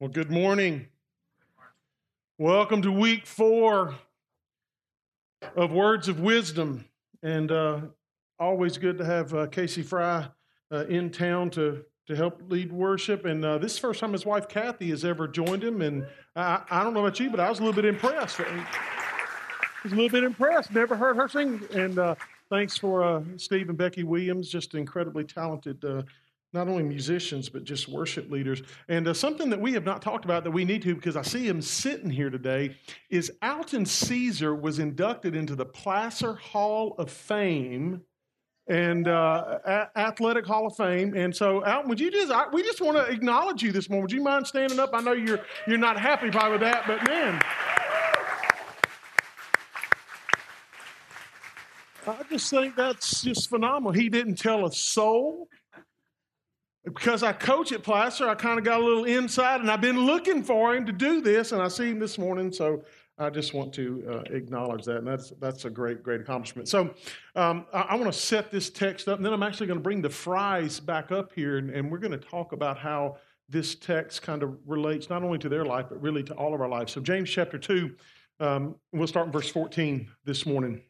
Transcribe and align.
Well, 0.00 0.10
good 0.10 0.30
morning. 0.30 0.86
Welcome 2.38 2.82
to 2.82 2.92
week 2.92 3.26
four 3.26 3.96
of 5.56 5.72
Words 5.72 6.06
of 6.06 6.20
Wisdom. 6.20 6.84
And 7.24 7.50
uh, 7.50 7.80
always 8.38 8.78
good 8.78 8.96
to 8.98 9.04
have 9.04 9.34
uh, 9.34 9.48
Casey 9.48 9.82
Fry 9.82 10.28
uh, 10.70 10.84
in 10.86 11.10
town 11.10 11.50
to, 11.50 11.84
to 12.06 12.14
help 12.14 12.40
lead 12.48 12.70
worship. 12.70 13.24
And 13.24 13.44
uh, 13.44 13.58
this 13.58 13.72
is 13.72 13.78
the 13.78 13.88
first 13.88 13.98
time 13.98 14.12
his 14.12 14.24
wife 14.24 14.46
Kathy 14.46 14.88
has 14.90 15.04
ever 15.04 15.26
joined 15.26 15.64
him. 15.64 15.82
And 15.82 16.06
I, 16.36 16.62
I 16.70 16.84
don't 16.84 16.94
know 16.94 17.04
about 17.04 17.18
you, 17.18 17.28
but 17.28 17.40
I 17.40 17.50
was 17.50 17.58
a 17.58 17.64
little 17.64 17.74
bit 17.74 17.84
impressed. 17.84 18.38
I 18.38 18.66
was 19.82 19.90
a 19.90 19.96
little 19.96 20.10
bit 20.10 20.22
impressed. 20.22 20.70
Never 20.70 20.94
heard 20.94 21.16
her 21.16 21.28
sing. 21.28 21.60
And 21.74 21.98
uh, 21.98 22.14
thanks 22.50 22.78
for 22.78 23.02
uh, 23.02 23.22
Steve 23.36 23.68
and 23.68 23.76
Becky 23.76 24.04
Williams, 24.04 24.48
just 24.48 24.76
incredibly 24.76 25.24
talented 25.24 25.84
not 26.52 26.66
only 26.66 26.82
musicians, 26.82 27.48
but 27.48 27.64
just 27.64 27.88
worship 27.88 28.30
leaders. 28.30 28.62
And 28.88 29.06
uh, 29.06 29.14
something 29.14 29.50
that 29.50 29.60
we 29.60 29.72
have 29.74 29.84
not 29.84 30.00
talked 30.00 30.24
about 30.24 30.44
that 30.44 30.50
we 30.50 30.64
need 30.64 30.82
to, 30.82 30.94
because 30.94 31.16
I 31.16 31.22
see 31.22 31.46
him 31.46 31.60
sitting 31.60 32.10
here 32.10 32.30
today, 32.30 32.76
is 33.10 33.30
Alton 33.42 33.84
Caesar 33.84 34.54
was 34.54 34.78
inducted 34.78 35.36
into 35.36 35.54
the 35.54 35.66
Placer 35.66 36.34
Hall 36.34 36.94
of 36.98 37.10
Fame 37.10 38.00
and 38.66 39.08
uh, 39.08 39.58
a- 39.64 39.98
Athletic 39.98 40.46
Hall 40.46 40.66
of 40.66 40.76
Fame. 40.76 41.14
And 41.14 41.34
so, 41.34 41.64
Alton, 41.64 41.88
would 41.90 42.00
you 42.00 42.10
just, 42.10 42.32
I, 42.32 42.48
we 42.50 42.62
just 42.62 42.80
want 42.80 42.96
to 42.96 43.04
acknowledge 43.04 43.62
you 43.62 43.72
this 43.72 43.90
morning. 43.90 44.02
Would 44.02 44.12
you 44.12 44.22
mind 44.22 44.46
standing 44.46 44.78
up? 44.78 44.90
I 44.94 45.00
know 45.00 45.12
you're, 45.12 45.40
you're 45.66 45.78
not 45.78 46.00
happy 46.00 46.30
probably 46.30 46.52
with 46.52 46.60
that, 46.62 46.84
but 46.86 47.04
man. 47.06 47.42
I 52.06 52.22
just 52.30 52.48
think 52.48 52.74
that's 52.74 53.20
just 53.20 53.50
phenomenal. 53.50 53.92
He 53.92 54.08
didn't 54.08 54.36
tell 54.36 54.64
a 54.64 54.72
soul 54.72 55.48
because 56.84 57.22
I 57.22 57.32
coach 57.32 57.72
at 57.72 57.82
Placer, 57.82 58.28
I 58.28 58.34
kind 58.34 58.58
of 58.58 58.64
got 58.64 58.80
a 58.80 58.84
little 58.84 59.04
insight, 59.04 59.60
and 59.60 59.70
I've 59.70 59.80
been 59.80 60.06
looking 60.06 60.42
for 60.42 60.74
him 60.74 60.86
to 60.86 60.92
do 60.92 61.20
this, 61.20 61.52
and 61.52 61.60
I 61.60 61.68
see 61.68 61.90
him 61.90 61.98
this 61.98 62.18
morning. 62.18 62.52
So 62.52 62.82
I 63.18 63.30
just 63.30 63.52
want 63.52 63.72
to 63.74 64.04
uh, 64.08 64.34
acknowledge 64.34 64.84
that, 64.84 64.98
and 64.98 65.06
that's 65.06 65.30
that's 65.40 65.64
a 65.64 65.70
great 65.70 66.02
great 66.02 66.20
accomplishment. 66.20 66.68
So 66.68 66.94
um, 67.34 67.66
I, 67.72 67.80
I 67.80 67.94
want 67.96 68.12
to 68.12 68.18
set 68.18 68.50
this 68.50 68.70
text 68.70 69.08
up, 69.08 69.16
and 69.16 69.26
then 69.26 69.32
I'm 69.32 69.42
actually 69.42 69.66
going 69.66 69.78
to 69.78 69.82
bring 69.82 70.02
the 70.02 70.08
Frys 70.08 70.78
back 70.84 71.10
up 71.10 71.32
here, 71.34 71.58
and, 71.58 71.70
and 71.70 71.90
we're 71.90 71.98
going 71.98 72.12
to 72.12 72.18
talk 72.18 72.52
about 72.52 72.78
how 72.78 73.18
this 73.48 73.74
text 73.74 74.22
kind 74.22 74.42
of 74.42 74.56
relates 74.66 75.08
not 75.08 75.22
only 75.22 75.38
to 75.38 75.48
their 75.48 75.64
life 75.64 75.86
but 75.88 76.00
really 76.02 76.22
to 76.22 76.34
all 76.34 76.54
of 76.54 76.60
our 76.60 76.68
lives. 76.68 76.92
So 76.92 77.00
James 77.00 77.30
chapter 77.30 77.58
two, 77.58 77.94
um, 78.40 78.76
we'll 78.92 79.06
start 79.06 79.26
in 79.26 79.32
verse 79.32 79.48
14 79.48 80.08
this 80.24 80.46
morning. 80.46 80.82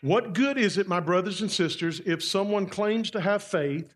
What 0.00 0.34
good 0.34 0.58
is 0.58 0.76
it, 0.76 0.88
my 0.88 1.00
brothers 1.00 1.40
and 1.40 1.50
sisters, 1.50 2.00
if 2.04 2.22
someone 2.22 2.66
claims 2.66 3.10
to 3.12 3.20
have 3.20 3.42
faith? 3.42 3.94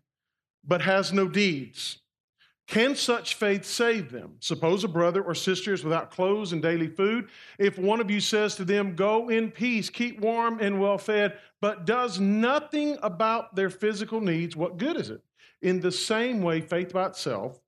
But 0.69 0.81
has 0.81 1.11
no 1.11 1.27
deeds. 1.27 1.99
Can 2.67 2.95
such 2.95 3.33
faith 3.33 3.65
save 3.65 4.11
them? 4.11 4.35
Suppose 4.41 4.83
a 4.83 4.87
brother 4.87 5.23
or 5.23 5.33
sister 5.33 5.73
is 5.73 5.83
without 5.83 6.11
clothes 6.11 6.53
and 6.53 6.61
daily 6.61 6.87
food. 6.87 7.29
If 7.57 7.79
one 7.79 7.99
of 7.99 8.11
you 8.11 8.19
says 8.19 8.53
to 8.55 8.63
them, 8.63 8.95
Go 8.95 9.29
in 9.29 9.49
peace, 9.49 9.89
keep 9.89 10.19
warm 10.19 10.59
and 10.59 10.79
well 10.79 10.99
fed, 10.99 11.39
but 11.61 11.87
does 11.87 12.19
nothing 12.19 12.95
about 13.01 13.55
their 13.55 13.71
physical 13.71 14.21
needs, 14.21 14.55
what 14.55 14.77
good 14.77 14.97
is 14.97 15.09
it? 15.09 15.21
In 15.63 15.79
the 15.79 15.91
same 15.91 16.43
way, 16.43 16.61
faith 16.61 16.93
by 16.93 17.07
itself, 17.07 17.59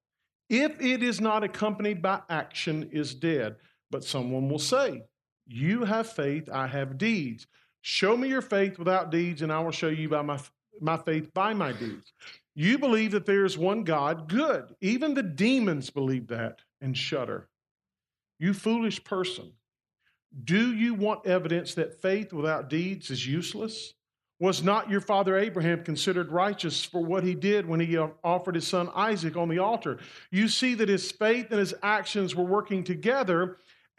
if 0.49 0.79
it 0.79 1.01
is 1.01 1.19
not 1.19 1.43
accompanied 1.43 2.03
by 2.03 2.21
action, 2.29 2.87
is 2.91 3.15
dead. 3.15 3.55
But 3.89 4.03
someone 4.03 4.49
will 4.49 4.59
say, 4.59 5.01
You 5.47 5.83
have 5.83 6.11
faith, 6.11 6.47
I 6.47 6.67
have 6.67 6.99
deeds. 6.99 7.47
Show 7.81 8.15
me 8.15 8.27
your 8.27 8.43
faith 8.43 8.77
without 8.77 9.09
deeds, 9.09 9.41
and 9.41 9.51
I 9.51 9.61
will 9.61 9.71
show 9.71 9.89
you 9.89 10.07
by 10.09 10.21
my, 10.21 10.39
my 10.79 10.97
faith 10.97 11.33
by 11.33 11.55
my 11.55 11.71
deeds. 11.71 12.13
You 12.55 12.77
believe 12.77 13.11
that 13.11 13.25
there 13.25 13.45
is 13.45 13.57
one 13.57 13.83
God, 13.83 14.27
good. 14.27 14.75
Even 14.81 15.13
the 15.13 15.23
demons 15.23 15.89
believe 15.89 16.27
that 16.27 16.59
and 16.81 16.97
shudder. 16.97 17.47
You 18.39 18.53
foolish 18.53 19.03
person, 19.03 19.53
do 20.43 20.73
you 20.73 20.93
want 20.93 21.27
evidence 21.27 21.75
that 21.75 22.01
faith 22.01 22.33
without 22.33 22.69
deeds 22.69 23.09
is 23.09 23.27
useless? 23.27 23.93
Was 24.39 24.63
not 24.63 24.89
your 24.89 25.01
father 25.01 25.37
Abraham 25.37 25.83
considered 25.83 26.31
righteous 26.31 26.83
for 26.83 27.05
what 27.05 27.23
he 27.23 27.35
did 27.35 27.67
when 27.67 27.79
he 27.79 27.95
uh, 27.95 28.07
offered 28.23 28.55
his 28.55 28.67
son 28.67 28.89
Isaac 28.95 29.37
on 29.37 29.49
the 29.49 29.59
altar? 29.59 29.99
You 30.31 30.47
see 30.47 30.73
that 30.73 30.89
his 30.89 31.11
faith 31.11 31.51
and 31.51 31.59
his 31.59 31.75
actions 31.83 32.35
were 32.35 32.43
working 32.43 32.83
together 32.83 33.57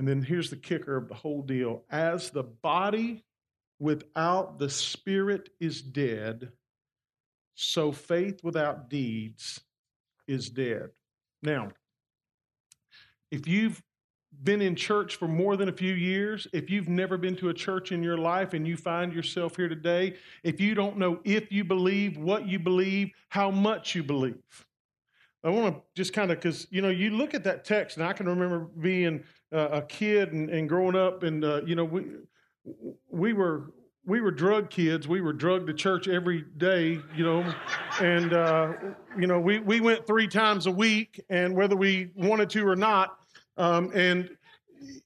And 0.00 0.08
then 0.08 0.22
here's 0.22 0.48
the 0.48 0.56
kicker 0.56 0.96
of 0.96 1.08
the 1.08 1.14
whole 1.14 1.42
deal 1.42 1.84
as 1.90 2.30
the 2.30 2.42
body 2.42 3.22
without 3.78 4.58
the 4.58 4.70
spirit 4.70 5.50
is 5.60 5.82
dead, 5.82 6.52
so 7.54 7.92
faith 7.92 8.42
without 8.42 8.88
deeds 8.88 9.60
is 10.26 10.48
dead. 10.48 10.88
Now, 11.42 11.68
if 13.30 13.46
you've 13.46 13.82
been 14.42 14.62
in 14.62 14.74
church 14.74 15.16
for 15.16 15.28
more 15.28 15.58
than 15.58 15.68
a 15.68 15.72
few 15.72 15.92
years, 15.92 16.46
if 16.54 16.70
you've 16.70 16.88
never 16.88 17.18
been 17.18 17.36
to 17.36 17.50
a 17.50 17.54
church 17.54 17.92
in 17.92 18.02
your 18.02 18.16
life 18.16 18.54
and 18.54 18.66
you 18.66 18.78
find 18.78 19.12
yourself 19.12 19.54
here 19.54 19.68
today, 19.68 20.14
if 20.42 20.62
you 20.62 20.74
don't 20.74 20.96
know 20.96 21.20
if 21.24 21.52
you 21.52 21.62
believe, 21.62 22.16
what 22.16 22.48
you 22.48 22.58
believe, 22.58 23.10
how 23.28 23.50
much 23.50 23.94
you 23.94 24.02
believe, 24.02 24.66
I 25.42 25.50
want 25.50 25.74
to 25.74 25.82
just 25.94 26.12
kind 26.12 26.30
of, 26.30 26.38
because, 26.38 26.66
you 26.70 26.82
know, 26.82 26.90
you 26.90 27.10
look 27.10 27.34
at 27.34 27.44
that 27.44 27.64
text, 27.64 27.96
and 27.96 28.04
I 28.04 28.12
can 28.12 28.26
remember 28.26 28.60
being 28.80 29.24
uh, 29.52 29.68
a 29.68 29.82
kid 29.82 30.32
and, 30.32 30.50
and 30.50 30.68
growing 30.68 30.96
up, 30.96 31.22
and, 31.22 31.44
uh, 31.44 31.62
you 31.64 31.74
know, 31.74 31.84
we, 31.84 32.04
we 33.10 33.32
were 33.32 33.72
we 34.06 34.20
were 34.20 34.30
drug 34.30 34.70
kids. 34.70 35.06
We 35.06 35.20
were 35.20 35.32
drugged 35.32 35.66
to 35.66 35.74
church 35.74 36.08
every 36.08 36.42
day, 36.56 36.98
you 37.14 37.24
know, 37.24 37.54
and 38.00 38.32
uh, 38.32 38.72
you 39.18 39.26
know 39.26 39.38
we 39.38 39.58
we 39.60 39.80
went 39.80 40.06
three 40.06 40.26
times 40.26 40.66
a 40.66 40.70
week, 40.70 41.20
and 41.28 41.54
whether 41.54 41.76
we 41.76 42.10
wanted 42.14 42.50
to 42.50 42.66
or 42.66 42.76
not, 42.76 43.18
um, 43.56 43.90
and 43.94 44.30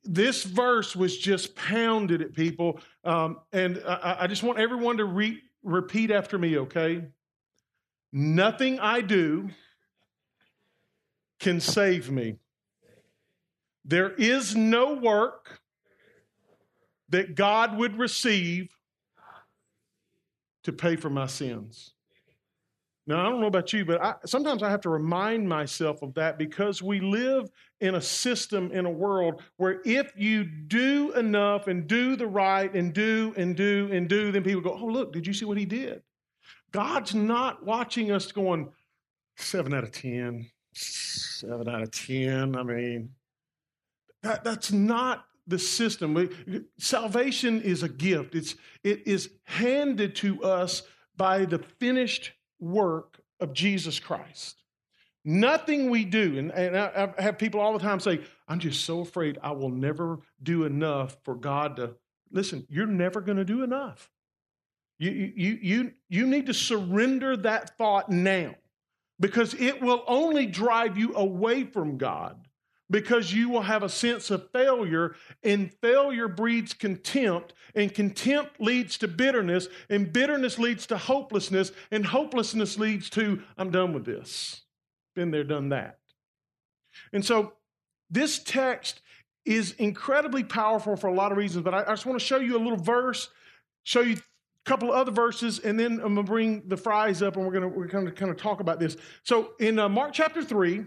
this 0.05 0.45
verse 0.45 0.95
was 0.95 1.19
just 1.19 1.57
pounded 1.57 2.23
at 2.23 2.33
people. 2.33 2.81
Um, 3.05 3.41
and 3.53 3.83
I, 3.87 4.19
I, 4.21 4.27
just 4.29 4.45
want 4.45 4.61
everyone 4.61 4.99
to 4.99 5.05
re- 5.05 5.43
repeat 5.65 6.13
after 6.13 6.39
me, 6.39 6.59
okay? 6.59 7.05
Nothing 8.13 8.79
I 8.79 9.01
do 9.01 9.49
can 11.45 11.61
save 11.61 12.11
me. 12.11 12.37
There 13.85 14.11
is 14.13 14.57
no 14.57 14.95
work 14.95 15.61
that 17.11 17.35
God 17.35 17.77
would 17.77 17.99
receive 17.99 18.75
to 20.63 20.73
pay 20.73 20.97
for 20.97 21.11
my 21.11 21.27
sins. 21.27 21.93
Now, 23.07 23.21
I 23.21 23.29
don't 23.29 23.43
know 23.43 23.47
about 23.47 23.75
you, 23.75 23.85
but 23.85 24.03
I, 24.03 24.15
sometimes 24.25 24.63
I 24.63 24.71
have 24.71 24.81
to 24.81 24.89
remind 24.89 25.47
myself 25.47 26.01
of 26.01 26.15
that 26.15 26.39
because 26.39 26.81
we 26.81 27.01
live 27.01 27.51
in 27.83 27.97
a 27.97 28.01
system, 28.01 28.73
in 28.73 28.87
a 28.87 28.91
world 28.91 29.43
where 29.59 29.83
if 29.85 30.15
you 30.17 30.45
do 30.45 31.13
enough 31.13 31.67
and 31.67 31.87
do 31.87 32.17
the 32.17 32.27
right 32.27 32.75
and 32.75 32.95
do 32.95 33.35
and 33.37 33.55
do 33.55 33.91
and 33.93 34.09
do, 34.09 34.33
then 34.33 34.43
people 34.43 34.63
go, 34.63 34.79
oh, 34.81 34.87
look, 34.87 35.13
did 35.13 35.27
you 35.27 35.35
see 35.35 35.45
what 35.45 35.59
he 35.59 35.67
did? 35.67 36.01
God's 36.73 37.15
not 37.15 37.67
watching 37.67 38.11
us 38.11 38.33
going, 38.33 38.71
seven 39.37 39.75
out 39.75 39.85
of 39.85 39.93
10, 39.93 40.47
seven 40.75 41.69
out 41.69 41.83
of 41.83 41.91
10. 41.91 42.57
I 42.57 42.63
mean, 42.63 43.11
that, 44.23 44.45
that's 44.45 44.73
not 44.73 45.27
the 45.47 45.59
system. 45.59 46.15
We, 46.15 46.31
salvation 46.79 47.61
is 47.63 47.83
a 47.83 47.89
gift. 47.89 48.35
It's, 48.35 48.55
it 48.83 49.07
is 49.07 49.31
handed 49.45 50.17
to 50.17 50.43
us 50.43 50.83
by 51.17 51.45
the 51.45 51.59
finished 51.59 52.33
work 52.59 53.21
of 53.41 53.53
Jesus 53.53 53.99
Christ. 53.99 54.63
Nothing 55.25 55.89
we 55.89 56.05
do, 56.05 56.39
and, 56.39 56.53
and 56.53 56.77
I, 56.77 57.13
I 57.17 57.23
have 57.23 57.39
people 57.39 57.61
all 57.61 57.73
the 57.73 57.79
time 57.79 57.99
say, 57.99 58.21
I'm 58.47 58.59
just 58.59 58.85
so 58.85 59.01
afraid 59.01 59.39
I 59.43 59.53
will 59.53 59.71
never 59.71 60.19
do 60.43 60.65
enough 60.65 61.17
for 61.25 61.35
God 61.35 61.77
to. 61.77 61.95
Listen, 62.31 62.67
you're 62.69 62.87
never 62.87 63.21
going 63.21 63.39
to 63.39 63.45
do 63.45 63.63
enough. 63.63 64.11
You, 64.99 65.11
you, 65.11 65.59
you, 65.63 65.93
you 66.09 66.27
need 66.27 66.47
to 66.47 66.55
surrender 66.55 67.37
that 67.39 67.77
thought 67.79 68.11
now 68.11 68.55
because 69.21 69.55
it 69.55 69.81
will 69.81 70.03
only 70.07 70.47
drive 70.47 70.99
you 70.99 71.15
away 71.15 71.65
from 71.65 71.97
God 71.99 72.49
because 72.91 73.33
you 73.33 73.49
will 73.49 73.63
have 73.63 73.83
a 73.83 73.89
sense 73.89 74.31
of 74.31 74.51
failure, 74.53 75.17
and 75.43 75.73
failure 75.81 76.29
breeds 76.29 76.75
contempt, 76.75 77.55
and 77.75 77.95
contempt 77.95 78.61
leads 78.61 78.99
to 78.99 79.09
bitterness, 79.09 79.69
and 79.89 80.13
bitterness 80.13 80.59
leads 80.59 80.87
to 80.87 80.97
hopelessness, 80.99 81.73
and 81.91 82.07
hopelessness 82.07 82.79
leads 82.79 83.09
to, 83.11 83.43
I'm 83.57 83.71
done 83.71 83.93
with 83.95 84.05
this. 84.05 84.63
Been 85.17 85.31
there, 85.31 85.45
done 85.45 85.71
that. 85.71 85.99
And 87.13 87.25
so 87.25 87.55
this 88.11 88.39
text 88.39 89.01
is 89.45 89.73
incredibly 89.73 90.45
powerful 90.45 90.97
for 90.97 91.07
a 91.07 91.15
lot 91.15 91.33
of 91.33 91.39
reasons, 91.39 91.65
but 91.65 91.75
I, 91.75 91.83
I 91.83 91.93
just 91.93 92.07
want 92.07 92.19
to 92.19 92.25
show 92.25 92.39
you 92.39 92.57
a 92.57 92.63
little 92.63 92.79
verse, 92.79 93.31
show 93.83 94.01
you 94.03 94.19
couple 94.65 94.91
of 94.91 94.97
other 94.97 95.13
verses, 95.13 95.59
and 95.59 95.79
then 95.79 95.93
I'm 95.95 96.15
going 96.15 96.17
to 96.17 96.23
bring 96.23 96.63
the 96.67 96.77
Frys 96.77 97.23
up 97.23 97.37
and 97.37 97.45
we're 97.45 97.53
going 97.53 97.63
to, 97.63 97.69
we're 97.69 97.87
going 97.87 98.07
to 98.07 98.13
kind 98.13 98.31
of 98.31 98.37
talk 98.37 98.61
about 98.61 98.81
this. 98.81 98.97
So 99.23 99.53
in 99.61 99.79
uh, 99.79 99.89
Mark 99.89 100.13
chapter 100.13 100.43
3, 100.43 100.85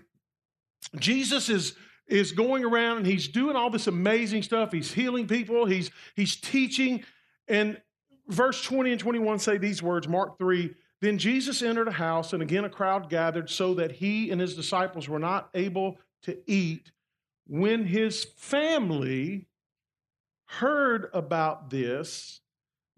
Jesus 0.98 1.50
is 1.50 1.76
is 2.08 2.32
going 2.32 2.64
around 2.64 2.98
and 2.98 3.06
he's 3.06 3.28
doing 3.28 3.58
all 3.58 3.70
this 3.70 3.88
amazing 3.88 4.42
stuff. 4.42 4.72
He's 4.72 4.94
healing 4.94 5.28
people, 5.28 5.66
he's 5.66 5.92
he's 6.16 6.36
teaching. 6.36 7.04
And 7.48 7.80
verse 8.28 8.64
20 8.64 8.92
and 8.92 9.00
21 9.00 9.40
say 9.40 9.58
these 9.58 9.84
words, 9.84 10.08
Mark 10.08 10.38
3. 10.38 10.74
Then 11.00 11.20
Jesus 11.20 11.62
entered 11.62 11.88
a 11.88 11.92
house, 11.92 12.34
and 12.34 12.42
again 12.42 12.66
a 12.66 12.70
crowd 12.70 13.10
gathered, 13.10 13.50
so 13.50 13.76
that 13.76 13.92
he 13.92 14.32
and 14.32 14.42
his 14.42 14.56
disciples 14.56 15.08
were 15.08 15.20
not 15.20 15.50
able 15.54 15.98
to 16.24 16.38
eat. 16.48 16.92
When 17.46 17.86
his 17.86 18.26
family 18.36 19.48
heard 20.46 21.10
about 21.14 21.70
this, 21.70 22.42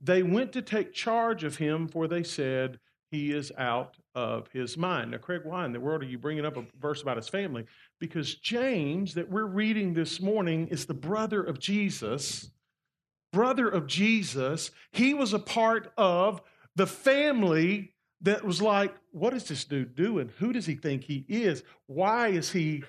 they 0.02 0.24
went 0.24 0.54
to 0.54 0.62
take 0.62 0.94
charge 0.94 1.44
of 1.44 1.58
him, 1.58 1.88
for 1.88 2.08
they 2.08 2.24
said, 2.24 2.80
He 3.12 3.32
is 3.32 3.52
out 3.58 3.98
of 4.16 4.48
his 4.52 4.78
mind. 4.78 5.12
Now, 5.12 5.18
Craig, 5.18 5.42
why 5.44 5.66
in 5.66 5.74
the 5.74 5.80
world 5.80 6.04
are 6.04 6.08
you 6.08 6.18
bringing 6.18 6.46
up 6.46 6.58
a 6.58 6.66
verse 6.80 7.02
about 7.02 7.18
his 7.18 7.30
family? 7.30 7.66
Because 8.00 8.36
James, 8.36 9.14
that 9.16 9.30
we're 9.30 9.46
reading 9.46 9.94
this 9.94 10.22
morning, 10.22 10.68
is 10.68 10.86
the 10.86 10.94
brother 10.94 11.44
of 11.44 11.60
Jesus. 11.60 12.52
Brother 13.32 13.68
of 13.68 13.88
Jesus. 13.88 14.72
He 14.92 15.14
was 15.14 15.34
a 15.34 15.40
part 15.40 15.92
of 15.98 16.42
the 16.76 16.88
family 16.88 17.94
that 18.22 18.44
was 18.44 18.62
like, 18.62 18.96
What 19.12 19.34
is 19.34 19.46
this 19.46 19.66
dude 19.66 19.96
doing? 19.96 20.32
Who 20.40 20.54
does 20.54 20.66
he 20.66 20.76
think 20.76 21.04
he 21.04 21.26
is? 21.28 21.64
Why 21.88 22.30
is 22.30 22.52
he 22.52 22.84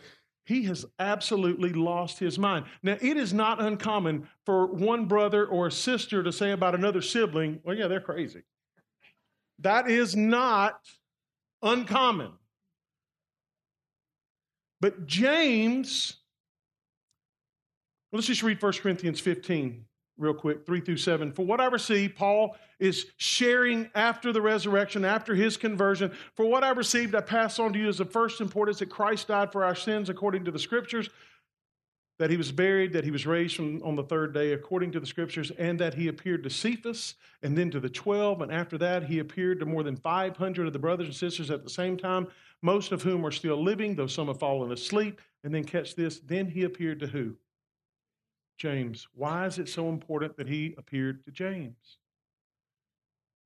he 0.51 0.65
has 0.65 0.85
absolutely 0.99 1.73
lost 1.73 2.19
his 2.19 2.39
mind. 2.39 2.67
Now, 2.83 2.97
it 3.01 3.17
is 3.17 3.33
not 3.33 3.63
uncommon 3.63 4.29
for 4.45 4.67
one 4.67 5.07
brother 5.07 5.47
or 5.47 5.71
sister 5.71 6.25
to 6.25 6.33
say 6.33 6.51
about 6.51 6.75
another 6.75 7.01
sibling, 7.01 7.61
well, 7.63 7.77
yeah, 7.77 7.87
they're 7.87 8.01
crazy. 8.01 8.43
That 9.61 9.89
is 9.89 10.17
not 10.17 10.81
uncommon. 11.63 12.33
But 14.81 15.07
James, 15.07 16.17
let's 18.13 18.27
just 18.27 18.43
read 18.43 18.61
1 18.61 18.73
Corinthians 18.73 19.21
15 19.21 19.85
real 20.21 20.35
quick, 20.35 20.67
3 20.67 20.81
through 20.81 20.99
7. 20.99 21.33
For 21.33 21.45
what 21.45 21.61
I 21.61 21.67
received, 21.67 22.15
Paul 22.15 22.57
is 22.79 23.07
sharing 23.17 23.91
after 23.95 24.33
the 24.33 24.43
resurrection, 24.43 25.05
after 25.05 25.35
his 25.35 25.57
conversion. 25.57 26.13
For 26.37 26.45
what 26.45 26.63
I 26.63 26.71
received, 26.71 27.15
I 27.15 27.23
pass 27.23 27.59
on 27.59 27.73
to 27.73 27.79
you 27.79 27.89
as 27.89 28.01
of 28.01 28.13
first 28.13 28.41
importance 28.41 28.79
that 28.79 28.91
Christ 28.91 29.29
died 29.29 29.51
for 29.51 29.65
our 29.65 29.75
sins 29.75 30.11
according 30.11 30.45
to 30.45 30.51
the 30.51 30.59
scriptures, 30.59 31.09
that 32.19 32.31
he 32.31 32.37
was 32.37 32.53
buried, 32.53 32.93
that 32.93 33.05
he 33.05 33.11
was 33.11 33.27
raised 33.27 33.57
from, 33.57 33.83
on 33.83 33.97
the 33.97 34.03
third 34.03 34.35
day 34.35 34.53
according 34.53 34.93
to 34.93 35.01
the 35.01 35.07
scriptures, 35.07 35.51
and 35.53 35.79
that 35.81 35.95
he 35.95 36.09
appeared 36.09 36.43
to 36.43 36.51
Cephas 36.51 37.15
and 37.43 37.57
then 37.57 37.71
to 37.71 37.81
the 37.81 37.89
12. 37.89 38.43
And 38.43 38.53
after 38.53 38.77
that, 38.77 39.05
he 39.05 39.21
appeared 39.21 39.59
to 39.61 39.67
more 39.67 39.83
than 39.83 39.97
500 39.97 40.67
of 40.67 40.73
the 40.75 40.79
brothers 40.79 41.07
and 41.07 41.17
sisters 41.17 41.51
at 41.51 41.65
the 41.65 41.71
same 41.71 41.97
time, 41.97 42.29
most 42.61 42.93
of 42.93 43.03
whom 43.03 43.25
are 43.25 43.31
still 43.31 43.63
living, 43.63 43.95
though 43.95 44.07
some 44.07 44.27
have 44.27 44.39
fallen 44.39 44.71
asleep. 44.71 45.23
And 45.45 45.55
then 45.55 45.65
catch 45.65 45.95
this, 45.95 46.21
then 46.21 46.47
he 46.47 46.65
appeared 46.65 47.01
to 47.01 47.07
who? 47.07 47.37
James. 48.61 49.09
Why 49.15 49.47
is 49.47 49.59
it 49.59 49.71
so 49.71 49.89
important 49.89 50.37
that 50.37 50.47
he 50.47 50.75
appeared 50.77 51.25
to 51.25 51.31
James? 51.31 51.97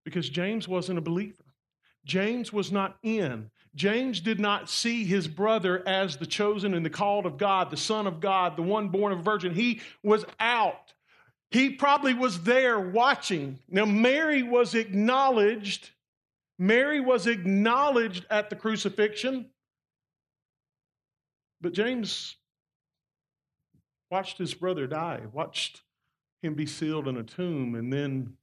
Because 0.05 0.29
James 0.29 0.67
wasn't 0.67 0.99
a 0.99 1.03
believer. 1.03 1.45
James 2.05 2.53
was 2.53 2.73
not 2.73 2.97
in. 3.05 3.49
James 3.77 4.19
did 4.21 4.41
not 4.41 4.69
see 4.69 5.05
his 5.05 5.29
brother 5.29 5.87
as 5.87 6.17
the 6.17 6.27
chosen 6.27 6.75
and 6.75 6.85
the 6.85 6.91
called 6.91 7.27
of 7.27 7.39
God, 7.39 7.71
the 7.71 7.77
Son 7.77 8.09
of 8.09 8.19
God, 8.19 8.57
the 8.57 8.63
one 8.63 8.89
born 8.89 9.13
of 9.13 9.21
a 9.21 9.23
virgin. 9.23 9.55
He 9.55 9.83
was 10.03 10.25
out. 10.41 10.93
He 11.53 11.71
probably 11.71 12.15
was 12.15 12.43
there 12.43 12.81
watching. 12.81 13.61
Now, 13.69 13.85
Mary 13.85 14.43
was 14.43 14.75
acknowledged. 14.75 15.91
Mary 16.59 16.99
was 16.99 17.29
acknowledged 17.29 18.27
at 18.31 18.51
the 18.51 18.57
crucifixion. 18.57 19.47
But 21.61 21.73
James 21.73 22.37
watched 24.15 24.39
his 24.39 24.55
brother 24.55 24.87
die, 24.87 25.23
watched 25.33 25.83
him 26.41 26.55
be 26.55 26.67
sealed 26.67 27.09
in 27.09 27.17
a 27.17 27.25
tomb, 27.25 27.75
and 27.75 27.93
then 27.93 28.35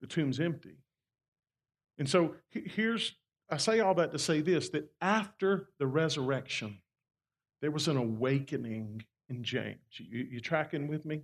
the 0.00 0.06
tomb's 0.06 0.40
empty. 0.40 0.78
And 1.98 2.08
so 2.08 2.36
here's, 2.48 3.12
I 3.50 3.58
say 3.58 3.80
all 3.80 3.92
that 3.96 4.12
to 4.12 4.18
say 4.18 4.40
this 4.40 4.70
that 4.70 4.90
after 5.02 5.68
the 5.78 5.86
resurrection, 5.86 6.78
there 7.60 7.70
was 7.70 7.86
an 7.86 7.98
awakening 7.98 9.04
in 9.28 9.44
James. 9.44 9.76
You, 9.98 10.26
you 10.30 10.40
tracking 10.40 10.88
with 10.88 11.04
me? 11.04 11.20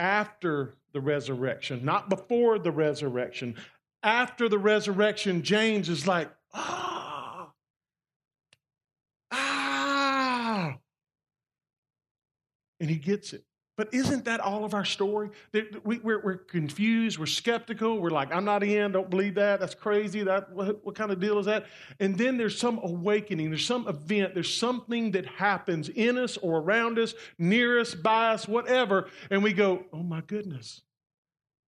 After 0.00 0.74
the 0.92 1.00
resurrection, 1.00 1.84
not 1.84 2.10
before 2.10 2.58
the 2.58 2.72
resurrection. 2.72 3.54
After 4.02 4.48
the 4.48 4.58
resurrection, 4.58 5.42
James 5.42 5.88
is 5.88 6.08
like, 6.08 6.32
ah, 6.52 6.85
And 12.80 12.90
he 12.90 12.96
gets 12.96 13.32
it. 13.32 13.44
But 13.76 13.92
isn't 13.92 14.24
that 14.24 14.40
all 14.40 14.64
of 14.64 14.72
our 14.72 14.86
story? 14.86 15.28
We, 15.84 16.00
are 16.06 16.36
confused, 16.48 17.18
we're 17.18 17.26
skeptical, 17.26 18.00
we're 18.00 18.08
like, 18.08 18.34
I'm 18.34 18.46
not 18.46 18.62
in, 18.62 18.92
don't 18.92 19.10
believe 19.10 19.34
that, 19.34 19.60
that's 19.60 19.74
crazy, 19.74 20.22
that, 20.22 20.50
what, 20.52 20.84
what 20.84 20.94
kind 20.94 21.10
of 21.10 21.20
deal 21.20 21.38
is 21.38 21.44
that? 21.44 21.66
And 22.00 22.16
then 22.16 22.38
there's 22.38 22.58
some 22.58 22.80
awakening, 22.82 23.50
there's 23.50 23.66
some 23.66 23.86
event, 23.86 24.32
there's 24.32 24.54
something 24.54 25.10
that 25.10 25.26
happens 25.26 25.90
in 25.90 26.16
us 26.16 26.38
or 26.38 26.58
around 26.60 26.98
us, 26.98 27.12
near 27.38 27.78
us, 27.78 27.94
by 27.94 28.32
us, 28.32 28.48
whatever, 28.48 29.10
and 29.30 29.42
we 29.42 29.52
go, 29.52 29.84
oh 29.92 30.02
my 30.02 30.22
goodness, 30.22 30.80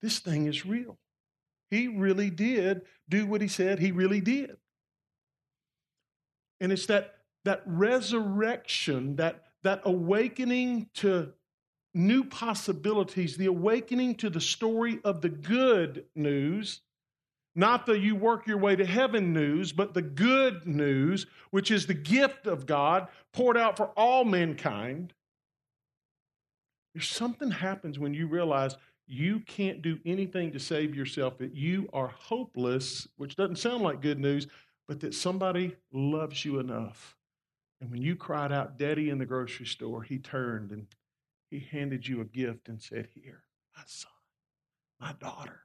this 0.01 0.19
thing 0.19 0.47
is 0.47 0.65
real. 0.65 0.97
He 1.71 1.89
really 1.89 2.31
did 2.31 2.83
do 3.11 3.27
what 3.27 3.43
he 3.43 3.49
said 3.49 3.81
he 3.81 3.93
really 3.93 4.23
did. 4.23 4.57
And 6.59 6.73
it's 6.73 6.87
that, 6.87 7.17
that 7.45 7.63
resurrection, 7.67 9.17
that, 9.17 9.45
that 9.63 9.83
awakening 9.85 10.89
to 10.95 11.33
new 11.95 12.25
possibilities, 12.25 13.37
the 13.37 13.47
awakening 13.47 14.15
to 14.17 14.31
the 14.31 14.41
story 14.41 15.01
of 15.05 15.21
the 15.21 15.29
good 15.29 16.05
news, 16.15 16.83
not 17.55 17.87
the 17.87 17.99
you 17.99 18.15
work 18.15 18.47
your 18.47 18.59
way 18.59 18.77
to 18.77 18.87
heaven 18.87 19.33
news, 19.33 19.73
but 19.73 19.95
the 19.95 20.03
good 20.03 20.67
news, 20.67 21.27
which 21.51 21.71
is 21.71 21.87
the 21.87 21.95
gift 21.95 22.47
of 22.47 22.67
God 22.67 23.09
poured 23.33 23.57
out 23.57 23.77
for 23.77 23.87
all 23.97 24.25
mankind. 24.25 25.13
There's 26.95 27.09
something 27.09 27.51
happens 27.51 27.99
when 27.99 28.15
you 28.15 28.29
realize 28.29 28.77
you 29.07 29.41
can't 29.41 29.83
do 29.83 29.99
anything 30.05 30.53
to 30.53 30.61
save 30.61 30.95
yourself, 30.95 31.39
that 31.39 31.55
you 31.55 31.89
are 31.93 32.09
hopeless, 32.09 33.09
which 33.17 33.35
doesn't 33.35 33.57
sound 33.57 33.83
like 33.83 34.03
good 34.03 34.21
news, 34.21 34.47
but 34.87 35.01
that 35.01 35.15
somebody 35.15 35.75
loves 35.93 36.45
you 36.45 36.61
enough. 36.61 37.18
And 37.81 37.91
when 37.91 38.03
you 38.03 38.17
cried 38.17 38.53
out, 38.53 38.79
Daddy, 38.79 39.11
in 39.11 39.19
the 39.19 39.27
grocery 39.27 39.67
store, 39.67 40.03
he 40.03 40.19
turned 40.19 40.73
and 40.73 40.87
he 41.51 41.61
handed 41.71 42.07
you 42.07 42.21
a 42.21 42.25
gift 42.25 42.69
and 42.69 42.81
said, 42.81 43.09
Here, 43.15 43.45
my 43.77 43.83
son, 43.87 44.11
my 45.01 45.13
daughter. 45.15 45.61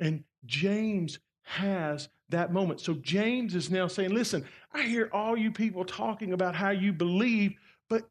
And 0.00 0.24
James 0.44 1.18
has 1.42 2.08
that 2.28 2.52
moment. 2.52 2.80
So 2.80 2.94
James 2.94 3.54
is 3.54 3.70
now 3.70 3.86
saying, 3.86 4.10
Listen, 4.10 4.44
I 4.72 4.82
hear 4.82 5.08
all 5.12 5.36
you 5.36 5.50
people 5.50 5.84
talking 5.84 6.32
about 6.32 6.54
how 6.54 6.70
you 6.70 6.92
believe, 6.92 7.54
but 7.88 8.08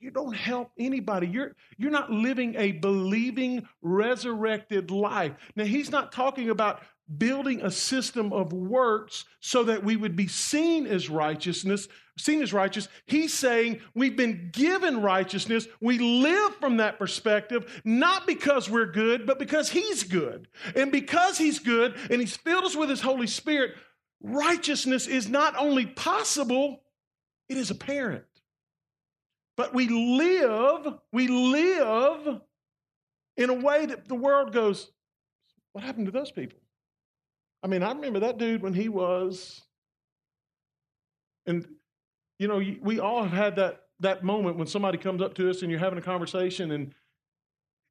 you 0.00 0.10
don't 0.10 0.34
help 0.34 0.72
anybody. 0.78 1.28
You're, 1.28 1.54
you're 1.78 1.90
not 1.90 2.10
living 2.10 2.54
a 2.56 2.72
believing, 2.72 3.66
resurrected 3.80 4.90
life. 4.90 5.32
Now, 5.54 5.64
he's 5.64 5.90
not 5.90 6.12
talking 6.12 6.50
about 6.50 6.82
building 7.18 7.62
a 7.62 7.70
system 7.70 8.32
of 8.32 8.52
works 8.52 9.24
so 9.40 9.64
that 9.64 9.84
we 9.84 9.96
would 9.96 10.16
be 10.16 10.28
seen 10.28 10.86
as 10.86 11.10
righteousness, 11.10 11.88
seen 12.16 12.42
as 12.42 12.52
righteous. 12.52 12.88
He's 13.06 13.34
saying 13.34 13.80
we've 13.94 14.16
been 14.16 14.50
given 14.52 15.02
righteousness. 15.02 15.66
We 15.80 15.98
live 15.98 16.54
from 16.56 16.78
that 16.78 16.98
perspective, 16.98 17.82
not 17.84 18.26
because 18.26 18.70
we're 18.70 18.90
good, 18.90 19.26
but 19.26 19.38
because 19.38 19.70
He's 19.70 20.04
good. 20.04 20.48
And 20.74 20.92
because 20.92 21.38
He's 21.38 21.58
good 21.58 21.96
and 22.10 22.20
He's 22.20 22.36
filled 22.36 22.64
us 22.64 22.76
with 22.76 22.88
His 22.88 23.00
Holy 23.00 23.26
Spirit, 23.26 23.74
righteousness 24.22 25.06
is 25.06 25.28
not 25.28 25.54
only 25.58 25.86
possible, 25.86 26.82
it 27.48 27.56
is 27.56 27.70
apparent. 27.70 28.24
But 29.56 29.74
we 29.74 29.88
live, 29.88 30.94
we 31.12 31.28
live 31.28 32.40
in 33.36 33.50
a 33.50 33.54
way 33.54 33.86
that 33.86 34.08
the 34.08 34.14
world 34.14 34.52
goes, 34.52 34.90
What 35.72 35.84
happened 35.84 36.06
to 36.06 36.12
those 36.12 36.30
people? 36.30 36.61
I 37.62 37.68
mean, 37.68 37.82
I 37.82 37.92
remember 37.92 38.20
that 38.20 38.38
dude 38.38 38.62
when 38.62 38.74
he 38.74 38.88
was, 38.88 39.62
and 41.46 41.66
you 42.38 42.48
know, 42.48 42.60
we 42.80 42.98
all 42.98 43.22
have 43.22 43.32
had 43.32 43.56
that 43.56 43.82
that 44.00 44.24
moment 44.24 44.56
when 44.56 44.66
somebody 44.66 44.98
comes 44.98 45.22
up 45.22 45.34
to 45.34 45.48
us 45.48 45.62
and 45.62 45.70
you're 45.70 45.78
having 45.78 45.98
a 45.98 46.02
conversation 46.02 46.72
and 46.72 46.94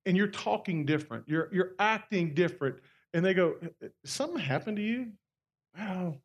and 0.05 0.17
you're 0.17 0.27
talking 0.27 0.85
different, 0.85 1.27
you're 1.27 1.49
you're 1.53 1.71
acting 1.79 2.33
different, 2.33 2.77
and 3.13 3.23
they 3.23 3.33
go, 3.33 3.55
uh, 3.63 3.85
uh, 3.85 3.89
"Something 4.03 4.39
happened 4.39 4.77
to 4.77 4.83
you?" 4.83 5.11
Well, 5.77 6.17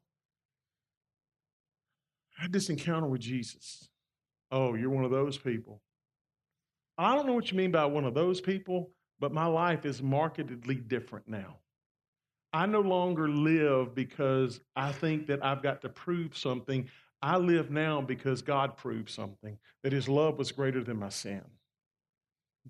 I 2.39 2.43
had 2.43 2.53
this 2.53 2.69
encounter 2.69 3.07
with 3.07 3.21
Jesus. 3.21 3.89
Oh, 4.51 4.75
you're 4.75 4.91
one 4.91 5.05
of 5.05 5.11
those 5.11 5.39
people. 5.39 5.81
I 6.99 7.15
don't 7.15 7.27
know 7.27 7.35
what 7.35 7.51
you 7.51 7.57
mean 7.57 7.71
by 7.71 7.85
one 7.87 8.05
of 8.05 8.15
those 8.15 8.41
people, 8.41 8.91
but 9.21 9.33
my 9.33 9.47
life 9.47 9.85
is 9.85 10.03
markedly 10.03 10.77
different 10.77 11.29
now. 11.29 11.59
I 12.57 12.65
no 12.65 12.81
longer 12.81 13.29
live 13.29 13.95
because 13.95 14.61
I 14.75 14.91
think 14.91 15.27
that 15.27 15.45
I've 15.45 15.63
got 15.63 15.83
to 15.83 15.91
prove 15.91 16.39
something. 16.39 16.89
I 17.21 17.37
live 17.37 17.71
now 17.71 18.01
because 18.01 18.41
God 18.41 18.79
proved 18.79 19.11
something, 19.11 19.59
that 19.83 19.93
his 19.93 20.09
love 20.09 20.39
was 20.39 20.53
greater 20.53 20.83
than 20.83 20.99
my 20.99 21.11
sin. 21.11 21.43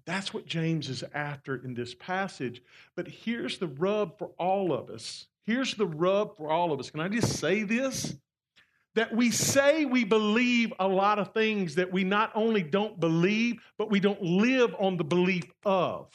That's 0.04 0.34
what 0.34 0.44
James 0.44 0.88
is 0.88 1.04
after 1.14 1.54
in 1.54 1.74
this 1.74 1.94
passage. 1.94 2.62
But 2.96 3.06
here's 3.06 3.58
the 3.58 3.68
rub 3.68 4.18
for 4.18 4.32
all 4.40 4.72
of 4.72 4.90
us. 4.90 5.28
Here's 5.44 5.76
the 5.76 5.86
rub 5.86 6.36
for 6.36 6.50
all 6.50 6.72
of 6.72 6.80
us. 6.80 6.90
Can 6.90 6.98
I 6.98 7.06
just 7.06 7.38
say 7.38 7.62
this? 7.62 8.16
That 8.96 9.14
we 9.14 9.30
say 9.30 9.84
we 9.84 10.02
believe 10.02 10.72
a 10.80 10.88
lot 10.88 11.20
of 11.20 11.32
things 11.32 11.76
that 11.76 11.92
we 11.92 12.02
not 12.02 12.32
only 12.34 12.64
don't 12.64 12.98
believe, 12.98 13.62
but 13.78 13.88
we 13.88 14.00
don't 14.00 14.20
live 14.20 14.74
on 14.80 14.96
the 14.96 15.04
belief 15.04 15.44
of. 15.64 16.08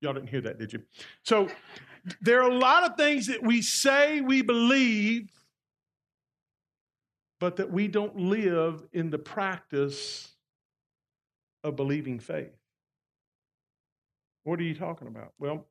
Y'all 0.00 0.14
didn't 0.14 0.28
hear 0.28 0.40
that, 0.40 0.58
did 0.58 0.72
you? 0.72 0.82
So 1.24 1.48
there 2.20 2.42
are 2.42 2.50
a 2.50 2.54
lot 2.54 2.84
of 2.84 2.96
things 2.96 3.26
that 3.26 3.42
we 3.42 3.60
say 3.62 4.20
we 4.20 4.42
believe, 4.42 5.30
but 7.38 7.56
that 7.56 7.70
we 7.70 7.88
don't 7.88 8.16
live 8.16 8.82
in 8.92 9.10
the 9.10 9.18
practice 9.18 10.32
of 11.62 11.76
believing 11.76 12.18
faith. 12.18 12.56
What 14.44 14.58
are 14.58 14.64
you 14.64 14.74
talking 14.74 15.08
about? 15.08 15.32
Well, 15.38 15.66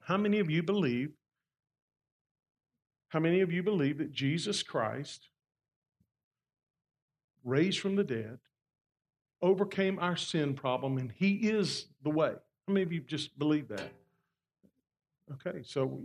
how 0.00 0.16
many 0.16 0.38
of 0.38 0.48
you 0.48 0.62
believe? 0.62 1.10
How 3.08 3.18
many 3.20 3.40
of 3.40 3.52
you 3.52 3.62
believe 3.62 3.98
that 3.98 4.12
Jesus 4.12 4.62
Christ, 4.62 5.28
raised 7.44 7.80
from 7.80 7.96
the 7.96 8.04
dead, 8.04 8.38
overcame 9.42 9.98
our 9.98 10.16
sin 10.16 10.54
problem, 10.54 10.96
and 10.96 11.12
He 11.12 11.34
is 11.34 11.86
the 12.02 12.10
way? 12.10 12.34
How 12.66 12.74
many 12.74 12.82
of 12.82 12.92
you 12.92 13.00
just 13.00 13.38
believe 13.38 13.68
that? 13.68 13.90
Okay, 15.32 15.62
so 15.64 16.00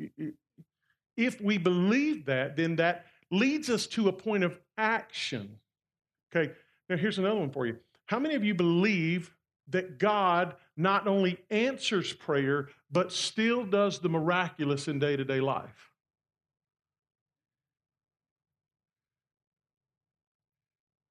if 1.15 1.41
we 1.41 1.57
believe 1.57 2.25
that, 2.25 2.55
then 2.55 2.75
that 2.77 3.05
leads 3.31 3.69
us 3.69 3.87
to 3.87 4.07
a 4.07 4.13
point 4.13 4.43
of 4.43 4.59
action. 4.77 5.59
Okay, 6.33 6.53
now 6.89 6.97
here's 6.97 7.19
another 7.19 7.39
one 7.39 7.51
for 7.51 7.65
you. 7.65 7.77
How 8.05 8.19
many 8.19 8.35
of 8.35 8.43
you 8.43 8.53
believe 8.53 9.33
that 9.69 9.97
God 9.97 10.55
not 10.77 11.07
only 11.07 11.37
answers 11.49 12.13
prayer, 12.13 12.69
but 12.91 13.11
still 13.11 13.65
does 13.65 13.99
the 13.99 14.09
miraculous 14.09 14.87
in 14.87 14.99
day 14.99 15.15
to 15.15 15.25
day 15.25 15.41
life? 15.41 15.91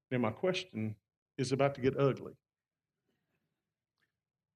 Now, 0.09 0.19
my 0.19 0.31
question 0.31 0.95
is 1.37 1.51
about 1.51 1.75
to 1.75 1.81
get 1.81 1.99
ugly. 1.99 2.33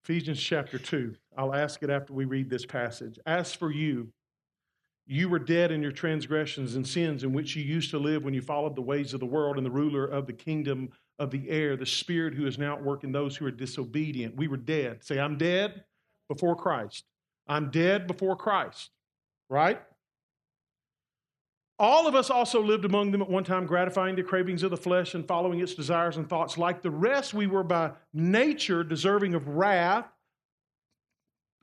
Ephesians 0.04 0.42
chapter 0.42 0.80
2. 0.80 1.16
I'll 1.38 1.54
ask 1.54 1.84
it 1.84 1.90
after 1.90 2.14
we 2.14 2.26
read 2.26 2.50
this 2.50 2.66
passage. 2.66 3.20
As 3.26 3.54
for 3.54 3.72
you, 3.72 4.12
you 5.06 5.30
were 5.30 5.40
dead 5.40 5.72
in 5.72 5.82
your 5.82 5.92
transgressions 5.92 6.76
and 6.76 6.88
sins 6.88 7.24
in 7.24 7.34
which 7.34 7.56
you 7.56 7.64
used 7.64 7.92
to 7.92 8.00
live 8.00 8.24
when 8.24 8.34
you 8.34 8.42
followed 8.42 8.76
the 8.76 8.82
ways 8.82 9.14
of 9.14 9.20
the 9.20 9.26
world 9.26 9.58
and 9.58 9.66
the 9.66 9.72
ruler 9.72 10.06
of 10.06 10.26
the 10.26 10.34
kingdom 10.34 10.90
of 11.20 11.30
the 11.30 11.50
air, 11.50 11.76
the 11.76 11.86
spirit 11.86 12.34
who 12.34 12.48
is 12.48 12.58
now 12.58 12.76
at 12.76 12.84
work 12.84 13.04
in 13.04 13.12
those 13.12 13.36
who 13.36 13.46
are 13.46 13.52
disobedient. 13.52 14.36
We 14.36 14.48
were 14.48 14.58
dead. 14.58 15.04
Say, 15.04 15.20
I'm 15.20 15.38
dead 15.38 15.84
before 16.30 16.56
Christ. 16.56 17.04
I'm 17.48 17.70
dead 17.70 18.08
before 18.08 18.36
Christ, 18.36 18.90
right? 19.50 19.82
All 21.82 22.06
of 22.06 22.14
us 22.14 22.30
also 22.30 22.62
lived 22.62 22.86
among 22.86 23.10
them 23.10 23.24
at 23.24 23.30
one 23.30 23.44
time, 23.44 23.66
gratifying 23.66 24.16
the 24.16 24.22
cravings 24.22 24.62
of 24.62 24.70
the 24.70 24.78
flesh 24.78 25.16
and 25.16 25.28
following 25.28 25.62
its 25.62 25.74
desires 25.74 26.16
and 26.16 26.30
thoughts. 26.30 26.56
Like 26.56 26.84
the 26.84 26.92
rest, 26.92 27.34
we 27.34 27.48
were 27.48 27.64
by 27.64 27.94
nature 28.14 28.84
deserving 28.84 29.34
of 29.34 29.48
wrath. 29.48 30.06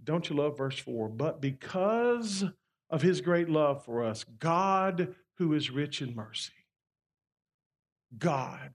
Don't 0.02 0.28
you 0.28 0.34
love 0.34 0.58
verse 0.58 0.76
4? 0.76 1.08
But 1.10 1.40
because 1.40 2.42
of 2.90 3.00
his 3.00 3.20
great 3.20 3.48
love 3.48 3.84
for 3.84 4.02
us, 4.02 4.24
God, 4.40 5.14
who 5.36 5.54
is 5.54 5.70
rich 5.70 6.02
in 6.02 6.16
mercy, 6.16 6.50
God, 8.18 8.72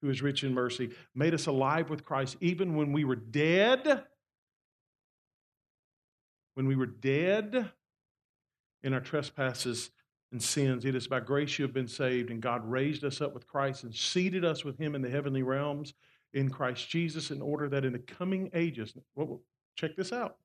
who 0.00 0.10
is 0.10 0.22
rich 0.22 0.44
in 0.44 0.54
mercy, 0.54 0.90
made 1.12 1.34
us 1.34 1.46
alive 1.46 1.90
with 1.90 2.04
Christ 2.04 2.36
even 2.40 2.76
when 2.76 2.92
we 2.92 3.02
were 3.02 3.16
dead. 3.16 4.04
When 6.54 6.68
we 6.68 6.76
were 6.76 6.86
dead 6.86 7.72
in 8.84 8.94
our 8.94 9.00
trespasses 9.00 9.90
and 10.32 10.42
sins. 10.42 10.84
It 10.84 10.94
is 10.94 11.06
by 11.06 11.20
grace 11.20 11.58
you 11.58 11.64
have 11.64 11.74
been 11.74 11.88
saved, 11.88 12.30
and 12.30 12.40
God 12.40 12.68
raised 12.68 13.04
us 13.04 13.20
up 13.20 13.34
with 13.34 13.46
Christ 13.46 13.84
and 13.84 13.94
seated 13.94 14.44
us 14.44 14.64
with 14.64 14.78
Him 14.78 14.94
in 14.94 15.02
the 15.02 15.10
heavenly 15.10 15.42
realms 15.42 15.94
in 16.32 16.50
Christ 16.50 16.88
Jesus 16.88 17.30
in 17.30 17.42
order 17.42 17.68
that 17.68 17.84
in 17.84 17.92
the 17.92 17.98
coming 17.98 18.50
ages, 18.54 18.94
well, 19.14 19.40
check 19.76 19.96
this 19.96 20.12
out. 20.12 20.36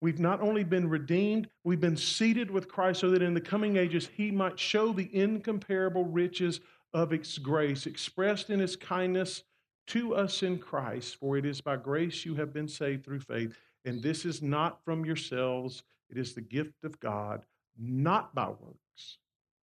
We've 0.00 0.20
not 0.20 0.40
only 0.40 0.64
been 0.64 0.88
redeemed, 0.88 1.48
we've 1.64 1.80
been 1.80 1.96
seated 1.96 2.50
with 2.50 2.68
Christ 2.68 3.00
so 3.00 3.10
that 3.10 3.22
in 3.22 3.34
the 3.34 3.40
coming 3.40 3.76
ages 3.76 4.08
He 4.14 4.30
might 4.30 4.58
show 4.58 4.92
the 4.92 5.14
incomparable 5.14 6.04
riches 6.04 6.60
of 6.92 7.10
His 7.10 7.38
grace 7.38 7.86
expressed 7.86 8.50
in 8.50 8.60
His 8.60 8.76
kindness 8.76 9.44
to 9.88 10.14
us 10.14 10.42
in 10.42 10.58
Christ. 10.58 11.16
For 11.16 11.36
it 11.36 11.46
is 11.46 11.60
by 11.60 11.76
grace 11.76 12.24
you 12.24 12.34
have 12.34 12.52
been 12.52 12.68
saved 12.68 13.04
through 13.04 13.20
faith, 13.20 13.56
and 13.84 14.02
this 14.02 14.24
is 14.24 14.42
not 14.42 14.84
from 14.84 15.04
yourselves, 15.04 15.82
it 16.10 16.18
is 16.18 16.34
the 16.34 16.40
gift 16.40 16.84
of 16.84 17.00
God 17.00 17.44
not 17.78 18.34
by 18.34 18.48
works, 18.48 18.81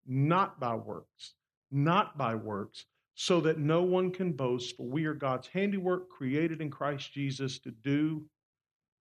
not 0.08 0.58
by 0.58 0.74
works, 0.74 1.34
not 1.70 2.16
by 2.16 2.34
works, 2.34 2.86
so 3.14 3.40
that 3.40 3.58
no 3.58 3.82
one 3.82 4.10
can 4.10 4.32
boast, 4.32 4.76
for 4.76 4.86
we 4.86 5.04
are 5.04 5.14
God's 5.14 5.48
handiwork 5.48 6.08
created 6.08 6.60
in 6.60 6.70
Christ 6.70 7.12
Jesus 7.12 7.58
to 7.60 7.70
do 7.70 8.24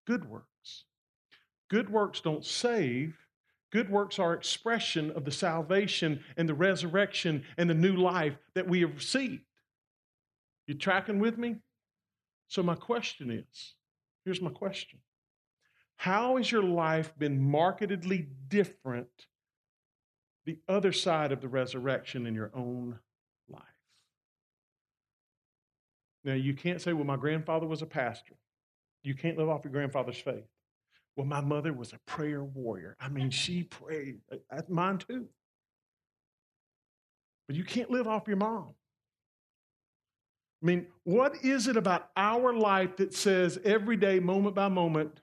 good 0.06 0.28
works. 0.30 0.86
Good 1.70 1.90
works 1.90 2.22
don't 2.22 2.46
save. 2.46 3.18
Good 3.72 3.90
works 3.90 4.18
are 4.20 4.34
expression 4.34 5.12
of 5.12 5.26
the 5.26 5.32
salvation 5.32 6.24
and 6.36 6.48
the 6.48 6.54
resurrection 6.54 7.44
and 7.58 7.70
the 7.70 7.76
new 7.76 7.96
life 7.96 8.38
that 8.56 8.68
we 8.68 8.82
have 8.82 8.96
received. 8.96 9.44
You 10.66 10.74
tracking 10.74 11.20
with 11.20 11.38
me? 11.38 11.58
So, 12.48 12.64
my 12.64 12.76
question 12.76 13.30
is 13.30 13.74
here's 14.26 14.42
my 14.42 14.50
question 14.50 15.00
how 15.98 16.38
has 16.38 16.52
your 16.52 16.64
life 16.64 17.14
been 17.18 17.40
markedly 17.40 18.28
different 18.48 19.28
the 20.48 20.58
other 20.68 20.94
side 20.94 21.32
of 21.32 21.42
the 21.42 21.48
resurrection 21.48 22.26
in 22.26 22.34
your 22.34 22.50
own 22.56 22.98
life? 23.50 23.62
Now, 26.24 26.34
you 26.34 26.56
can't 26.56 26.82
say, 26.82 26.94
well, 26.94 27.04
my 27.04 27.18
grandfather 27.18 27.68
was 27.68 27.82
a 27.82 27.86
pastor. 27.86 28.34
You 29.04 29.14
can't 29.14 29.38
live 29.38 29.50
off 29.50 29.64
your 29.64 29.74
grandfather's 29.74 30.18
faith. 30.18 30.48
Well, 31.16 31.28
my 31.28 31.42
mother 31.42 31.74
was 31.74 31.94
a 31.94 32.00
prayer 32.06 32.44
warrior. 32.44 32.96
I 33.00 33.10
mean, 33.10 33.30
she 33.30 33.64
prayed. 33.64 34.20
That's 34.50 34.70
mine 34.70 35.00
too. 35.00 35.28
But 37.48 37.56
you 37.56 37.64
can't 37.64 37.92
live 37.92 38.08
off 38.08 38.28
your 38.28 38.38
mom. 38.38 38.74
I 40.62 40.66
mean, 40.66 40.88
what 41.04 41.44
is 41.44 41.68
it 41.68 41.78
about 41.78 42.10
our 42.16 42.54
life 42.54 42.98
that 42.98 43.14
says 43.14 43.60
every 43.64 43.98
day, 43.98 44.20
moment 44.20 44.56
by 44.56 44.70
moment, 44.70 45.22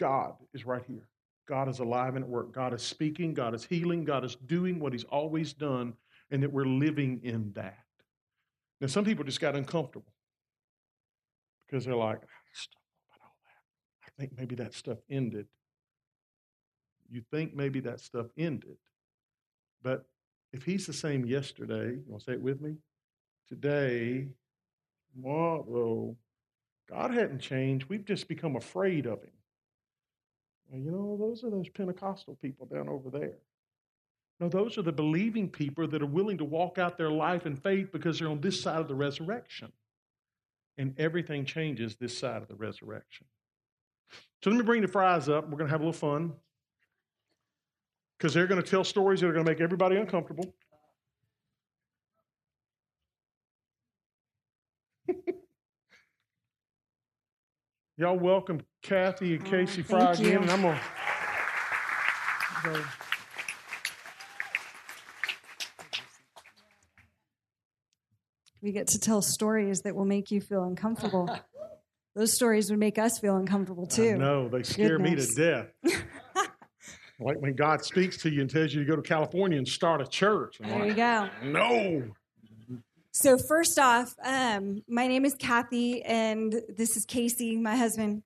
God 0.00 0.34
is 0.52 0.66
right 0.66 0.82
here. 0.86 1.06
God 1.46 1.68
is 1.68 1.78
alive 1.78 2.16
and 2.16 2.24
at 2.24 2.30
work. 2.30 2.52
God 2.52 2.72
is 2.72 2.82
speaking. 2.82 3.34
God 3.34 3.54
is 3.54 3.64
healing. 3.64 4.04
God 4.04 4.24
is 4.24 4.36
doing 4.46 4.78
what 4.78 4.92
He's 4.92 5.04
always 5.04 5.52
done, 5.52 5.94
and 6.30 6.42
that 6.42 6.52
we're 6.52 6.64
living 6.64 7.20
in 7.22 7.52
that. 7.54 7.84
Now, 8.80 8.86
some 8.86 9.04
people 9.04 9.24
just 9.24 9.40
got 9.40 9.54
uncomfortable 9.54 10.12
because 11.66 11.84
they're 11.84 11.94
like, 11.94 12.20
ah, 12.22 12.50
stop 12.52 12.80
about 13.14 13.26
all 13.26 13.36
that. 13.44 14.06
I 14.06 14.10
think 14.18 14.38
maybe 14.38 14.54
that 14.56 14.74
stuff 14.74 14.98
ended. 15.10 15.46
You 17.10 17.22
think 17.30 17.54
maybe 17.54 17.80
that 17.80 18.00
stuff 18.00 18.26
ended. 18.38 18.78
But 19.82 20.06
if 20.52 20.62
He's 20.64 20.86
the 20.86 20.92
same 20.92 21.26
yesterday, 21.26 21.90
you 21.90 22.04
want 22.06 22.24
to 22.24 22.30
say 22.30 22.34
it 22.34 22.42
with 22.42 22.60
me? 22.60 22.76
Today, 23.48 24.28
tomorrow, 25.12 26.16
God 26.88 27.10
hadn't 27.12 27.40
changed. 27.40 27.88
We've 27.88 28.04
just 28.04 28.28
become 28.28 28.56
afraid 28.56 29.06
of 29.06 29.22
Him. 29.22 29.33
And 30.72 30.84
you 30.84 30.90
know, 30.90 31.16
those 31.18 31.44
are 31.44 31.50
those 31.50 31.68
Pentecostal 31.68 32.36
people 32.40 32.66
down 32.66 32.88
over 32.88 33.10
there. 33.10 33.38
No, 34.40 34.48
those 34.48 34.76
are 34.78 34.82
the 34.82 34.92
believing 34.92 35.48
people 35.48 35.86
that 35.86 36.02
are 36.02 36.06
willing 36.06 36.38
to 36.38 36.44
walk 36.44 36.78
out 36.78 36.98
their 36.98 37.10
life 37.10 37.46
in 37.46 37.56
faith 37.56 37.92
because 37.92 38.18
they're 38.18 38.28
on 38.28 38.40
this 38.40 38.60
side 38.60 38.80
of 38.80 38.88
the 38.88 38.94
resurrection. 38.94 39.72
And 40.76 40.98
everything 40.98 41.44
changes 41.44 41.96
this 41.96 42.18
side 42.18 42.42
of 42.42 42.48
the 42.48 42.56
resurrection. 42.56 43.26
So 44.42 44.50
let 44.50 44.56
me 44.56 44.64
bring 44.64 44.82
the 44.82 44.88
Frys 44.88 45.28
up. 45.28 45.44
We're 45.44 45.56
going 45.56 45.68
to 45.68 45.70
have 45.72 45.80
a 45.80 45.84
little 45.84 45.92
fun 45.92 46.32
because 48.18 48.34
they're 48.34 48.48
going 48.48 48.62
to 48.62 48.68
tell 48.68 48.82
stories 48.82 49.20
that 49.20 49.28
are 49.28 49.32
going 49.32 49.44
to 49.44 49.50
make 49.50 49.60
everybody 49.60 49.96
uncomfortable. 49.96 50.54
Y'all 57.96 58.18
welcome 58.18 58.60
Kathy 58.82 59.36
and 59.36 59.44
Casey 59.44 59.82
oh, 59.82 59.84
Fry 59.84 60.12
again. 60.12 60.24
You. 60.24 60.38
And 60.40 60.50
I'm 60.50 60.62
going 60.62 60.76
to. 62.64 62.84
We 68.60 68.72
get 68.72 68.88
to 68.88 68.98
tell 68.98 69.22
stories 69.22 69.82
that 69.82 69.94
will 69.94 70.06
make 70.06 70.32
you 70.32 70.40
feel 70.40 70.64
uncomfortable. 70.64 71.38
Those 72.16 72.34
stories 72.34 72.68
would 72.70 72.80
make 72.80 72.98
us 72.98 73.20
feel 73.20 73.36
uncomfortable 73.36 73.86
too. 73.86 74.16
No, 74.16 74.48
they 74.48 74.64
scare 74.64 74.98
Goodness. 74.98 75.36
me 75.38 75.44
to 75.44 75.68
death. 75.84 76.02
like 77.20 77.36
when 77.38 77.54
God 77.54 77.84
speaks 77.84 78.16
to 78.22 78.30
you 78.30 78.40
and 78.40 78.50
tells 78.50 78.74
you 78.74 78.84
to 78.84 78.90
go 78.90 78.96
to 78.96 79.02
California 79.02 79.56
and 79.56 79.68
start 79.68 80.00
a 80.00 80.06
church. 80.06 80.56
I'm 80.60 80.68
there 80.68 80.78
like, 80.80 80.88
you 80.88 80.94
go. 80.94 81.28
No. 81.44 82.10
So 83.16 83.38
first 83.38 83.78
off, 83.78 84.12
um, 84.24 84.82
my 84.88 85.06
name 85.06 85.24
is 85.24 85.36
Kathy, 85.36 86.02
and 86.02 86.52
this 86.68 86.96
is 86.96 87.04
Casey, 87.06 87.56
my 87.56 87.76
husband. 87.76 88.24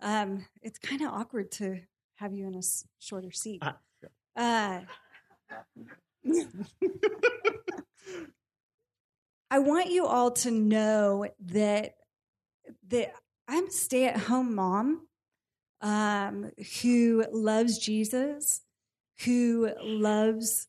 Um, 0.00 0.46
it's 0.62 0.78
kind 0.78 1.02
of 1.02 1.08
awkward 1.08 1.52
to 1.52 1.80
have 2.14 2.32
you 2.32 2.46
in 2.46 2.54
a 2.54 2.58
s- 2.58 2.86
shorter 2.98 3.30
seat. 3.30 3.62
Ah, 3.62 3.76
Uh, 4.34 4.80
I 9.50 9.58
want 9.58 9.90
you 9.90 10.06
all 10.06 10.30
to 10.30 10.50
know 10.50 11.26
that 11.46 11.96
that 12.88 13.12
I'm 13.46 13.66
a 13.66 13.70
stay-at-home 13.70 14.54
mom 14.54 15.06
um, 15.82 16.50
who 16.80 17.26
loves 17.30 17.76
Jesus, 17.78 18.62
who 19.26 19.70
loves 19.82 20.66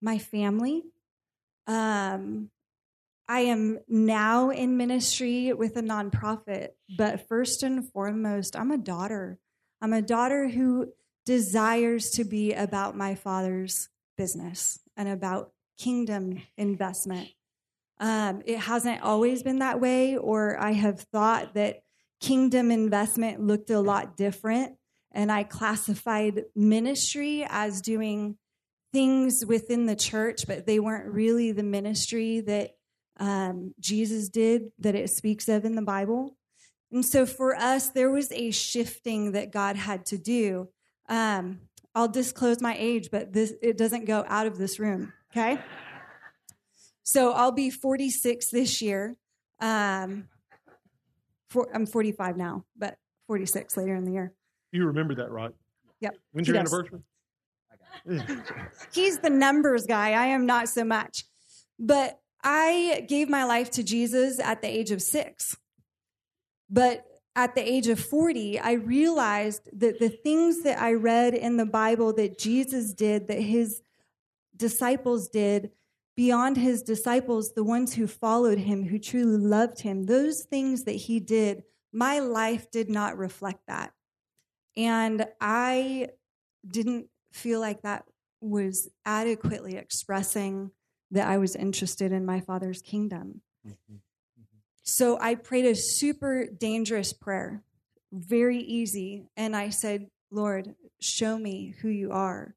my 0.00 0.18
family. 0.18 0.84
Um, 1.66 2.50
I 3.28 3.40
am 3.40 3.78
now 3.88 4.50
in 4.50 4.76
ministry 4.76 5.52
with 5.52 5.76
a 5.76 5.82
nonprofit, 5.82 6.70
but 6.98 7.26
first 7.26 7.62
and 7.62 7.90
foremost, 7.90 8.54
I'm 8.54 8.70
a 8.70 8.78
daughter. 8.78 9.38
I'm 9.80 9.92
a 9.92 10.02
daughter 10.02 10.48
who 10.48 10.92
desires 11.24 12.10
to 12.10 12.24
be 12.24 12.52
about 12.52 12.96
my 12.96 13.14
father's 13.14 13.88
business 14.16 14.78
and 14.96 15.08
about 15.08 15.52
kingdom 15.78 16.42
investment. 16.58 17.28
Um, 17.98 18.42
it 18.44 18.58
hasn't 18.58 19.02
always 19.02 19.42
been 19.42 19.60
that 19.60 19.80
way, 19.80 20.16
or 20.16 20.58
I 20.58 20.72
have 20.72 21.00
thought 21.00 21.54
that 21.54 21.82
kingdom 22.20 22.70
investment 22.70 23.40
looked 23.40 23.70
a 23.70 23.80
lot 23.80 24.16
different. 24.16 24.76
And 25.12 25.30
I 25.30 25.44
classified 25.44 26.44
ministry 26.56 27.46
as 27.48 27.80
doing 27.80 28.36
things 28.92 29.44
within 29.46 29.86
the 29.86 29.96
church, 29.96 30.46
but 30.46 30.66
they 30.66 30.80
weren't 30.80 31.06
really 31.06 31.52
the 31.52 31.62
ministry 31.62 32.40
that 32.40 32.72
um, 33.18 33.74
Jesus 33.80 34.28
did, 34.28 34.72
that 34.78 34.94
it 34.94 35.10
speaks 35.10 35.48
of 35.48 35.64
in 35.64 35.74
the 35.74 35.82
Bible. 35.82 36.36
And 36.90 37.04
so 37.04 37.26
for 37.26 37.56
us, 37.56 37.88
there 37.90 38.10
was 38.10 38.30
a 38.32 38.50
shifting 38.50 39.32
that 39.32 39.52
God 39.52 39.76
had 39.76 40.06
to 40.06 40.18
do. 40.18 40.68
Um, 41.08 41.60
I'll 41.94 42.08
disclose 42.08 42.60
my 42.60 42.76
age, 42.78 43.08
but 43.10 43.32
this 43.32 43.52
it 43.62 43.76
doesn't 43.76 44.04
go 44.04 44.24
out 44.28 44.46
of 44.46 44.58
this 44.58 44.78
room. 44.78 45.12
Okay. 45.32 45.58
So 47.02 47.32
I'll 47.32 47.52
be 47.52 47.70
46 47.70 48.50
this 48.50 48.80
year. 48.80 49.16
Um, 49.60 50.28
for, 51.50 51.68
I'm 51.74 51.86
45 51.86 52.36
now, 52.36 52.64
but 52.76 52.96
46 53.26 53.76
later 53.76 53.94
in 53.94 54.04
the 54.04 54.12
year. 54.12 54.32
You 54.72 54.86
remember 54.86 55.14
that, 55.16 55.30
right? 55.30 55.52
Yep. 56.00 56.16
When's 56.32 56.48
your 56.48 56.62
does. 56.62 56.72
anniversary? 56.72 57.00
He's 58.92 59.18
the 59.18 59.30
numbers 59.30 59.86
guy. 59.86 60.12
I 60.12 60.26
am 60.26 60.46
not 60.46 60.68
so 60.68 60.84
much. 60.84 61.24
But 61.78 62.18
I 62.44 63.06
gave 63.08 63.28
my 63.28 63.44
life 63.44 63.70
to 63.72 63.82
Jesus 63.82 64.38
at 64.38 64.60
the 64.60 64.68
age 64.68 64.90
of 64.90 65.00
six. 65.02 65.56
But 66.68 67.04
at 67.34 67.54
the 67.54 67.62
age 67.62 67.88
of 67.88 67.98
40, 67.98 68.60
I 68.60 68.72
realized 68.72 69.68
that 69.72 69.98
the 69.98 70.10
things 70.10 70.62
that 70.62 70.80
I 70.80 70.92
read 70.92 71.34
in 71.34 71.56
the 71.56 71.66
Bible 71.66 72.12
that 72.12 72.38
Jesus 72.38 72.92
did, 72.92 73.26
that 73.28 73.40
his 73.40 73.80
disciples 74.56 75.28
did, 75.28 75.70
beyond 76.16 76.56
his 76.56 76.82
disciples, 76.82 77.52
the 77.54 77.64
ones 77.64 77.94
who 77.94 78.06
followed 78.06 78.58
him, 78.58 78.84
who 78.84 78.98
truly 78.98 79.36
loved 79.36 79.80
him, 79.80 80.04
those 80.04 80.42
things 80.42 80.84
that 80.84 80.92
he 80.92 81.18
did, 81.18 81.64
my 81.92 82.20
life 82.20 82.70
did 82.70 82.88
not 82.88 83.16
reflect 83.16 83.60
that. 83.66 83.92
And 84.76 85.26
I 85.40 86.08
didn't 86.66 87.06
feel 87.32 87.58
like 87.60 87.82
that 87.82 88.04
was 88.40 88.88
adequately 89.04 89.76
expressing 89.76 90.70
that 91.14 91.28
I 91.28 91.38
was 91.38 91.56
interested 91.56 92.12
in 92.12 92.26
my 92.26 92.40
father's 92.40 92.82
kingdom. 92.82 93.40
So 94.82 95.18
I 95.18 95.34
prayed 95.34 95.64
a 95.64 95.74
super 95.74 96.46
dangerous 96.46 97.12
prayer, 97.12 97.62
very 98.12 98.58
easy. 98.58 99.28
And 99.36 99.56
I 99.56 99.70
said, 99.70 100.10
Lord, 100.30 100.74
show 101.00 101.38
me 101.38 101.74
who 101.80 101.88
you 101.88 102.12
are 102.12 102.54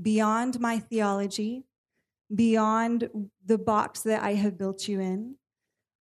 beyond 0.00 0.60
my 0.60 0.78
theology, 0.78 1.64
beyond 2.34 3.08
the 3.44 3.58
box 3.58 4.02
that 4.02 4.22
I 4.22 4.34
have 4.34 4.58
built 4.58 4.88
you 4.88 5.00
in. 5.00 5.36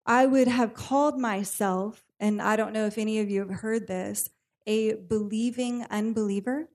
I 0.06 0.26
would 0.26 0.48
have 0.48 0.74
called 0.74 1.20
myself, 1.20 2.04
and 2.20 2.42
I 2.42 2.56
don't 2.56 2.74
know 2.74 2.88
if 2.88 2.98
any 2.98 3.20
of 3.20 3.30
you 3.30 3.40
have 3.42 3.60
heard 3.62 3.88
this, 3.88 4.30
a 4.66 4.96
believing 4.96 5.86
unbeliever. 5.90 6.70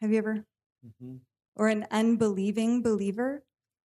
Have 0.00 0.10
you 0.10 0.18
ever? 0.18 0.46
Mhm. 0.84 1.20
Or 1.54 1.68
an 1.68 1.86
unbelieving 1.90 2.82
believer? 2.82 3.44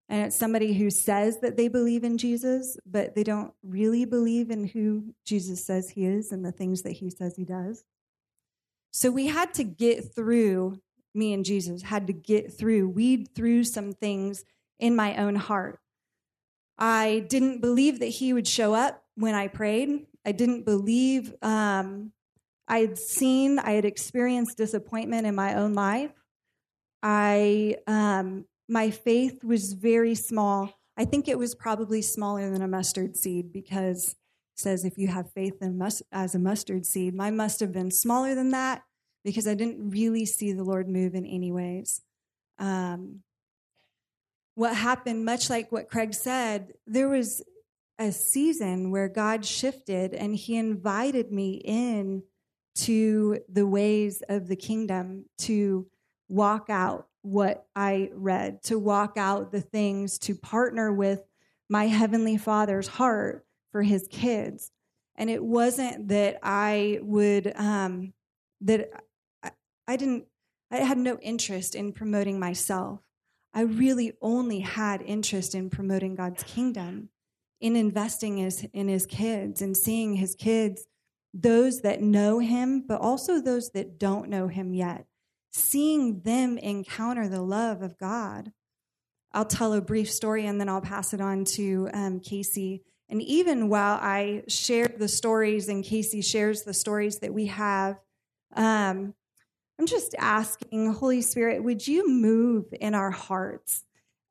And 0.10 0.26
it's 0.26 0.38
somebody 0.38 0.74
who 0.74 0.89
says 0.89 1.41
that 1.41 1.58
they 1.58 1.67
believe 1.67 2.04
in 2.04 2.17
Jesus, 2.17 2.78
but 2.86 3.13
they 3.13 3.24
don't 3.24 3.54
really 3.62 4.06
believe 4.06 4.50
in 4.50 4.65
who 4.67 5.13
Jesus 5.26 5.65
says 5.65 5.89
he 5.89 6.06
is 6.06 6.32
and 6.32 6.46
the 6.46 6.52
things 6.52 6.84
that 6.84 6.93
he 6.93 7.10
says 7.10 7.36
he 7.36 7.43
does. 7.43 7.84
So 8.91 9.12
we 9.12 9.28
had 9.28 9.54
to 9.56 9.63
get 9.65 10.15
through, 10.15 10.80
me 11.13 11.34
and 11.34 11.43
Jesus 11.43 11.82
had 11.82 12.08
to 12.08 12.13
get 12.13 12.58
through, 12.58 12.89
weed 12.89 13.30
through 13.36 13.65
some 13.65 13.93
things 13.93 14.46
in 14.80 14.96
my 14.96 15.17
own 15.17 15.36
heart. 15.36 15.80
I 16.78 17.26
didn't 17.28 17.60
believe 17.60 18.00
that 18.00 18.06
he 18.06 18.32
would 18.34 18.48
show 18.48 18.74
up 18.74 19.04
when 19.15 19.36
I 19.36 19.48
prayed. 19.48 20.06
I 20.26 20.32
didn't 20.32 20.63
believe 20.63 21.34
um, 21.41 22.12
I 22.67 22.80
had 22.80 22.98
seen, 22.98 23.60
I 23.60 23.72
had 23.72 23.86
experienced 23.86 24.58
disappointment 24.58 25.28
in 25.28 25.36
my 25.36 25.56
own 25.56 25.74
life. 25.74 26.12
I, 27.04 27.78
um, 27.88 28.46
my 28.68 28.90
faith 28.90 29.44
was 29.44 29.74
very 29.74 30.16
small. 30.16 30.74
I 30.98 31.06
think 31.06 31.28
it 31.28 31.38
was 31.38 31.56
probably 31.56 32.02
smaller 32.02 32.50
than 32.50 32.62
a 32.62 32.68
mustard 32.68 33.16
seed 33.16 33.54
because 33.54 34.10
it 34.10 34.60
says 34.60 34.84
if 34.84 34.98
you 34.98 35.08
have 35.08 35.32
faith 35.32 35.62
in 35.62 35.82
as 36.12 36.36
a 36.36 36.40
mustard 36.40 36.86
seed. 36.86 37.14
Mine 37.14 37.38
must 37.38 37.60
have 37.60 37.72
been 37.72 37.92
smaller 37.92 38.36
than 38.36 38.52
that 38.52 38.84
because 39.24 39.48
I 39.48 39.54
didn't 39.54 39.92
really 39.92 40.26
see 40.26 40.54
the 40.54 40.64
Lord 40.64 40.88
move 40.90 41.14
in 41.16 41.26
any 41.26 41.52
ways. 41.52 42.02
Um, 42.60 43.22
what 44.56 44.76
happened, 44.76 45.24
much 45.24 45.50
like 45.50 45.72
what 45.72 45.90
Craig 45.90 46.14
said, 46.14 46.74
there 46.88 47.08
was 47.08 47.44
a 48.00 48.12
season 48.12 48.92
where 48.92 49.08
God 49.08 49.46
shifted 49.46 50.14
and 50.14 50.36
he 50.36 50.58
invited 50.58 51.32
me 51.32 51.62
in 51.64 52.24
to 52.76 53.40
the 53.50 53.68
ways 53.68 54.24
of 54.30 54.48
the 54.48 54.56
kingdom 54.56 55.26
to 55.40 55.88
walk 56.30 56.70
out 56.70 57.08
what 57.28 57.68
I 57.76 58.10
read, 58.13 58.63
to 58.63 58.80
walk 58.80 59.13
out 59.18 59.52
the 59.52 59.62
things, 59.62 60.18
to 60.20 60.34
partner 60.34 60.94
with 60.94 61.24
my 61.70 61.88
Heavenly 61.88 62.38
Father's 62.38 62.88
heart 62.88 63.46
for 63.72 63.84
His 63.84 64.08
kids. 64.10 64.72
And 65.16 65.30
it 65.30 65.44
wasn't 65.44 66.08
that 66.08 66.40
I 66.42 67.00
would, 67.02 67.52
um, 67.56 68.13
that 68.62 68.90
I, 69.44 69.52
I 69.88 69.98
didn't, 69.98 70.26
I 70.72 70.78
had 70.78 70.98
no 70.98 71.18
interest 71.20 71.76
in 71.76 71.92
promoting 71.92 72.40
myself. 72.40 73.02
I 73.54 73.62
really 73.62 74.13
only 74.22 74.60
had 74.62 75.02
interest 75.02 75.54
in 75.54 75.70
promoting 75.70 76.16
God's 76.16 76.44
kingdom, 76.44 77.10
in 77.60 77.76
investing 77.76 78.38
his, 78.38 78.66
in 78.74 78.88
His 78.88 79.06
kids 79.06 79.62
and 79.62 79.76
seeing 79.76 80.16
His 80.16 80.34
kids, 80.34 80.86
those 81.34 81.82
that 81.82 82.02
know 82.02 82.40
Him, 82.40 82.86
but 82.88 83.02
also 83.02 83.42
those 83.42 83.72
that 83.72 84.00
don't 84.00 84.30
know 84.30 84.48
Him 84.48 84.74
yet 84.74 85.08
seeing 85.52 86.22
them 86.22 86.58
encounter 86.58 87.28
the 87.28 87.42
love 87.42 87.82
of 87.82 87.98
God. 87.98 88.52
I'll 89.34 89.46
tell 89.46 89.74
a 89.74 89.82
brief 89.82 90.12
story 90.12 90.46
and 90.46 90.60
then 90.60 90.70
I'll 90.70 90.82
pass 90.82 91.14
it 91.14 91.22
on 91.22 91.46
to 91.56 91.90
um, 91.94 92.20
Casey. 92.20 92.84
And 93.10 93.22
even 93.22 93.70
while 93.70 93.98
I 94.02 94.44
share 94.48 94.88
the 94.88 95.08
stories 95.08 95.70
and 95.70 95.84
Casey 95.84 96.22
shares 96.22 96.64
the 96.64 96.74
stories 96.74 97.20
that 97.20 97.34
we 97.34 97.48
have, 97.48 97.98
um, 98.56 99.14
I'm 99.80 99.86
just 99.86 100.16
asking, 100.18 100.92
Holy 100.94 101.22
Spirit, 101.22 101.64
would 101.64 101.88
you 101.88 102.10
move 102.10 102.66
in 102.80 102.96
our 102.96 103.12
hearts? 103.12 103.84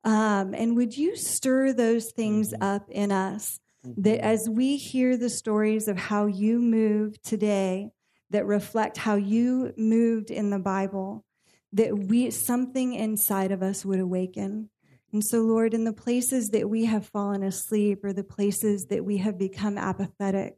Um, 0.03 0.53
and 0.53 0.75
would 0.75 0.97
you 0.97 1.15
stir 1.15 1.73
those 1.73 2.11
things 2.11 2.53
up 2.59 2.89
in 2.89 3.11
us 3.11 3.59
that 3.97 4.23
as 4.23 4.49
we 4.49 4.77
hear 4.77 5.15
the 5.15 5.29
stories 5.29 5.87
of 5.87 5.97
how 5.97 6.25
you 6.25 6.59
move 6.59 7.21
today, 7.21 7.91
that 8.29 8.45
reflect 8.45 8.97
how 8.97 9.15
you 9.15 9.73
moved 9.77 10.31
in 10.31 10.49
the 10.49 10.59
Bible, 10.59 11.25
that 11.73 11.97
we 11.97 12.29
something 12.29 12.93
inside 12.93 13.51
of 13.51 13.61
us 13.61 13.85
would 13.85 13.99
awaken. 13.99 14.69
And 15.13 15.23
so, 15.23 15.41
Lord, 15.41 15.73
in 15.73 15.85
the 15.85 15.93
places 15.93 16.49
that 16.49 16.69
we 16.69 16.85
have 16.85 17.05
fallen 17.05 17.43
asleep, 17.43 18.03
or 18.03 18.11
the 18.11 18.23
places 18.23 18.87
that 18.87 19.05
we 19.05 19.17
have 19.17 19.37
become 19.37 19.77
apathetic, 19.77 20.57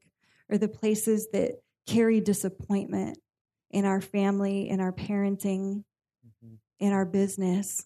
or 0.50 0.58
the 0.58 0.68
places 0.68 1.28
that 1.34 1.62
carry 1.86 2.20
disappointment 2.20 3.20
in 3.70 3.86
our 3.86 4.02
family, 4.02 4.68
in 4.68 4.80
our 4.80 4.92
parenting, 4.92 5.84
mm-hmm. 6.26 6.56
in 6.80 6.94
our 6.94 7.06
business, 7.06 7.86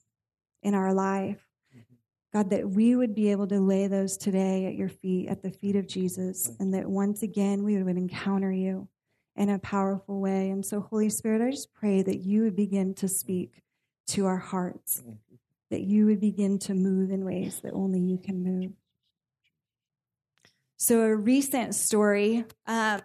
in 0.61 0.73
our 0.73 0.93
life, 0.93 1.45
mm-hmm. 1.75 1.95
God, 2.31 2.49
that 2.51 2.69
we 2.69 2.95
would 2.95 3.13
be 3.13 3.31
able 3.31 3.47
to 3.47 3.59
lay 3.59 3.87
those 3.87 4.15
today 4.15 4.65
at 4.65 4.75
your 4.75 4.89
feet, 4.89 5.27
at 5.27 5.43
the 5.43 5.51
feet 5.51 5.75
of 5.75 5.87
Jesus, 5.87 6.49
and 6.59 6.73
that 6.73 6.89
once 6.89 7.23
again 7.23 7.63
we 7.63 7.81
would 7.83 7.97
encounter 7.97 8.51
you 8.51 8.87
in 9.35 9.49
a 9.49 9.59
powerful 9.59 10.19
way. 10.19 10.49
And 10.49 10.65
so, 10.65 10.81
Holy 10.81 11.09
Spirit, 11.09 11.41
I 11.41 11.51
just 11.51 11.73
pray 11.73 12.01
that 12.01 12.17
you 12.17 12.43
would 12.43 12.55
begin 12.55 12.93
to 12.95 13.07
speak 13.07 13.63
to 14.07 14.25
our 14.25 14.37
hearts, 14.37 15.01
that 15.71 15.81
you 15.81 16.05
would 16.05 16.19
begin 16.19 16.59
to 16.59 16.73
move 16.73 17.11
in 17.11 17.25
ways 17.25 17.59
that 17.61 17.73
only 17.73 17.99
you 17.99 18.17
can 18.17 18.43
move. 18.43 18.71
So, 20.77 21.01
a 21.01 21.15
recent 21.15 21.75
story. 21.75 22.45
Uh, 22.67 22.99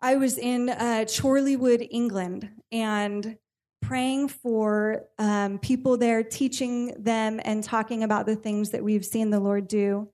I 0.00 0.16
was 0.16 0.36
in 0.36 0.68
uh, 0.68 1.06
Chorleywood, 1.06 1.88
England, 1.90 2.50
and 2.70 3.38
praying 3.80 4.28
for 4.28 5.04
um, 5.18 5.58
people 5.58 5.96
there, 5.96 6.22
teaching 6.22 6.94
them 7.02 7.40
and 7.44 7.64
talking 7.64 8.02
about 8.02 8.26
the 8.26 8.36
things 8.36 8.70
that 8.70 8.84
we've 8.84 9.04
seen 9.04 9.30
the 9.30 9.40
Lord 9.40 9.66
do. 9.66 10.08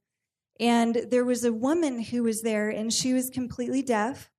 And 0.58 0.94
there 1.10 1.24
was 1.24 1.44
a 1.44 1.52
woman 1.52 2.00
who 2.00 2.22
was 2.22 2.42
there, 2.42 2.68
and 2.70 2.92
she 2.92 3.12
was 3.12 3.30
completely 3.30 3.82
deaf. 3.82 4.30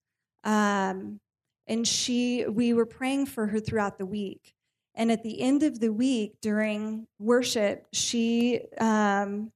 Um, 0.44 1.20
and 1.68 1.88
she, 1.88 2.46
we 2.48 2.74
were 2.74 2.86
praying 2.86 3.28
for 3.28 3.48
her 3.48 3.60
throughout 3.60 3.98
the 3.98 4.06
week. 4.06 4.54
And 4.96 5.12
at 5.12 5.24
the 5.24 5.42
end 5.42 5.64
of 5.64 5.80
the 5.80 5.94
week, 5.94 6.36
during 6.42 7.08
worship, 7.18 7.88
she 7.94 8.62
um, 8.78 9.52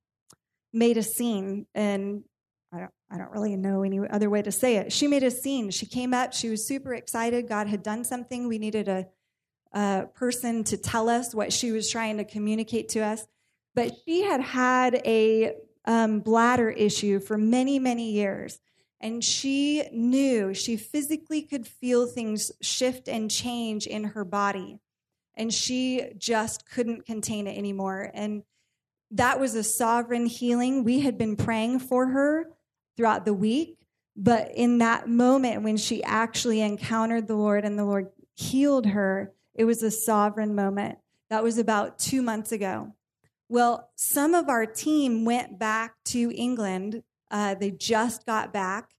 made 0.72 0.98
a 0.98 1.04
scene, 1.04 1.66
and 1.76 2.24
I 2.72 2.80
don't, 2.80 2.92
I 3.12 3.18
don't 3.18 3.32
really 3.32 3.56
know 3.58 3.84
any 3.84 4.00
other 4.08 4.30
way 4.30 4.42
to 4.42 4.52
say 4.52 4.78
it. 4.78 4.94
She 4.94 5.08
made 5.08 5.24
a 5.24 5.32
scene. 5.32 5.72
She 5.72 5.86
came 5.86 6.14
up. 6.14 6.34
She 6.34 6.50
was 6.50 6.66
super 6.66 6.94
excited. 6.94 7.50
God 7.50 7.68
had 7.68 7.84
done 7.84 8.04
something. 8.04 8.48
We 8.48 8.60
needed 8.60 8.88
a 8.88 9.08
uh, 9.74 10.06
person 10.14 10.64
to 10.66 10.78
tell 10.78 11.10
us 11.10 11.36
what 11.36 11.52
she 11.52 11.72
was 11.72 11.90
trying 11.90 12.18
to 12.18 12.24
communicate 12.24 12.90
to 12.90 13.02
us. 13.02 13.28
But 13.74 13.92
she 14.06 14.22
had 14.22 14.40
had 14.40 15.02
a 15.06 15.56
um, 15.84 16.22
bladder 16.22 16.70
issue 16.70 17.20
for 17.20 17.38
many, 17.38 17.78
many 17.78 18.12
years. 18.12 18.58
And 19.02 19.24
she 19.24 19.84
knew, 19.92 20.54
she 20.54 20.78
physically 20.78 21.42
could 21.42 21.68
feel 21.68 22.08
things 22.08 22.52
shift 22.62 23.08
and 23.08 23.30
change 23.30 23.88
in 23.88 24.04
her 24.06 24.24
body. 24.24 24.80
And 25.36 25.54
she 25.54 26.14
just 26.18 26.70
couldn't 26.70 27.06
contain 27.06 27.46
it 27.48 27.58
anymore. 27.58 28.10
And 28.14 28.44
that 29.12 29.40
was 29.40 29.54
a 29.54 29.64
sovereign 29.64 30.26
healing. 30.26 30.84
We 30.84 31.02
had 31.02 31.18
been 31.18 31.36
praying 31.36 31.80
for 31.80 32.08
her 32.08 32.52
throughout 32.96 33.26
the 33.26 33.34
week. 33.34 33.78
But 34.16 34.52
in 34.56 34.78
that 34.78 35.10
moment, 35.10 35.64
when 35.64 35.78
she 35.78 36.02
actually 36.04 36.62
encountered 36.62 37.28
the 37.28 37.36
Lord 37.36 37.66
and 37.66 37.78
the 37.78 37.84
Lord 37.84 38.08
healed 38.34 38.88
her, 38.88 39.34
it 39.54 39.66
was 39.66 39.84
a 39.84 39.92
sovereign 39.92 40.56
moment. 40.56 40.98
That 41.30 41.44
was 41.44 41.58
about 41.58 42.00
two 42.00 42.22
months 42.22 42.52
ago. 42.52 42.94
Well, 43.50 43.90
some 43.96 44.34
of 44.34 44.50
our 44.50 44.66
team 44.66 45.26
went 45.26 45.60
back 45.60 45.96
to 46.06 46.32
England. 46.34 47.04
Uh, 47.36 47.54
they 47.54 47.70
just 47.70 48.26
got 48.26 48.54
back. 48.54 48.92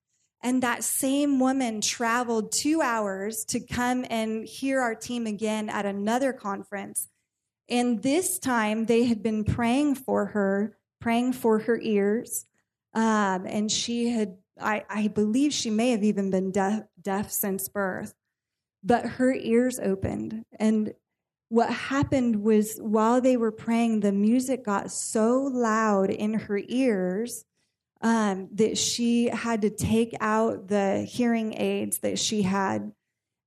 And 0.42 0.62
that 0.62 0.84
same 0.84 1.40
woman 1.40 1.80
traveled 1.80 2.52
two 2.52 2.82
hours 2.82 3.46
to 3.46 3.60
come 3.60 4.04
and 4.10 4.46
hear 4.46 4.80
our 4.82 4.94
team 4.94 5.26
again 5.26 5.70
at 5.70 5.86
another 5.86 6.34
conference. 6.34 7.08
And 7.70 8.02
this 8.02 8.38
time 8.38 8.84
they 8.84 9.04
had 9.04 9.22
been 9.22 9.42
praying 9.44 9.94
for 9.94 10.26
her, 10.26 10.76
praying 11.00 11.32
for 11.32 11.60
her 11.60 11.80
ears. 11.80 12.44
Um, 12.92 13.46
and 13.46 13.72
she 13.72 14.10
had, 14.10 14.36
I, 14.60 14.84
I, 14.90 15.08
believe 15.08 15.54
she 15.54 15.70
may 15.70 15.92
have 15.92 16.04
even 16.04 16.30
been 16.30 16.50
deaf, 16.50 16.82
deaf 17.00 17.30
since 17.30 17.70
birth 17.70 18.14
but 18.86 19.04
her 19.04 19.34
ears 19.34 19.80
opened. 19.80 20.44
And 20.60 20.94
what 21.48 21.70
happened 21.72 22.42
was 22.42 22.78
while 22.78 23.20
they 23.20 23.36
were 23.36 23.50
praying, 23.50 24.00
the 24.00 24.12
music 24.12 24.64
got 24.64 24.92
so 24.92 25.42
loud 25.42 26.10
in 26.10 26.34
her 26.34 26.60
ears 26.68 27.44
um, 28.06 28.48
that 28.52 28.78
she 28.78 29.26
had 29.26 29.62
to 29.62 29.70
take 29.70 30.14
out 30.20 30.68
the 30.68 31.02
hearing 31.02 31.60
aids 31.60 31.98
that 31.98 32.20
she 32.20 32.42
had. 32.42 32.92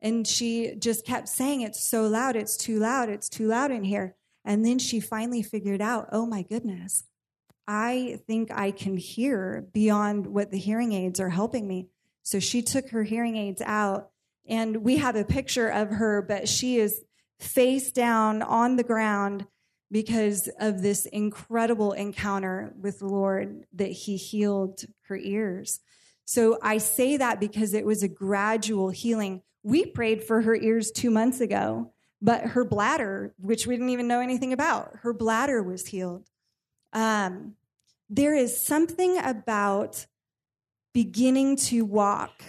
And 0.02 0.28
she 0.28 0.76
just 0.78 1.06
kept 1.06 1.30
saying, 1.30 1.62
It's 1.62 1.82
so 1.82 2.08
loud, 2.08 2.36
it's 2.36 2.58
too 2.58 2.78
loud, 2.78 3.08
it's 3.08 3.30
too 3.30 3.48
loud 3.48 3.72
in 3.72 3.86
here. 3.86 4.18
And 4.44 4.66
then 4.66 4.78
she 4.78 5.00
finally 5.00 5.44
figured 5.44 5.82
out, 5.82 6.10
Oh 6.12 6.26
my 6.26 6.42
goodness, 6.42 7.06
I 7.70 8.20
think 8.28 8.52
I 8.52 8.72
can 8.72 8.98
hear 8.98 9.66
beyond 9.72 10.28
what 10.28 10.52
the 10.52 10.60
hearing 10.60 10.92
aids 10.92 11.22
are 11.22 11.30
helping 11.30 11.66
me. 11.66 11.88
So 12.24 12.42
she 12.42 12.62
took 12.62 12.90
her 12.90 13.04
hearing 13.04 13.38
aids 13.38 13.62
out 13.66 14.10
and 14.46 14.84
we 14.84 14.98
have 14.98 15.16
a 15.16 15.24
picture 15.24 15.70
of 15.70 15.90
her, 15.90 16.22
but 16.22 16.50
she 16.50 16.80
is 16.80 17.02
face 17.40 17.94
down 17.94 18.42
on 18.42 18.76
the 18.76 18.84
ground 18.84 19.48
because 19.92 20.50
of 20.60 20.82
this 20.82 21.06
incredible 21.06 21.94
encounter 21.94 22.74
with 22.80 23.00
the 23.00 23.08
Lord 23.08 23.66
that 23.74 23.92
He 23.92 24.18
healed 24.18 24.86
her 25.08 25.18
ears. 25.18 25.80
So 26.26 26.60
I 26.62 26.78
say 26.78 27.18
that 27.18 27.40
because 27.40 27.74
it 27.74 27.86
was 27.86 28.04
a 28.04 28.08
gradual 28.08 28.92
healing. 28.92 29.42
We 29.64 29.86
prayed 29.86 30.24
for 30.24 30.42
her 30.42 30.56
ears 30.56 30.92
two 30.92 31.10
months 31.10 31.42
ago, 31.42 31.92
but 32.22 32.42
her 32.42 32.64
bladder, 32.64 33.34
which 33.40 33.66
we 33.66 33.76
didn't 33.76 33.90
even 33.90 34.08
know 34.08 34.20
anything 34.20 34.54
about, 34.54 34.98
her 35.02 35.14
bladder 35.14 35.64
was 35.64 35.88
healed. 35.88 36.28
Um, 36.94 37.56
there 38.10 38.36
is 38.36 38.64
something 38.64 39.18
about 39.18 40.06
beginning 40.94 41.56
to 41.56 41.84
walk 41.84 42.44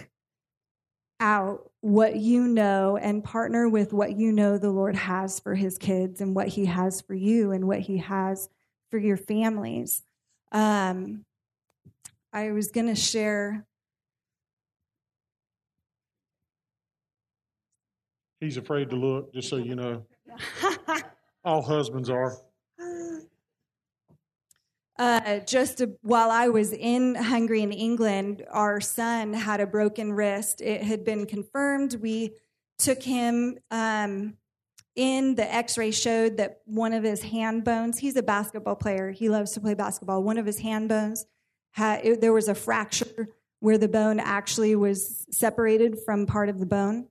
out 1.21 1.71
what 1.81 2.17
you 2.17 2.49
know 2.49 2.97
and 2.97 3.23
partner 3.23 3.69
with 3.69 3.93
what 3.93 4.17
you 4.19 4.33
know 4.33 4.59
the 4.59 4.71
Lord 4.71 4.97
has 4.97 5.39
for 5.39 5.55
his 5.55 5.79
kids 5.79 6.21
and 6.21 6.35
what 6.35 6.49
he 6.49 6.67
has 6.67 7.01
for 7.01 7.15
you 7.15 7.53
and 7.53 7.67
what 7.67 7.81
he 7.81 7.99
has 7.99 8.49
for 8.91 8.99
your 8.99 9.17
families. 9.17 10.03
Um, 10.53 11.25
I 12.33 12.51
was 12.53 12.71
going 12.71 12.87
to 12.87 12.95
share. 12.95 13.67
He's 18.41 18.57
afraid 18.57 18.91
to 18.91 18.97
look, 18.97 19.33
just 19.35 19.49
so 19.49 19.57
you 19.57 19.75
know. 19.75 20.07
All 21.45 21.63
husbands 21.63 22.09
are. 22.11 22.37
Uh, 25.01 25.39
just 25.39 25.81
a, 25.81 25.91
while 26.03 26.31
I 26.31 26.49
was 26.49 26.75
in 26.75 27.15
Hungary 27.15 27.63
in 27.63 27.73
England, 27.73 28.45
our 28.51 28.83
son 28.83 29.33
had 29.33 29.59
a 29.59 29.67
broken 29.67 30.13
wrist. 30.13 30.61
It 30.61 30.83
had 30.83 31.07
been 31.07 31.25
confirmed. 31.25 31.95
We 31.95 32.33
took 32.77 33.03
him 33.03 33.57
um, 33.71 34.37
in. 34.95 35.37
The 35.37 35.51
x 35.51 35.79
ray 35.79 35.91
showed 35.91 36.37
that 36.37 36.61
one 36.67 36.93
of 36.93 37.03
his 37.03 37.23
hand 37.23 37.65
bones, 37.65 37.99
he's 37.99 38.17
a 38.17 38.23
basketball 38.23 38.77
player, 38.77 39.11
he 39.11 39.31
loves 39.31 39.53
to 39.53 39.61
play 39.63 39.73
basketball. 39.73 40.23
One 40.23 40.37
of 40.37 40.45
his 40.45 40.59
hand 40.59 40.91
bones, 40.91 41.25
had, 41.71 42.05
it, 42.05 42.21
there 42.21 42.35
was 42.35 42.49
a 42.49 42.55
fracture 42.55 43.29
where 43.61 43.79
the 43.79 43.89
bone 43.89 44.21
actually 44.21 44.77
was 44.77 45.25
separated 45.31 45.99
from 46.05 46.27
part 46.27 46.51
of 46.51 46.61
the 46.61 46.67
bone. 46.67 47.09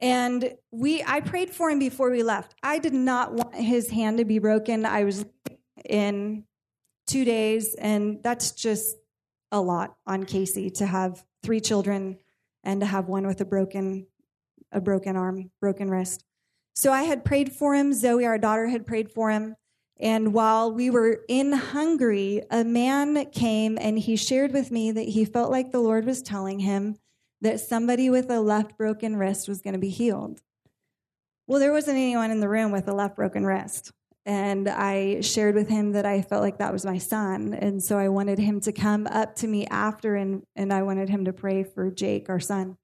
And 0.00 0.52
we, 0.72 1.04
I 1.04 1.20
prayed 1.20 1.50
for 1.50 1.70
him 1.70 1.78
before 1.78 2.10
we 2.10 2.24
left. 2.24 2.56
I 2.60 2.80
did 2.80 2.92
not 2.92 3.34
want 3.34 3.54
his 3.54 3.90
hand 3.90 4.18
to 4.18 4.24
be 4.24 4.40
broken. 4.40 4.84
I 4.84 5.04
was 5.04 5.24
in 5.84 6.42
two 7.06 7.24
days, 7.24 7.74
and 7.74 8.22
that's 8.22 8.52
just 8.52 8.96
a 9.52 9.60
lot 9.60 9.96
on 10.06 10.24
Casey 10.24 10.70
to 10.70 10.86
have 10.86 11.24
three 11.42 11.60
children 11.60 12.18
and 12.62 12.80
to 12.80 12.86
have 12.86 13.08
one 13.08 13.26
with 13.26 13.40
a 13.40 13.44
broken 13.44 14.06
a 14.72 14.80
broken 14.80 15.16
arm, 15.16 15.50
broken 15.60 15.88
wrist. 15.88 16.24
So 16.74 16.92
I 16.92 17.02
had 17.02 17.24
prayed 17.24 17.52
for 17.52 17.74
him. 17.74 17.92
Zoe, 17.92 18.26
our 18.26 18.38
daughter, 18.38 18.66
had 18.66 18.86
prayed 18.86 19.10
for 19.10 19.30
him. 19.30 19.54
And 20.00 20.34
while 20.34 20.72
we 20.72 20.90
were 20.90 21.20
in 21.28 21.52
Hungary, 21.52 22.42
a 22.50 22.64
man 22.64 23.26
came 23.30 23.78
and 23.80 23.96
he 23.96 24.16
shared 24.16 24.52
with 24.52 24.72
me 24.72 24.90
that 24.90 25.08
he 25.08 25.24
felt 25.24 25.52
like 25.52 25.70
the 25.70 25.78
Lord 25.78 26.04
was 26.04 26.20
telling 26.20 26.58
him 26.58 26.96
that 27.40 27.60
somebody 27.60 28.10
with 28.10 28.28
a 28.30 28.40
left 28.40 28.76
broken 28.76 29.16
wrist 29.16 29.48
was 29.48 29.60
going 29.60 29.74
to 29.74 29.78
be 29.78 29.90
healed. 29.90 30.40
Well, 31.46 31.60
there 31.60 31.72
wasn't 31.72 31.98
anyone 31.98 32.30
in 32.30 32.40
the 32.40 32.48
room 32.48 32.72
with 32.72 32.88
a 32.88 32.94
left 32.94 33.16
broken 33.16 33.46
wrist. 33.46 33.92
And 34.26 34.68
I 34.68 35.20
shared 35.20 35.54
with 35.54 35.68
him 35.68 35.92
that 35.92 36.06
I 36.06 36.22
felt 36.22 36.42
like 36.42 36.58
that 36.58 36.72
was 36.72 36.86
my 36.86 36.98
son. 36.98 37.52
And 37.52 37.82
so 37.82 37.98
I 37.98 38.08
wanted 38.08 38.38
him 38.38 38.60
to 38.60 38.72
come 38.72 39.06
up 39.06 39.36
to 39.36 39.46
me 39.46 39.66
after 39.66 40.16
and, 40.16 40.42
and 40.56 40.72
I 40.72 40.82
wanted 40.82 41.10
him 41.10 41.26
to 41.26 41.32
pray 41.32 41.62
for 41.62 41.90
Jake, 41.90 42.30
our 42.30 42.40
son. 42.40 42.78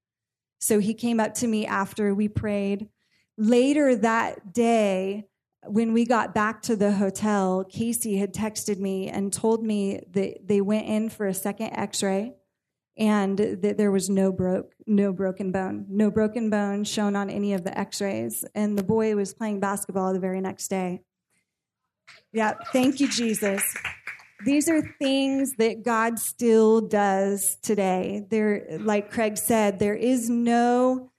So 0.59 0.79
he 0.79 0.93
came 0.93 1.19
up 1.19 1.33
to 1.35 1.47
me 1.47 1.65
after 1.65 2.13
we 2.13 2.27
prayed. 2.27 2.89
Later 3.37 3.95
that 3.95 4.53
day, 4.53 5.25
when 5.65 5.93
we 5.93 6.05
got 6.05 6.35
back 6.35 6.61
to 6.63 6.75
the 6.75 6.91
hotel, 6.91 7.63
Casey 7.63 8.17
had 8.17 8.33
texted 8.33 8.77
me 8.77 9.07
and 9.07 9.33
told 9.33 9.63
me 9.63 10.01
that 10.11 10.47
they 10.47 10.61
went 10.61 10.87
in 10.87 11.09
for 11.09 11.25
a 11.25 11.33
second 11.33 11.71
x 11.75 12.03
ray 12.03 12.35
and 12.97 13.37
that 13.37 13.77
there 13.77 13.91
was 13.91 14.09
no 14.09 14.31
broke 14.31 14.73
no 14.85 15.13
broken 15.13 15.51
bone 15.51 15.85
no 15.89 16.11
broken 16.11 16.49
bone 16.49 16.83
shown 16.83 17.15
on 17.15 17.29
any 17.29 17.53
of 17.53 17.63
the 17.63 17.77
x-rays 17.77 18.43
and 18.53 18.77
the 18.77 18.83
boy 18.83 19.15
was 19.15 19.33
playing 19.33 19.59
basketball 19.59 20.11
the 20.13 20.19
very 20.19 20.41
next 20.41 20.67
day 20.67 21.01
yeah, 22.33 22.53
thank 22.71 22.99
you, 22.99 23.07
Jesus. 23.07 23.63
These 24.43 24.69
are 24.69 24.81
things 24.99 25.53
that 25.57 25.83
God 25.83 26.17
still 26.17 26.81
does 26.81 27.57
today. 27.61 28.25
There, 28.29 28.79
like 28.79 29.11
Craig 29.11 29.37
said, 29.37 29.79
there 29.79 29.95
is 29.95 30.29
no, 30.29 31.11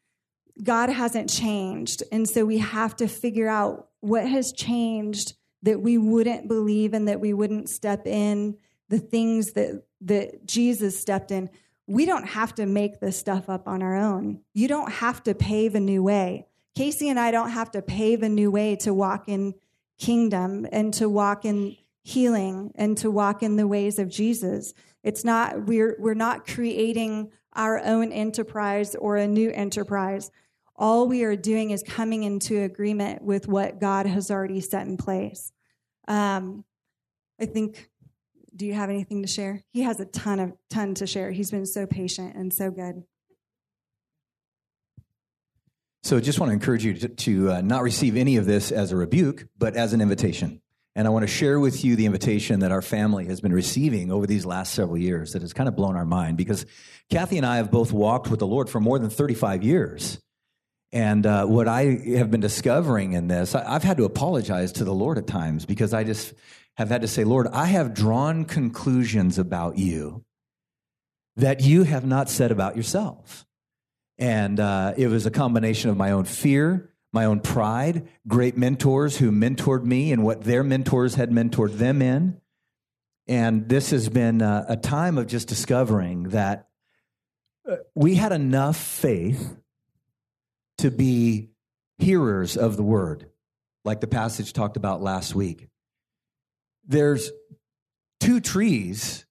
God 0.63 0.89
hasn't 0.89 1.31
changed. 1.31 2.03
And 2.11 2.29
so 2.29 2.45
we 2.45 2.59
have 2.59 2.97
to 2.97 3.07
figure 3.07 3.49
out 3.49 3.89
what 4.01 4.27
has 4.27 4.53
changed 4.53 5.35
that 5.63 5.81
we 5.81 5.99
wouldn't 5.99 6.49
believe 6.49 6.93
and 6.95 7.07
that 7.07 7.21
we 7.21 7.33
wouldn't 7.33 7.69
step 7.69 8.07
in 8.07 8.57
the 8.89 8.99
things 8.99 9.53
that, 9.53 9.85
that 10.01 10.45
Jesus 10.45 10.99
stepped 10.99 11.31
in. 11.31 11.49
We 11.87 12.05
don't 12.07 12.27
have 12.27 12.55
to 12.57 12.67
make 12.67 12.99
this 12.99 13.17
stuff 13.17 13.49
up 13.49 13.69
on 13.69 13.83
our 13.83 13.97
own. 13.97 14.41
You 14.55 14.67
don't 14.67 14.91
have 14.91 15.23
to 15.25 15.35
pave 15.35 15.75
a 15.75 15.81
new 15.81 16.03
way. 16.03 16.47
Casey 16.75 17.09
and 17.09 17.21
I 17.21 17.31
don't 17.31 17.51
have 17.51 17.71
to 17.73 17.83
pave 17.83 18.23
a 18.23 18.29
new 18.29 18.51
way 18.51 18.77
to 18.77 18.93
walk 18.93 19.29
in 19.29 19.55
kingdom 20.03 20.67
and 20.73 20.93
to 20.95 21.09
walk 21.09 21.45
in 21.45 21.77
healing 22.03 22.73
and 22.75 22.99
to 22.99 23.09
walk 23.09 23.41
in 23.43 23.55
the 23.57 23.69
ways 23.69 24.01
of 24.01 24.09
Jesus. 24.09 24.75
It's 25.05 25.25
not 25.25 25.67
we're 25.67 25.95
we're 25.99 26.15
not 26.15 26.47
creating 26.47 27.31
our 27.53 27.79
own 27.79 28.11
enterprise 28.11 28.97
or 28.97 29.17
a 29.17 29.29
new 29.29 29.51
enterprise. 29.51 30.31
All 30.75 31.07
we 31.07 31.23
are 31.23 31.37
doing 31.37 31.71
is 31.71 31.85
coming 31.85 32.25
into 32.25 32.63
agreement 32.63 33.23
with 33.23 33.47
what 33.47 33.79
God 33.79 34.07
has 34.07 34.31
already 34.31 34.61
set 34.61 34.87
in 34.87 34.97
place. 34.97 35.53
Um, 36.09 36.65
I 37.41 37.47
think. 37.47 37.89
Do 38.55 38.67
you 38.67 38.75
have 38.75 38.91
anything 38.91 39.23
to 39.23 39.29
share? 39.29 39.63
He 39.71 39.81
has 39.81 39.99
a 39.99 40.05
ton 40.05 40.39
of 40.39 40.53
ton 40.69 40.93
to 40.97 41.07
share. 41.07 41.31
He's 41.31 41.51
been 41.51 41.65
so 41.65 41.87
patient 41.87 42.37
and 42.37 42.53
so 42.53 42.71
good. 42.71 43.03
So, 46.03 46.19
just 46.21 46.41
want 46.41 46.51
to 46.51 46.55
encourage 46.55 46.85
you 46.85 46.95
to, 46.95 47.09
to 47.09 47.53
uh, 47.53 47.61
not 47.61 47.83
receive 47.83 48.17
any 48.17 48.37
of 48.37 48.47
this 48.47 48.73
as 48.73 48.91
a 48.93 48.97
rebuke, 48.97 49.47
but 49.57 49.77
as 49.77 49.93
an 49.93 50.01
invitation. 50.01 50.61
And 50.95 51.07
I 51.07 51.11
want 51.11 51.23
to 51.23 51.27
share 51.27 51.59
with 51.59 51.85
you 51.85 51.97
the 51.97 52.07
invitation 52.07 52.61
that 52.61 52.73
our 52.73 52.83
family 52.83 53.27
has 53.27 53.41
been 53.41 53.53
receiving 53.53 54.13
over 54.13 54.27
these 54.27 54.45
last 54.45 54.75
several 54.75 54.99
years 54.99 55.33
that 55.33 55.43
has 55.43 55.53
kind 55.53 55.69
of 55.69 55.75
blown 55.75 55.97
our 55.97 56.05
mind 56.05 56.37
because 56.37 56.67
Kathy 57.09 57.39
and 57.39 57.47
I 57.47 57.57
have 57.57 57.71
both 57.71 57.93
walked 57.93 58.29
with 58.29 58.41
the 58.41 58.47
Lord 58.47 58.69
for 58.69 58.79
more 58.79 58.99
than 58.99 59.09
35 59.09 59.63
years. 59.63 60.21
And 60.93 61.25
uh, 61.25 61.47
what 61.47 61.67
I 61.67 61.85
have 62.17 62.31
been 62.31 62.41
discovering 62.41 63.15
in 63.15 63.27
this, 63.27 63.55
I, 63.55 63.75
I've 63.75 63.83
had 63.83 63.97
to 63.97 64.05
apologize 64.05 64.73
to 64.73 64.85
the 64.85 64.93
Lord 64.93 65.17
at 65.17 65.27
times 65.27 65.65
because 65.65 65.95
I 65.95 66.05
just 66.05 66.35
have 66.77 66.91
had 66.91 67.01
to 67.03 67.09
say, 67.09 67.25
Lord, 67.25 67.47
I 67.49 67.67
have 67.67 67.95
drawn 67.95 68.45
conclusions 68.45 69.39
about 69.39 69.79
you 69.79 70.25
that 71.37 71.61
you 71.61 71.85
have 71.85 72.05
not 72.05 72.29
said 72.29 72.53
about 72.53 72.77
yourself. 72.77 73.47
And 74.23 74.61
uh, 74.61 74.95
it 74.97 75.09
was 75.09 75.27
a 75.27 75.33
combination 75.33 75.91
of 75.91 75.97
my 75.97 76.13
own 76.13 76.27
fear, 76.27 76.93
my 77.13 77.25
own 77.25 77.41
pride, 77.41 78.07
great 78.29 78.57
mentors 78.57 79.17
who 79.17 79.33
mentored 79.33 79.83
me 79.83 80.13
and 80.13 80.23
what 80.23 80.45
their 80.45 80.63
mentors 80.63 81.17
had 81.17 81.31
mentored 81.31 81.79
them 81.79 82.01
in. 82.01 82.41
And 83.27 83.69
this 83.69 83.91
has 83.91 84.09
been 84.09 84.41
a, 84.41 84.65
a 84.69 84.77
time 84.77 85.19
of 85.19 85.27
just 85.27 85.49
discovering 85.49 86.29
that 86.29 86.69
uh, 87.69 87.79
we 87.97 88.15
had 88.15 88.31
enough 88.31 88.77
faith 88.77 89.57
to 90.79 90.93
be 90.93 91.51
hearers 91.99 92.57
of 92.57 92.77
the 92.77 92.85
word, 92.85 93.29
like 93.85 94.01
the 94.01 94.07
passage 94.07 94.53
talked 94.53 94.77
about 94.77 95.03
last 95.03 95.35
week. 95.35 95.67
There's 96.87 97.33
two 98.21 98.39
trees 98.39 99.27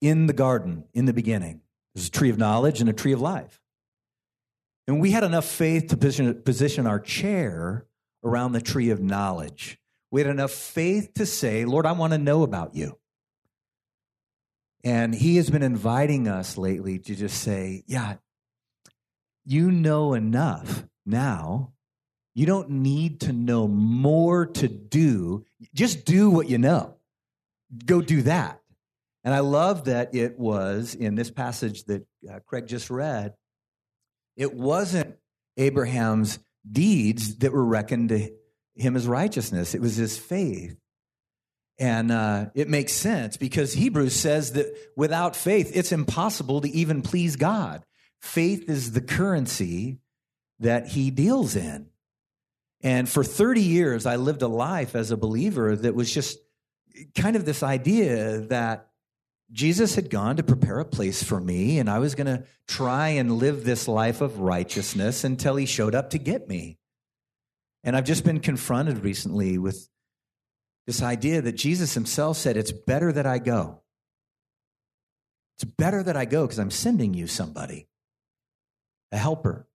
in 0.00 0.28
the 0.28 0.32
garden 0.32 0.84
in 0.94 1.06
the 1.06 1.12
beginning 1.12 1.60
there's 1.94 2.08
a 2.08 2.10
tree 2.10 2.30
of 2.30 2.38
knowledge 2.38 2.80
and 2.80 2.90
a 2.90 2.92
tree 2.92 3.12
of 3.12 3.20
life. 3.20 3.60
And 4.86 5.00
we 5.00 5.10
had 5.10 5.24
enough 5.24 5.46
faith 5.46 5.88
to 5.88 5.96
position, 5.96 6.42
position 6.42 6.86
our 6.86 7.00
chair 7.00 7.86
around 8.22 8.52
the 8.52 8.60
tree 8.60 8.90
of 8.90 9.00
knowledge. 9.00 9.78
We 10.10 10.20
had 10.20 10.30
enough 10.30 10.52
faith 10.52 11.14
to 11.14 11.26
say, 11.26 11.64
Lord, 11.64 11.86
I 11.86 11.92
want 11.92 12.12
to 12.12 12.18
know 12.18 12.42
about 12.42 12.74
you. 12.74 12.98
And 14.84 15.14
He 15.14 15.36
has 15.36 15.50
been 15.50 15.62
inviting 15.62 16.28
us 16.28 16.58
lately 16.58 16.98
to 17.00 17.14
just 17.14 17.42
say, 17.42 17.82
Yeah, 17.86 18.16
you 19.44 19.70
know 19.70 20.14
enough 20.14 20.84
now. 21.06 21.72
You 22.34 22.46
don't 22.46 22.68
need 22.70 23.20
to 23.20 23.32
know 23.32 23.68
more 23.68 24.46
to 24.46 24.68
do. 24.68 25.44
Just 25.72 26.04
do 26.04 26.30
what 26.30 26.48
you 26.48 26.58
know. 26.58 26.96
Go 27.86 28.00
do 28.00 28.22
that. 28.22 28.60
And 29.22 29.32
I 29.32 29.38
love 29.38 29.84
that 29.84 30.14
it 30.14 30.38
was 30.38 30.94
in 30.94 31.14
this 31.14 31.30
passage 31.30 31.84
that 31.84 32.06
uh, 32.30 32.40
Craig 32.44 32.66
just 32.66 32.90
read, 32.90 33.34
it 34.36 34.54
wasn't 34.54 35.16
Abraham's 35.56 36.38
deeds 36.70 37.36
that 37.38 37.52
were 37.52 37.64
reckoned 37.64 38.08
to 38.10 38.30
him 38.74 38.96
as 38.96 39.06
righteousness, 39.06 39.74
it 39.74 39.80
was 39.80 39.96
his 39.96 40.18
faith. 40.18 40.76
And 41.78 42.12
uh, 42.12 42.46
it 42.54 42.68
makes 42.68 42.92
sense 42.92 43.36
because 43.36 43.72
Hebrews 43.72 44.14
says 44.14 44.52
that 44.52 44.74
without 44.96 45.34
faith, 45.34 45.72
it's 45.74 45.90
impossible 45.90 46.60
to 46.60 46.68
even 46.70 47.02
please 47.02 47.34
God. 47.34 47.84
Faith 48.20 48.68
is 48.68 48.92
the 48.92 49.00
currency 49.00 49.98
that 50.60 50.88
he 50.88 51.10
deals 51.10 51.56
in. 51.56 51.88
And 52.82 53.08
for 53.08 53.24
30 53.24 53.60
years, 53.60 54.06
I 54.06 54.16
lived 54.16 54.42
a 54.42 54.48
life 54.48 54.94
as 54.94 55.10
a 55.10 55.16
believer 55.16 55.74
that 55.74 55.94
was 55.94 56.12
just 56.12 56.38
kind 57.16 57.34
of 57.34 57.44
this 57.44 57.62
idea 57.62 58.40
that 58.48 58.88
Jesus 59.52 59.94
had 59.94 60.10
gone 60.10 60.36
to 60.36 60.42
prepare 60.42 60.80
a 60.80 60.84
place 60.84 61.22
for 61.22 61.40
me, 61.40 61.78
and 61.78 61.88
I 61.88 61.98
was 61.98 62.14
going 62.14 62.26
to 62.26 62.44
try 62.66 63.08
and 63.08 63.38
live 63.38 63.64
this 63.64 63.86
life 63.86 64.20
of 64.20 64.40
righteousness 64.40 65.22
until 65.22 65.56
he 65.56 65.66
showed 65.66 65.94
up 65.94 66.10
to 66.10 66.18
get 66.18 66.48
me. 66.48 66.78
And 67.84 67.94
I've 67.96 68.04
just 68.04 68.24
been 68.24 68.40
confronted 68.40 69.04
recently 69.04 69.58
with 69.58 69.88
this 70.86 71.02
idea 71.02 71.42
that 71.42 71.52
Jesus 71.52 71.94
himself 71.94 72.36
said, 72.36 72.56
It's 72.56 72.72
better 72.72 73.12
that 73.12 73.26
I 73.26 73.38
go. 73.38 73.82
It's 75.56 75.64
better 75.64 76.02
that 76.02 76.16
I 76.16 76.24
go 76.24 76.44
because 76.46 76.58
I'm 76.58 76.70
sending 76.70 77.14
you 77.14 77.26
somebody, 77.26 77.86
a 79.12 79.18
helper, 79.18 79.68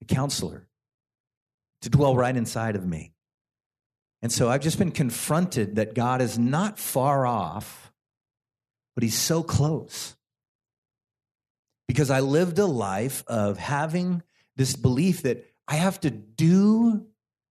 a 0.00 0.04
counselor, 0.04 0.68
to 1.82 1.90
dwell 1.90 2.14
right 2.14 2.36
inside 2.36 2.76
of 2.76 2.86
me. 2.86 3.14
And 4.22 4.30
so 4.30 4.48
I've 4.48 4.60
just 4.60 4.78
been 4.78 4.92
confronted 4.92 5.76
that 5.76 5.94
God 5.94 6.20
is 6.20 6.38
not 6.38 6.78
far 6.78 7.26
off 7.26 7.85
but 8.96 9.04
he's 9.04 9.16
so 9.16 9.44
close. 9.44 10.16
Because 11.86 12.10
I 12.10 12.20
lived 12.20 12.58
a 12.58 12.66
life 12.66 13.22
of 13.28 13.58
having 13.58 14.22
this 14.56 14.74
belief 14.74 15.22
that 15.22 15.44
I 15.68 15.74
have 15.74 16.00
to 16.00 16.10
do 16.10 17.06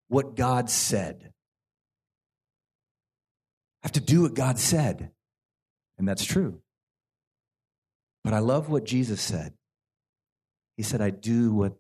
what 0.10 0.36
God 0.36 0.70
said. 0.70 1.32
I 3.84 3.88
have 3.88 3.94
to 3.94 4.02
do 4.02 4.24
what 4.24 4.34
God 4.34 4.60
said. 4.60 5.12
And 5.98 6.08
that's 6.08 6.26
true. 6.26 6.60
But 8.24 8.34
I 8.34 8.40
love 8.40 8.68
what 8.68 8.84
Jesus 8.84 9.22
said. 9.22 9.54
He 10.78 10.84
said, 10.84 11.00
I 11.00 11.12
do 11.12 11.54
what 11.54 11.76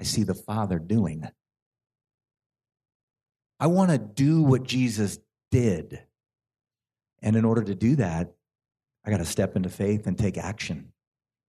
I 0.00 0.04
see 0.04 0.22
the 0.22 0.34
Father 0.34 0.78
doing. 0.78 1.28
I 3.60 3.66
want 3.66 3.90
to 3.90 3.98
do 3.98 4.42
what 4.42 4.64
Jesus 4.64 5.18
did. 5.50 6.02
And 7.20 7.36
in 7.36 7.44
order 7.44 7.62
to 7.62 7.74
do 7.74 7.96
that, 7.96 8.32
I 9.04 9.10
got 9.10 9.18
to 9.18 9.24
step 9.24 9.56
into 9.56 9.68
faith 9.68 10.06
and 10.06 10.18
take 10.18 10.38
action. 10.38 10.92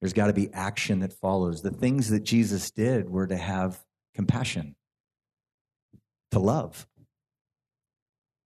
There's 0.01 0.13
got 0.13 0.27
to 0.27 0.33
be 0.33 0.51
action 0.53 0.99
that 0.99 1.13
follows. 1.13 1.61
The 1.61 1.71
things 1.71 2.09
that 2.09 2.23
Jesus 2.23 2.71
did 2.71 3.09
were 3.09 3.27
to 3.27 3.37
have 3.37 3.83
compassion, 4.13 4.75
to 6.31 6.39
love. 6.39 6.87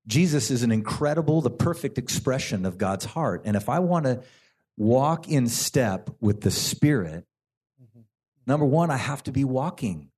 Jesus 0.05 0.51
is 0.51 0.63
an 0.63 0.71
incredible, 0.71 1.41
the 1.41 1.49
perfect 1.49 1.97
expression 1.97 2.65
of 2.65 2.77
God's 2.77 3.05
heart. 3.05 3.41
And 3.45 3.57
if 3.57 3.69
I 3.69 3.79
want 3.79 4.05
to 4.05 4.23
walk 4.77 5.27
in 5.27 5.47
step 5.47 6.09
with 6.21 6.41
the 6.41 6.51
Spirit, 6.51 7.25
mm-hmm. 7.81 8.01
number 8.45 8.65
one, 8.65 8.89
I 8.89 8.97
have 8.97 9.23
to 9.23 9.31
be 9.31 9.43
walking. 9.43 10.09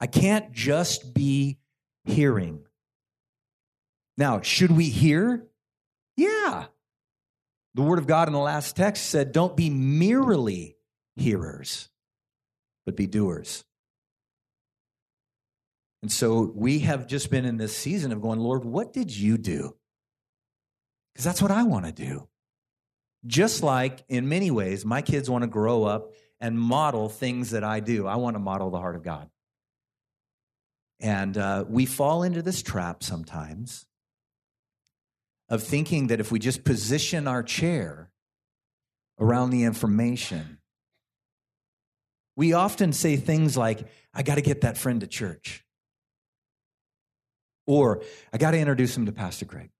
I 0.00 0.06
can't 0.06 0.52
just 0.52 1.12
be 1.12 1.58
hearing. 2.04 2.60
Now, 4.16 4.40
should 4.40 4.70
we 4.70 4.88
hear? 4.88 5.46
Yeah. 6.16 6.66
The 7.78 7.84
Word 7.84 8.00
of 8.00 8.08
God 8.08 8.26
in 8.26 8.32
the 8.34 8.40
last 8.40 8.74
text 8.74 9.06
said, 9.06 9.30
Don't 9.30 9.56
be 9.56 9.70
merely 9.70 10.76
hearers, 11.14 11.88
but 12.84 12.96
be 12.96 13.06
doers. 13.06 13.62
And 16.02 16.10
so 16.10 16.50
we 16.56 16.80
have 16.80 17.06
just 17.06 17.30
been 17.30 17.44
in 17.44 17.56
this 17.56 17.76
season 17.76 18.10
of 18.10 18.20
going, 18.20 18.40
Lord, 18.40 18.64
what 18.64 18.92
did 18.92 19.16
you 19.16 19.38
do? 19.38 19.76
Because 21.14 21.24
that's 21.24 21.40
what 21.40 21.52
I 21.52 21.62
want 21.62 21.86
to 21.86 21.92
do. 21.92 22.26
Just 23.28 23.62
like 23.62 24.04
in 24.08 24.28
many 24.28 24.50
ways, 24.50 24.84
my 24.84 25.00
kids 25.00 25.30
want 25.30 25.42
to 25.42 25.48
grow 25.48 25.84
up 25.84 26.10
and 26.40 26.58
model 26.58 27.08
things 27.08 27.50
that 27.50 27.62
I 27.62 27.78
do. 27.78 28.08
I 28.08 28.16
want 28.16 28.34
to 28.34 28.40
model 28.40 28.70
the 28.70 28.78
heart 28.78 28.96
of 28.96 29.04
God. 29.04 29.30
And 30.98 31.38
uh, 31.38 31.64
we 31.68 31.86
fall 31.86 32.24
into 32.24 32.42
this 32.42 32.60
trap 32.60 33.04
sometimes 33.04 33.86
of 35.48 35.62
thinking 35.62 36.08
that 36.08 36.20
if 36.20 36.30
we 36.30 36.38
just 36.38 36.64
position 36.64 37.26
our 37.26 37.42
chair 37.42 38.10
around 39.18 39.50
the 39.50 39.64
information, 39.64 40.58
we 42.36 42.52
often 42.52 42.92
say 42.92 43.16
things 43.16 43.56
like, 43.56 43.86
I 44.14 44.22
got 44.22 44.36
to 44.36 44.42
get 44.42 44.60
that 44.60 44.78
friend 44.78 45.00
to 45.00 45.06
church. 45.06 45.64
Or, 47.66 48.02
I 48.32 48.38
got 48.38 48.52
to 48.52 48.58
introduce 48.58 48.96
him 48.96 49.06
to 49.06 49.12
Pastor 49.12 49.44
Craig. 49.44 49.70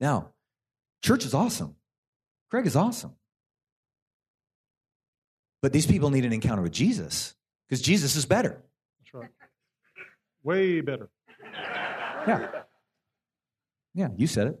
Now, 0.00 0.30
church 1.02 1.24
is 1.24 1.34
awesome. 1.34 1.76
Craig 2.50 2.66
is 2.66 2.76
awesome. 2.76 3.14
But 5.62 5.72
these 5.72 5.86
people 5.86 6.10
need 6.10 6.24
an 6.24 6.32
encounter 6.32 6.62
with 6.62 6.72
Jesus 6.72 7.34
because 7.68 7.80
Jesus 7.80 8.16
is 8.16 8.26
better. 8.26 8.62
That's 9.00 9.14
right. 9.14 9.30
Way 10.42 10.80
better. 10.80 11.08
Yeah. 12.26 12.63
Yeah, 13.94 14.08
you 14.16 14.26
said 14.26 14.48
it. 14.48 14.60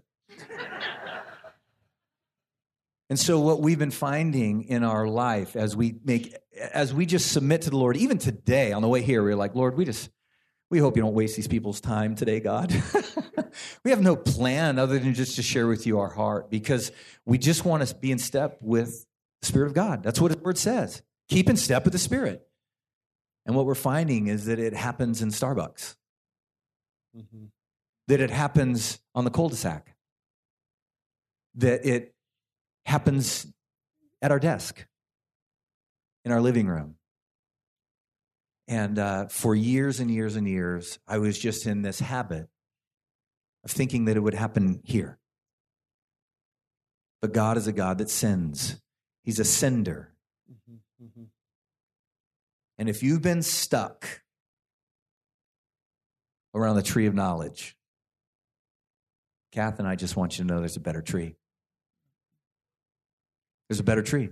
And 3.10 3.18
so 3.18 3.38
what 3.38 3.60
we've 3.60 3.78
been 3.78 3.90
finding 3.90 4.64
in 4.64 4.82
our 4.82 5.06
life 5.06 5.56
as 5.56 5.76
we 5.76 5.96
make 6.04 6.34
as 6.72 6.94
we 6.94 7.04
just 7.06 7.32
submit 7.32 7.62
to 7.62 7.70
the 7.70 7.76
Lord, 7.76 7.96
even 7.96 8.18
today 8.18 8.72
on 8.72 8.82
the 8.82 8.88
way 8.88 9.02
here, 9.02 9.22
we 9.22 9.32
are 9.32 9.36
like, 9.36 9.54
Lord, 9.54 9.76
we 9.76 9.84
just 9.84 10.10
we 10.70 10.78
hope 10.78 10.96
you 10.96 11.02
don't 11.02 11.14
waste 11.14 11.36
these 11.36 11.46
people's 11.46 11.80
time 11.80 12.14
today, 12.14 12.40
God. 12.40 12.74
we 13.84 13.90
have 13.90 14.00
no 14.00 14.16
plan 14.16 14.78
other 14.78 14.98
than 14.98 15.14
just 15.14 15.36
to 15.36 15.42
share 15.42 15.66
with 15.66 15.86
you 15.86 15.98
our 16.00 16.08
heart 16.08 16.50
because 16.50 16.90
we 17.26 17.38
just 17.38 17.64
want 17.64 17.86
to 17.86 17.94
be 17.94 18.10
in 18.10 18.18
step 18.18 18.58
with 18.60 19.06
the 19.42 19.46
Spirit 19.46 19.66
of 19.66 19.74
God. 19.74 20.02
That's 20.02 20.20
what 20.20 20.32
His 20.32 20.40
Word 20.40 20.58
says. 20.58 21.02
Keep 21.28 21.50
in 21.50 21.56
step 21.56 21.84
with 21.84 21.92
the 21.92 21.98
Spirit. 21.98 22.46
And 23.46 23.54
what 23.54 23.66
we're 23.66 23.74
finding 23.74 24.26
is 24.26 24.46
that 24.46 24.58
it 24.58 24.74
happens 24.74 25.20
in 25.20 25.28
Starbucks, 25.28 25.96
mm-hmm. 27.16 27.44
That 28.08 28.20
it 28.20 28.30
happens 28.30 28.98
on 29.14 29.24
the 29.24 29.30
cul 29.30 29.48
de 29.48 29.56
sac, 29.56 29.94
that 31.56 31.86
it 31.86 32.14
happens 32.84 33.46
at 34.20 34.30
our 34.30 34.38
desk, 34.38 34.86
in 36.24 36.32
our 36.32 36.40
living 36.40 36.66
room. 36.66 36.96
And 38.66 38.98
uh, 38.98 39.26
for 39.26 39.54
years 39.54 40.00
and 40.00 40.10
years 40.10 40.36
and 40.36 40.48
years, 40.48 40.98
I 41.06 41.18
was 41.18 41.38
just 41.38 41.66
in 41.66 41.82
this 41.82 42.00
habit 42.00 42.48
of 43.62 43.70
thinking 43.70 44.06
that 44.06 44.16
it 44.16 44.20
would 44.20 44.34
happen 44.34 44.80
here. 44.84 45.18
But 47.20 47.32
God 47.32 47.56
is 47.56 47.66
a 47.66 47.72
God 47.72 47.98
that 47.98 48.10
sends, 48.10 48.80
He's 49.22 49.38
a 49.38 49.44
sender. 49.44 50.14
Mm-hmm, 50.50 51.04
mm-hmm. 51.04 51.24
And 52.78 52.88
if 52.88 53.02
you've 53.02 53.22
been 53.22 53.42
stuck 53.42 54.22
around 56.54 56.76
the 56.76 56.82
tree 56.82 57.06
of 57.06 57.14
knowledge, 57.14 57.76
Kath 59.54 59.78
and 59.78 59.86
I 59.86 59.94
just 59.94 60.16
want 60.16 60.36
you 60.36 60.44
to 60.44 60.52
know 60.52 60.58
there's 60.58 60.76
a 60.76 60.80
better 60.80 61.00
tree. 61.00 61.36
There's 63.68 63.78
a 63.78 63.84
better 63.84 64.02
tree. 64.02 64.30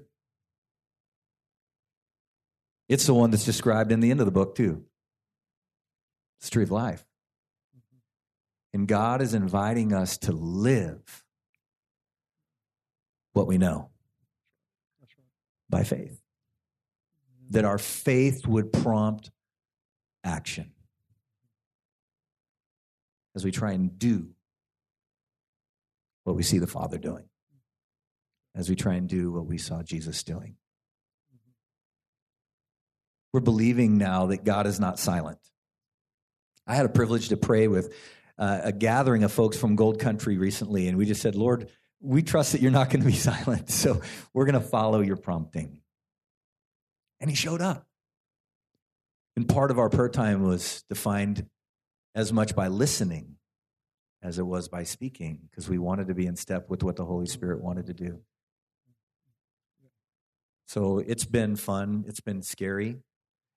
It's 2.89 3.07
the 3.07 3.15
one 3.15 3.31
that's 3.31 3.45
described 3.45 3.93
in 3.93 4.01
the 4.01 4.11
end 4.11 4.19
of 4.19 4.27
the 4.27 4.33
book, 4.33 4.57
too. 4.57 4.85
It's 6.39 6.49
the 6.49 6.55
tree 6.55 6.65
of 6.65 6.73
life. 6.73 7.07
And 8.75 8.89
God 8.89 9.23
is 9.23 9.33
inviting 9.33 9.93
us 9.93 10.19
to 10.19 10.33
live 10.33 11.25
what 13.33 13.47
we 13.47 13.59
know 13.59 13.91
by 15.71 15.85
faith. 15.85 16.21
That 17.51 17.65
our 17.65 17.79
faith 17.79 18.45
would 18.45 18.73
prompt 18.73 19.31
action 20.25 20.73
as 23.37 23.45
we 23.45 23.53
try 23.53 23.71
and 23.71 23.97
do 23.97 24.31
what 26.25 26.37
we 26.37 26.43
see 26.43 26.59
the 26.59 26.67
Father 26.67 26.99
doing, 26.99 27.25
as 28.55 28.69
we 28.69 28.77
try 28.77 28.95
and 28.95 29.09
do 29.09 29.33
what 29.33 29.47
we 29.47 29.59
saw 29.59 29.83
Jesus 29.83 30.23
doing. 30.23 30.57
We're 33.33 33.41
believing 33.41 33.97
now 33.99 34.27
that 34.27 34.45
God 34.45 34.67
is 34.67 34.79
not 34.79 34.99
silent. 34.99 35.39
I 36.67 36.75
had 36.75 36.87
a 36.87 36.91
privilege 36.91 37.31
to 37.31 37.37
pray 37.37 37.67
with 37.67 37.95
uh, 38.39 38.61
a 38.65 38.73
gathering 38.73 39.25
of 39.25 39.33
folks 39.33 39.57
from 39.57 39.75
Gold 39.75 39.99
Country 39.99 40.37
recently, 40.37 40.89
and 40.89 40.99
we 40.99 41.07
just 41.07 41.23
said, 41.23 41.35
Lord, 41.35 41.69
we 42.01 42.23
trust 42.23 42.53
that 42.53 42.61
you're 42.61 42.71
not 42.71 42.91
going 42.91 43.01
to 43.01 43.07
be 43.07 43.13
silent, 43.17 43.71
so 43.71 44.01
we're 44.35 44.45
going 44.45 44.61
to 44.61 44.69
follow 44.69 45.01
your 45.01 45.17
prompting. 45.17 45.81
And 47.21 47.31
he 47.31 47.37
showed 47.37 47.61
up. 47.61 47.87
And 49.37 49.49
part 49.49 49.71
of 49.71 49.79
our 49.79 49.89
prayer 49.89 50.09
time 50.09 50.43
was 50.43 50.85
defined 50.89 51.47
as 52.15 52.33
much 52.33 52.55
by 52.55 52.69
listening 52.69 53.37
as 54.23 54.39
it 54.39 54.47
was 54.47 54.69
by 54.69 54.85
speaking, 54.85 55.41
because 55.51 55.69
we 55.69 55.79
wanted 55.79 56.07
to 56.09 56.15
be 56.15 56.27
in 56.27 56.37
step 56.37 56.71
with 56.71 56.83
what 56.83 56.97
the 56.97 57.05
Holy 57.05 57.27
Spirit 57.27 57.63
wanted 57.63 57.87
to 57.87 57.93
do. 57.93 58.21
So 60.67 61.01
it's 61.01 61.25
been 61.25 61.57
fun, 61.57 62.05
it's 62.07 62.21
been 62.21 62.43
scary. 62.43 62.99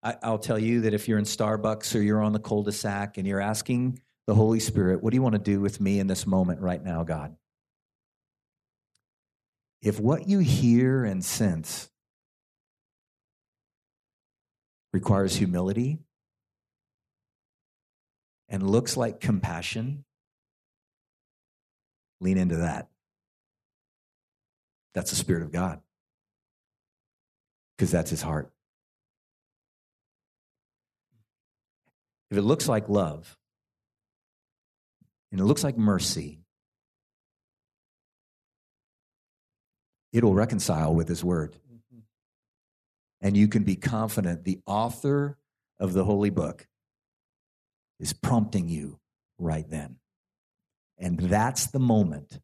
I, 0.03 0.29
will 0.29 0.37
tell 0.37 0.59
you 0.59 0.81
that 0.81 0.93
if 0.93 1.07
you're 1.07 1.17
in 1.17 1.25
Starbucks 1.25 1.95
or 1.95 2.01
you're 2.01 2.21
on 2.21 2.33
the 2.33 2.39
cul 2.39 2.63
de 2.63 2.71
sac 2.71 3.17
and 3.17 3.27
you're 3.27 3.41
asking 3.41 4.01
the 4.27 4.35
Holy 4.35 4.59
Spirit, 4.59 5.01
what 5.01 5.11
do 5.11 5.15
you 5.15 5.21
want 5.21 5.33
to 5.33 5.39
do 5.39 5.59
with 5.59 5.79
me 5.79 5.99
in 5.99 6.07
this 6.07 6.27
moment 6.27 6.61
right 6.61 6.83
now, 6.83 7.03
God? 7.03 7.35
If 9.81 9.99
what 9.99 10.27
you 10.27 10.39
hear 10.39 11.05
and 11.05 11.23
sense 11.23 11.89
requires 14.91 15.35
humility 15.35 15.99
and 18.49 18.69
looks 18.69 18.97
like 18.97 19.19
compassion, 19.19 20.05
lean 22.21 22.37
into 22.37 22.57
that. 22.57 22.87
That's 24.93 25.09
the 25.09 25.15
Spirit 25.15 25.43
of 25.43 25.51
God 25.51 25.81
because 27.77 27.91
that's 27.91 28.09
His 28.09 28.21
heart. 28.21 28.51
If 32.31 32.37
it 32.37 32.41
looks 32.41 32.67
like 32.67 32.89
love 32.89 33.37
and 35.31 35.39
it 35.39 35.43
looks 35.43 35.63
like 35.63 35.77
mercy, 35.77 36.39
it'll 40.13 40.33
reconcile 40.33 40.95
with 40.95 41.07
His 41.07 41.23
Word. 41.23 41.53
Mm-hmm. 41.53 41.99
And 43.21 43.37
you 43.37 43.47
can 43.47 43.63
be 43.63 43.75
confident 43.75 44.43
the 44.43 44.59
author 44.65 45.37
of 45.79 45.93
the 45.93 46.05
Holy 46.05 46.29
Book 46.29 46.67
is 47.99 48.13
prompting 48.13 48.69
you 48.69 48.99
right 49.37 49.69
then. 49.69 49.97
And 50.97 51.19
that's 51.19 51.67
the 51.67 51.79
moment 51.79 52.39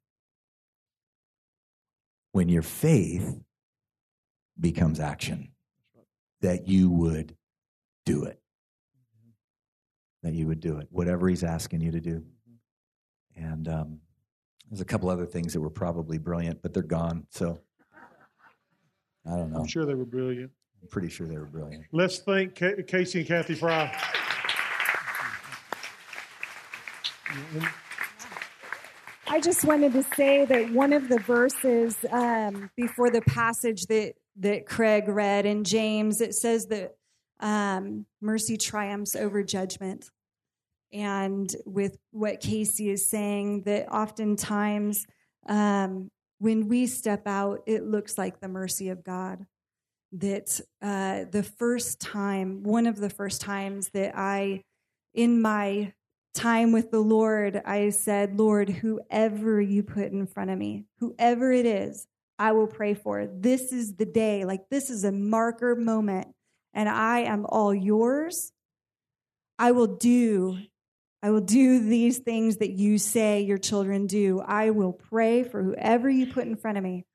when 2.31 2.49
your 2.49 2.61
faith 2.61 3.39
becomes 4.59 4.99
action, 4.99 5.51
that 6.41 6.67
you 6.67 6.89
would 6.89 7.35
do 8.05 8.25
it 8.25 8.41
that 10.23 10.33
you 10.33 10.47
would 10.47 10.59
do 10.59 10.77
it, 10.77 10.87
whatever 10.91 11.27
He's 11.27 11.43
asking 11.43 11.81
you 11.81 11.91
to 11.91 11.99
do. 11.99 12.23
And 13.35 13.67
um, 13.67 13.99
there's 14.69 14.81
a 14.81 14.85
couple 14.85 15.09
other 15.09 15.25
things 15.25 15.53
that 15.53 15.61
were 15.61 15.69
probably 15.69 16.17
brilliant, 16.17 16.61
but 16.61 16.73
they're 16.73 16.83
gone. 16.83 17.25
So 17.29 17.59
I 19.25 19.35
don't 19.35 19.51
know. 19.51 19.59
I'm 19.59 19.67
sure 19.67 19.85
they 19.85 19.95
were 19.95 20.05
brilliant. 20.05 20.51
I'm 20.81 20.87
pretty 20.89 21.09
sure 21.09 21.27
they 21.27 21.37
were 21.37 21.45
brilliant. 21.45 21.85
Let's 21.91 22.19
thank 22.19 22.55
Casey 22.87 23.19
and 23.19 23.27
Kathy 23.27 23.55
Fry. 23.55 23.95
I 29.31 29.39
just 29.39 29.63
wanted 29.63 29.93
to 29.93 30.03
say 30.17 30.43
that 30.43 30.73
one 30.73 30.91
of 30.91 31.07
the 31.07 31.17
verses 31.19 31.95
um, 32.11 32.69
before 32.75 33.09
the 33.09 33.21
passage 33.21 33.85
that 33.85 34.15
that 34.39 34.65
Craig 34.65 35.07
read 35.07 35.45
in 35.45 35.63
James, 35.63 36.19
it 36.19 36.35
says 36.35 36.65
that 36.65 36.95
um, 37.39 38.05
mercy 38.19 38.57
triumphs 38.57 39.15
over 39.15 39.41
judgment. 39.41 40.09
And 40.91 41.49
with 41.65 41.97
what 42.11 42.41
Casey 42.41 42.89
is 42.89 43.09
saying, 43.09 43.61
that 43.63 43.87
oftentimes 43.87 45.07
um, 45.47 46.11
when 46.39 46.67
we 46.67 46.85
step 46.85 47.25
out, 47.25 47.61
it 47.67 47.85
looks 47.85 48.17
like 48.17 48.41
the 48.41 48.49
mercy 48.49 48.89
of 48.89 49.01
God. 49.01 49.45
That 50.11 50.59
uh, 50.81 51.23
the 51.31 51.43
first 51.43 52.01
time, 52.01 52.63
one 52.63 52.85
of 52.85 52.97
the 52.97 53.09
first 53.09 53.39
times 53.39 53.91
that 53.93 54.11
I, 54.13 54.63
in 55.13 55.41
my 55.41 55.93
time 56.33 56.71
with 56.71 56.91
the 56.91 56.99
Lord, 56.99 57.61
I 57.65 57.89
said, 57.89 58.37
Lord, 58.37 58.69
whoever 58.69 59.61
you 59.61 59.83
put 59.83 60.11
in 60.11 60.27
front 60.27 60.49
of 60.49 60.57
me, 60.57 60.85
whoever 60.99 61.51
it 61.51 61.65
is, 61.65 62.07
I 62.39 62.53
will 62.53 62.67
pray 62.67 62.93
for. 62.93 63.27
This 63.27 63.71
is 63.71 63.95
the 63.95 64.05
day. 64.05 64.45
Like, 64.45 64.69
this 64.69 64.89
is 64.89 65.03
a 65.03 65.11
marker 65.11 65.75
moment 65.75 66.29
and 66.73 66.89
I 66.89 67.19
am 67.19 67.45
all 67.47 67.73
yours. 67.73 68.51
I 69.59 69.71
will 69.71 69.95
do 69.97 70.57
I 71.23 71.29
will 71.29 71.41
do 71.41 71.79
these 71.79 72.17
things 72.17 72.57
that 72.57 72.71
you 72.71 72.97
say 72.97 73.41
your 73.41 73.59
children 73.59 74.07
do. 74.07 74.41
I 74.41 74.71
will 74.71 74.93
pray 74.93 75.43
for 75.43 75.61
whoever 75.61 76.09
you 76.09 76.25
put 76.25 76.47
in 76.47 76.55
front 76.55 76.79
of 76.79 76.83
me. 76.83 77.05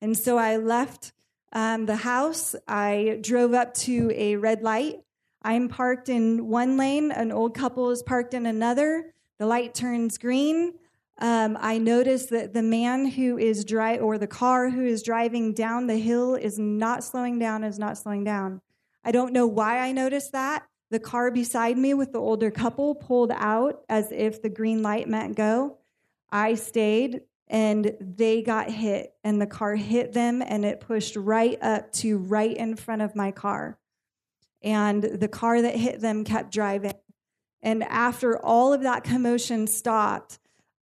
And 0.00 0.18
so 0.18 0.36
I 0.36 0.56
left 0.56 1.12
um, 1.52 1.86
the 1.86 1.94
house. 1.94 2.56
I 2.66 3.18
drove 3.20 3.54
up 3.54 3.74
to 3.74 4.10
a 4.12 4.36
red 4.36 4.62
light. 4.62 4.96
I'm 5.44 5.68
parked 5.68 6.08
in 6.08 6.48
one 6.48 6.78
lane. 6.78 7.12
An 7.12 7.30
old 7.30 7.54
couple 7.54 7.90
is 7.90 8.02
parked 8.02 8.32
in 8.32 8.46
another. 8.46 9.12
The 9.38 9.46
light 9.46 9.74
turns 9.74 10.16
green. 10.16 10.72
Um, 11.18 11.56
I 11.60 11.78
notice 11.78 12.26
that 12.26 12.54
the 12.54 12.62
man 12.62 13.06
who 13.06 13.38
is 13.38 13.64
driving, 13.64 14.00
or 14.00 14.18
the 14.18 14.26
car 14.26 14.70
who 14.70 14.84
is 14.84 15.02
driving 15.02 15.52
down 15.52 15.86
the 15.86 15.98
hill 15.98 16.34
is 16.34 16.58
not 16.58 17.04
slowing 17.04 17.38
down, 17.38 17.62
is 17.62 17.78
not 17.78 17.98
slowing 17.98 18.24
down. 18.24 18.62
I 19.04 19.12
don't 19.12 19.32
know 19.32 19.46
why 19.46 19.80
I 19.80 19.92
noticed 19.92 20.32
that. 20.32 20.66
The 20.90 20.98
car 20.98 21.30
beside 21.30 21.76
me 21.76 21.92
with 21.92 22.12
the 22.12 22.20
older 22.20 22.50
couple 22.50 22.94
pulled 22.94 23.32
out 23.32 23.84
as 23.88 24.10
if 24.12 24.40
the 24.40 24.48
green 24.48 24.82
light 24.82 25.08
meant 25.08 25.36
go. 25.36 25.78
I 26.32 26.54
stayed 26.54 27.20
and 27.48 27.94
they 28.00 28.42
got 28.42 28.70
hit, 28.70 29.12
and 29.22 29.40
the 29.40 29.46
car 29.46 29.76
hit 29.76 30.14
them 30.14 30.42
and 30.42 30.64
it 30.64 30.80
pushed 30.80 31.16
right 31.16 31.58
up 31.62 31.92
to 31.92 32.16
right 32.16 32.56
in 32.56 32.74
front 32.76 33.02
of 33.02 33.14
my 33.14 33.30
car. 33.30 33.78
And 34.64 35.02
the 35.04 35.28
car 35.28 35.62
that 35.62 35.76
hit 35.76 36.00
them 36.00 36.24
kept 36.24 36.52
driving. 36.52 36.94
And 37.62 37.84
after 37.84 38.38
all 38.44 38.72
of 38.72 38.82
that 38.82 39.04
commotion 39.04 39.66
stopped, 39.66 40.38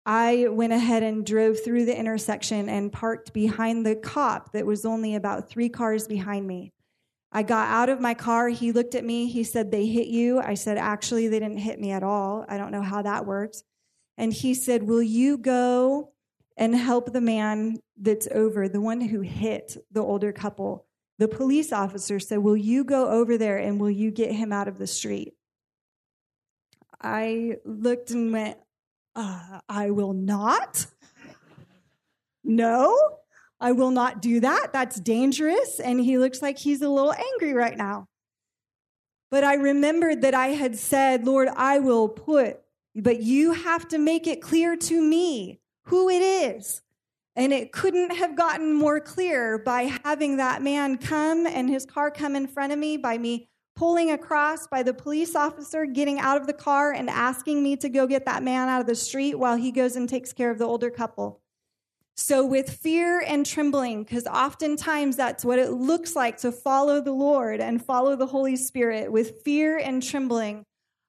I 0.05 0.47
went 0.49 0.73
ahead 0.73 1.03
and 1.03 1.25
drove 1.25 1.63
through 1.63 1.85
the 1.85 1.97
intersection 1.97 2.69
and 2.69 2.91
parked 2.91 3.33
behind 3.33 3.85
the 3.85 3.95
cop 3.95 4.53
that 4.53 4.65
was 4.65 4.85
only 4.85 5.15
about 5.15 5.49
three 5.49 5.69
cars 5.69 6.07
behind 6.07 6.47
me. 6.47 6.71
I 7.31 7.43
got 7.43 7.69
out 7.69 7.89
of 7.89 8.01
my 8.01 8.13
car. 8.13 8.49
He 8.49 8.71
looked 8.71 8.95
at 8.95 9.05
me. 9.05 9.27
He 9.27 9.43
said, 9.43 9.71
They 9.71 9.85
hit 9.85 10.07
you. 10.07 10.39
I 10.39 10.55
said, 10.55 10.77
Actually, 10.77 11.27
they 11.27 11.39
didn't 11.39 11.57
hit 11.57 11.79
me 11.79 11.91
at 11.91 12.03
all. 12.03 12.45
I 12.47 12.57
don't 12.57 12.71
know 12.71 12.81
how 12.81 13.01
that 13.03 13.25
works. 13.25 13.63
And 14.17 14.33
he 14.33 14.53
said, 14.53 14.83
Will 14.83 15.03
you 15.03 15.37
go 15.37 16.11
and 16.57 16.75
help 16.75 17.13
the 17.13 17.21
man 17.21 17.79
that's 17.95 18.27
over, 18.31 18.67
the 18.67 18.81
one 18.81 19.01
who 19.01 19.21
hit 19.21 19.77
the 19.91 20.01
older 20.01 20.31
couple? 20.33 20.85
The 21.21 21.27
police 21.27 21.71
officer 21.71 22.19
said, 22.19 22.39
Will 22.39 22.57
you 22.57 22.83
go 22.83 23.07
over 23.07 23.37
there 23.37 23.59
and 23.59 23.79
will 23.79 23.91
you 23.91 24.09
get 24.09 24.31
him 24.31 24.51
out 24.51 24.67
of 24.67 24.79
the 24.79 24.87
street? 24.87 25.35
I 26.99 27.57
looked 27.63 28.09
and 28.09 28.33
went, 28.33 28.57
uh, 29.15 29.59
I 29.69 29.91
will 29.91 30.13
not. 30.13 30.87
No, 32.43 32.97
I 33.59 33.73
will 33.73 33.91
not 33.91 34.23
do 34.23 34.39
that. 34.39 34.73
That's 34.73 34.99
dangerous. 34.99 35.79
And 35.79 35.99
he 35.99 36.17
looks 36.17 36.41
like 36.41 36.57
he's 36.57 36.81
a 36.81 36.89
little 36.89 37.13
angry 37.13 37.53
right 37.53 37.77
now. 37.77 38.07
But 39.29 39.43
I 39.43 39.53
remembered 39.53 40.23
that 40.23 40.33
I 40.33 40.47
had 40.47 40.75
said, 40.75 41.27
Lord, 41.27 41.49
I 41.55 41.77
will 41.77 42.09
put, 42.09 42.61
but 42.95 43.21
you 43.21 43.51
have 43.51 43.87
to 43.89 43.99
make 43.99 44.25
it 44.25 44.41
clear 44.41 44.75
to 44.75 44.99
me 44.99 45.59
who 45.83 46.09
it 46.09 46.23
is. 46.23 46.81
And 47.35 47.53
it 47.53 47.71
couldn't 47.71 48.15
have 48.15 48.35
gotten 48.35 48.73
more 48.73 48.99
clear 48.99 49.57
by 49.57 49.83
having 50.03 50.37
that 50.37 50.61
man 50.61 50.97
come 50.97 51.47
and 51.47 51.69
his 51.69 51.85
car 51.85 52.11
come 52.11 52.35
in 52.35 52.47
front 52.47 52.73
of 52.73 52.79
me, 52.79 52.97
by 52.97 53.17
me 53.17 53.47
pulling 53.75 54.11
across, 54.11 54.67
by 54.67 54.83
the 54.83 54.93
police 54.93 55.35
officer 55.35 55.85
getting 55.85 56.19
out 56.19 56.39
of 56.39 56.45
the 56.45 56.53
car 56.53 56.91
and 56.91 57.09
asking 57.09 57.63
me 57.63 57.77
to 57.77 57.89
go 57.89 58.05
get 58.05 58.25
that 58.25 58.43
man 58.43 58.67
out 58.67 58.81
of 58.81 58.87
the 58.87 58.95
street 58.95 59.39
while 59.39 59.55
he 59.55 59.71
goes 59.71 59.95
and 59.95 60.09
takes 60.09 60.33
care 60.33 60.51
of 60.51 60.57
the 60.57 60.65
older 60.65 60.89
couple. 60.89 61.41
So, 62.17 62.45
with 62.45 62.69
fear 62.69 63.21
and 63.21 63.45
trembling, 63.45 64.03
because 64.03 64.27
oftentimes 64.27 65.15
that's 65.15 65.45
what 65.45 65.57
it 65.57 65.71
looks 65.71 66.15
like 66.15 66.37
to 66.39 66.51
follow 66.51 67.01
the 67.01 67.13
Lord 67.13 67.61
and 67.61 67.83
follow 67.83 68.15
the 68.15 68.27
Holy 68.27 68.57
Spirit, 68.57 69.11
with 69.11 69.41
fear 69.43 69.77
and 69.77 70.03
trembling, 70.03 70.65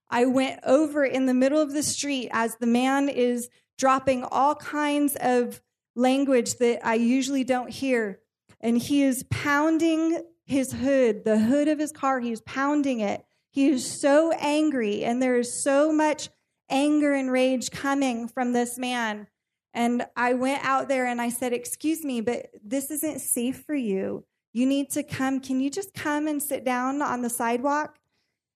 I 0.09 0.27
went 0.27 0.61
over 0.65 1.05
in 1.05 1.27
the 1.27 1.35
middle 1.35 1.61
of 1.61 1.73
the 1.73 1.83
street 1.83 2.31
as 2.33 2.57
the 2.57 2.67
man 2.67 3.09
is 3.09 3.51
dropping 3.77 4.25
all 4.25 4.55
kinds 4.55 5.17
of 5.21 5.61
language 5.95 6.55
that 6.57 6.87
I 6.87 6.95
usually 6.95 7.45
don't 7.45 7.71
hear. 7.71 8.21
And 8.61 8.79
he 8.79 9.03
is 9.03 9.25
pounding 9.31 10.23
his 10.45 10.73
hood, 10.73 11.25
the 11.25 11.39
hood 11.39 11.69
of 11.69 11.79
his 11.79 11.93
car, 11.93 12.21
he's 12.21 12.41
pounding 12.43 13.01
it. 13.01 13.25
He 13.51 13.69
is 13.69 14.01
so 14.01 14.33
angry, 14.33 15.05
and 15.05 15.21
there 15.21 15.37
is 15.37 15.63
so 15.63 15.93
much 15.93 16.31
anger 16.71 17.13
and 17.13 17.31
rage 17.31 17.71
coming 17.71 18.29
from 18.29 18.53
this 18.53 18.79
man. 18.79 19.27
And 19.75 20.07
I 20.17 20.35
went 20.35 20.65
out 20.65 20.89
there 20.89 21.07
and 21.07 21.21
I 21.21 21.29
said, 21.29 21.53
Excuse 21.53 22.05
me, 22.05 22.21
but 22.21 22.47
this 22.63 22.91
isn't 22.91 23.21
safe 23.21 23.63
for 23.65 23.75
you. 23.75 24.25
You 24.53 24.67
need 24.67 24.91
to 24.91 25.03
come. 25.03 25.41
Can 25.41 25.61
you 25.61 25.71
just 25.71 25.95
come 25.95 26.27
and 26.27 26.43
sit 26.43 26.65
down 26.65 27.01
on 27.01 27.23
the 27.23 27.31
sidewalk? 27.31 27.99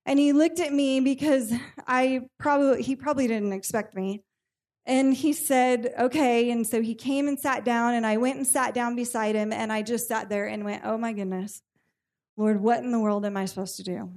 And 0.05 0.19
he 0.19 0.33
looked 0.33 0.61
at 0.61 0.73
me 0.73 1.01
because 1.01 1.53
I 1.87 2.23
probably 2.39 2.83
he 2.83 2.97
probably 2.97 3.27
didn't 3.27 3.53
expect 3.53 3.95
me. 3.95 4.23
And 4.87 5.15
he 5.15 5.33
said, 5.33 5.93
okay. 5.99 6.51
And 6.51 6.65
so 6.67 6.81
he 6.81 6.95
came 6.95 7.27
and 7.27 7.39
sat 7.39 7.65
down, 7.65 7.95
and 7.95 8.07
I 8.07 8.17
went 8.17 8.37
and 8.37 8.47
sat 8.47 8.73
down 8.73 8.95
beside 8.95 9.35
him, 9.35 9.53
and 9.53 9.73
I 9.73 9.83
just 9.83 10.07
sat 10.07 10.29
there 10.29 10.47
and 10.47 10.65
went, 10.65 10.83
oh 10.85 10.97
my 10.97 11.13
goodness, 11.13 11.63
Lord, 12.37 12.61
what 12.61 12.83
in 12.83 12.93
the 12.93 13.01
world 13.01 13.25
am 13.27 13.37
I 13.37 13.47
supposed 13.47 13.77
to 13.79 13.83
do? 13.83 14.11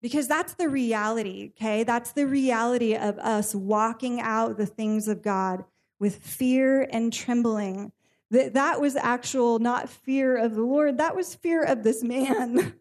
Because 0.00 0.26
that's 0.26 0.54
the 0.54 0.68
reality, 0.68 1.52
okay? 1.56 1.82
That's 1.82 2.12
the 2.12 2.26
reality 2.26 2.94
of 2.94 3.18
us 3.18 3.54
walking 3.54 4.20
out 4.20 4.56
the 4.56 4.66
things 4.66 5.08
of 5.08 5.22
God 5.22 5.64
with 5.98 6.16
fear 6.16 6.86
and 6.90 7.12
trembling. 7.12 7.92
That, 8.30 8.54
that 8.54 8.80
was 8.80 8.96
actual, 8.96 9.58
not 9.58 9.88
fear 9.88 10.36
of 10.36 10.54
the 10.54 10.62
Lord, 10.62 10.98
that 10.98 11.16
was 11.16 11.34
fear 11.34 11.62
of 11.62 11.82
this 11.82 12.02
man. 12.02 12.74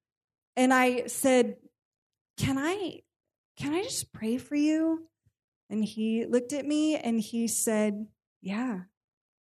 and 0.56 0.72
I 0.72 1.06
said, 1.06 1.56
Can 2.36 2.58
I 2.58 3.02
can 3.56 3.72
I 3.72 3.82
just 3.82 4.12
pray 4.12 4.36
for 4.36 4.54
you? 4.54 5.08
And 5.68 5.84
he 5.84 6.24
looked 6.26 6.52
at 6.52 6.64
me 6.64 6.96
and 6.96 7.20
he 7.20 7.48
said, 7.48 8.06
Yeah, 8.40 8.80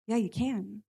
yeah, 0.08 0.18
you 0.18 0.30
can. 0.30 0.84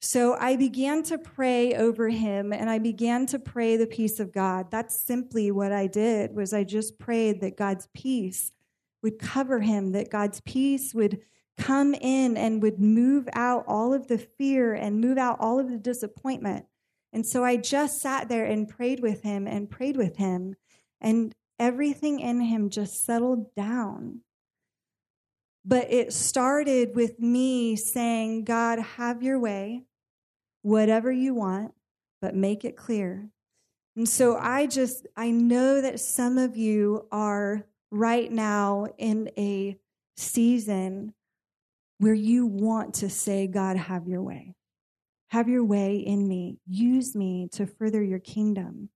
So 0.00 0.34
I 0.34 0.56
began 0.56 1.02
to 1.04 1.18
pray 1.18 1.74
over 1.74 2.08
him 2.08 2.52
and 2.52 2.70
I 2.70 2.78
began 2.78 3.26
to 3.26 3.38
pray 3.38 3.76
the 3.76 3.86
peace 3.86 4.20
of 4.20 4.32
God. 4.32 4.70
That's 4.70 4.98
simply 4.98 5.50
what 5.50 5.72
I 5.72 5.88
did 5.88 6.34
was 6.34 6.52
I 6.52 6.62
just 6.64 6.98
prayed 6.98 7.40
that 7.40 7.56
God's 7.56 7.88
peace 7.94 8.52
would 9.02 9.18
cover 9.18 9.60
him, 9.60 9.92
that 9.92 10.10
God's 10.10 10.40
peace 10.42 10.94
would 10.94 11.20
come 11.56 11.94
in 11.94 12.36
and 12.36 12.62
would 12.62 12.78
move 12.78 13.28
out 13.32 13.64
all 13.66 13.92
of 13.92 14.06
the 14.06 14.18
fear 14.18 14.72
and 14.72 15.00
move 15.00 15.18
out 15.18 15.38
all 15.40 15.58
of 15.58 15.68
the 15.68 15.78
disappointment. 15.78 16.64
And 17.12 17.26
so 17.26 17.44
I 17.44 17.56
just 17.56 18.00
sat 18.00 18.28
there 18.28 18.44
and 18.44 18.68
prayed 18.68 19.00
with 19.00 19.22
him 19.22 19.48
and 19.48 19.68
prayed 19.68 19.96
with 19.96 20.16
him 20.16 20.54
and 21.00 21.34
everything 21.58 22.20
in 22.20 22.40
him 22.40 22.70
just 22.70 23.04
settled 23.04 23.54
down. 23.54 24.20
But 25.64 25.92
it 25.92 26.12
started 26.12 26.94
with 26.94 27.20
me 27.20 27.76
saying, 27.76 28.44
God, 28.44 28.78
have 28.78 29.22
your 29.22 29.38
way, 29.38 29.84
whatever 30.62 31.12
you 31.12 31.34
want, 31.34 31.74
but 32.22 32.34
make 32.34 32.64
it 32.64 32.76
clear. 32.76 33.28
And 33.96 34.08
so 34.08 34.36
I 34.36 34.66
just, 34.66 35.06
I 35.16 35.30
know 35.30 35.80
that 35.80 36.00
some 36.00 36.38
of 36.38 36.56
you 36.56 37.06
are 37.10 37.66
right 37.90 38.30
now 38.30 38.86
in 38.96 39.30
a 39.36 39.76
season 40.16 41.14
where 41.98 42.14
you 42.14 42.46
want 42.46 42.94
to 42.94 43.10
say, 43.10 43.46
God, 43.46 43.76
have 43.76 44.06
your 44.06 44.22
way. 44.22 44.54
Have 45.30 45.48
your 45.48 45.64
way 45.64 45.96
in 45.96 46.26
me. 46.26 46.58
Use 46.66 47.14
me 47.14 47.48
to 47.52 47.66
further 47.66 48.02
your 48.02 48.20
kingdom. 48.20 48.88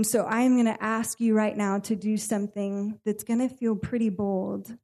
And 0.00 0.06
so 0.06 0.24
I 0.24 0.40
am 0.40 0.54
going 0.54 0.64
to 0.64 0.82
ask 0.82 1.20
you 1.20 1.34
right 1.34 1.54
now 1.54 1.78
to 1.80 1.94
do 1.94 2.16
something 2.16 2.98
that's 3.04 3.22
going 3.22 3.46
to 3.46 3.54
feel 3.54 3.76
pretty 3.76 4.08
bold. 4.08 4.74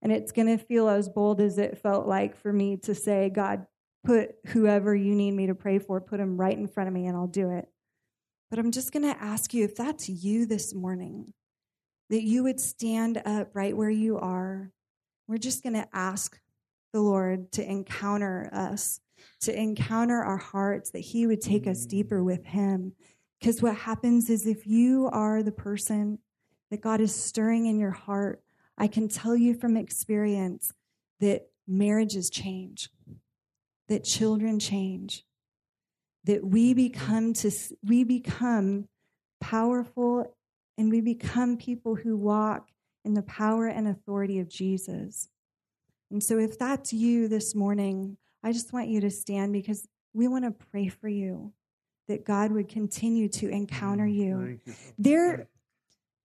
And 0.00 0.10
it's 0.10 0.32
going 0.32 0.46
to 0.46 0.56
feel 0.56 0.88
as 0.88 1.10
bold 1.10 1.42
as 1.42 1.58
it 1.58 1.76
felt 1.76 2.06
like 2.06 2.34
for 2.34 2.50
me 2.50 2.78
to 2.84 2.94
say, 2.94 3.28
God, 3.28 3.66
put 4.02 4.30
whoever 4.46 4.94
you 4.94 5.14
need 5.14 5.32
me 5.32 5.48
to 5.48 5.54
pray 5.54 5.78
for, 5.78 6.00
put 6.00 6.20
them 6.20 6.38
right 6.38 6.56
in 6.56 6.66
front 6.66 6.88
of 6.88 6.94
me 6.94 7.04
and 7.04 7.14
I'll 7.14 7.26
do 7.26 7.50
it. 7.50 7.68
But 8.48 8.60
I'm 8.60 8.70
just 8.70 8.92
going 8.92 9.02
to 9.02 9.22
ask 9.22 9.52
you 9.52 9.62
if 9.62 9.76
that's 9.76 10.08
you 10.08 10.46
this 10.46 10.74
morning, 10.74 11.34
that 12.08 12.22
you 12.22 12.42
would 12.44 12.58
stand 12.58 13.20
up 13.26 13.50
right 13.52 13.76
where 13.76 13.90
you 13.90 14.16
are. 14.16 14.72
We're 15.28 15.36
just 15.36 15.62
going 15.62 15.74
to 15.74 15.88
ask 15.92 16.40
the 16.94 17.02
Lord 17.02 17.52
to 17.52 17.70
encounter 17.70 18.48
us, 18.54 19.00
to 19.42 19.54
encounter 19.54 20.22
our 20.22 20.38
hearts, 20.38 20.92
that 20.92 21.00
He 21.00 21.26
would 21.26 21.42
take 21.42 21.66
us 21.66 21.84
deeper 21.84 22.24
with 22.24 22.46
Him. 22.46 22.94
Because 23.42 23.60
what 23.60 23.74
happens 23.74 24.30
is 24.30 24.46
if 24.46 24.68
you 24.68 25.10
are 25.12 25.42
the 25.42 25.50
person 25.50 26.20
that 26.70 26.80
God 26.80 27.00
is 27.00 27.12
stirring 27.12 27.66
in 27.66 27.76
your 27.76 27.90
heart, 27.90 28.40
I 28.78 28.86
can 28.86 29.08
tell 29.08 29.34
you 29.34 29.52
from 29.54 29.76
experience 29.76 30.72
that 31.18 31.48
marriages 31.66 32.30
change, 32.30 32.88
that 33.88 34.04
children 34.04 34.60
change, 34.60 35.24
that 36.22 36.44
we 36.44 36.70
mm-hmm. 36.70 36.84
become 36.84 37.32
to 37.32 37.50
we 37.84 38.04
become 38.04 38.86
powerful 39.40 40.36
and 40.78 40.92
we 40.92 41.00
become 41.00 41.56
people 41.56 41.96
who 41.96 42.16
walk 42.16 42.68
in 43.04 43.14
the 43.14 43.22
power 43.22 43.66
and 43.66 43.88
authority 43.88 44.38
of 44.38 44.48
Jesus. 44.48 45.28
And 46.12 46.22
so 46.22 46.38
if 46.38 46.60
that's 46.60 46.92
you 46.92 47.26
this 47.26 47.56
morning, 47.56 48.18
I 48.44 48.52
just 48.52 48.72
want 48.72 48.86
you 48.86 49.00
to 49.00 49.10
stand 49.10 49.52
because 49.52 49.88
we 50.14 50.28
want 50.28 50.44
to 50.44 50.66
pray 50.70 50.86
for 50.86 51.08
you 51.08 51.52
that 52.08 52.24
God 52.24 52.52
would 52.52 52.68
continue 52.68 53.28
to 53.28 53.48
encounter 53.48 54.06
you. 54.06 54.60
you. 54.66 54.74
There 54.98 55.48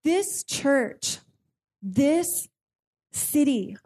this 0.03 0.43
church 0.43 1.19
this 1.81 2.47
city, 3.11 3.77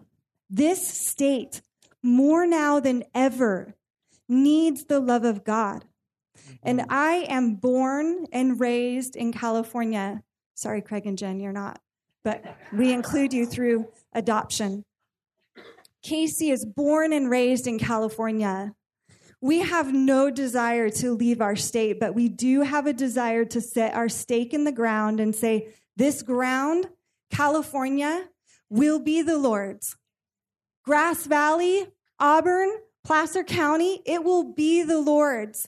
this 0.49 0.87
state, 0.87 1.61
more 2.03 2.45
now 2.47 2.79
than 2.79 3.03
ever, 3.13 3.75
needs 4.27 4.85
the 4.85 4.99
love 4.99 5.23
of 5.23 5.43
God. 5.43 5.85
And 6.63 6.79
mm-hmm. 6.79 6.91
I 6.91 7.25
am 7.29 7.55
born 7.55 8.25
and 8.31 8.59
raised 8.59 9.15
in 9.15 9.31
California. 9.31 10.23
Sorry, 10.55 10.81
Craig 10.81 11.05
and 11.05 11.17
Jen, 11.17 11.39
you're 11.39 11.51
not, 11.51 11.79
but 12.23 12.43
we 12.73 12.91
include 12.91 13.33
you 13.33 13.45
through 13.45 13.87
adoption. 14.13 14.83
Casey 16.01 16.49
is 16.49 16.65
born 16.65 17.13
and 17.13 17.29
raised 17.29 17.67
in 17.67 17.77
California. 17.77 18.73
We 19.41 19.59
have 19.59 19.91
no 19.91 20.29
desire 20.29 20.89
to 20.91 21.15
leave 21.15 21.41
our 21.41 21.55
state, 21.55 21.99
but 21.99 22.13
we 22.13 22.29
do 22.29 22.61
have 22.61 22.85
a 22.85 22.93
desire 22.93 23.43
to 23.45 23.59
set 23.59 23.95
our 23.95 24.07
stake 24.07 24.53
in 24.53 24.63
the 24.63 24.71
ground 24.71 25.19
and 25.19 25.35
say, 25.35 25.73
This 25.97 26.21
ground 26.21 26.87
California 27.31 28.29
will 28.69 28.99
be 28.99 29.23
the 29.23 29.37
Lord's. 29.37 29.97
Grass 30.83 31.25
Valley, 31.25 31.87
Auburn, 32.19 32.71
Placer 33.03 33.43
County, 33.43 34.01
it 34.05 34.23
will 34.23 34.53
be 34.53 34.83
the 34.83 34.99
Lord's. 34.99 35.67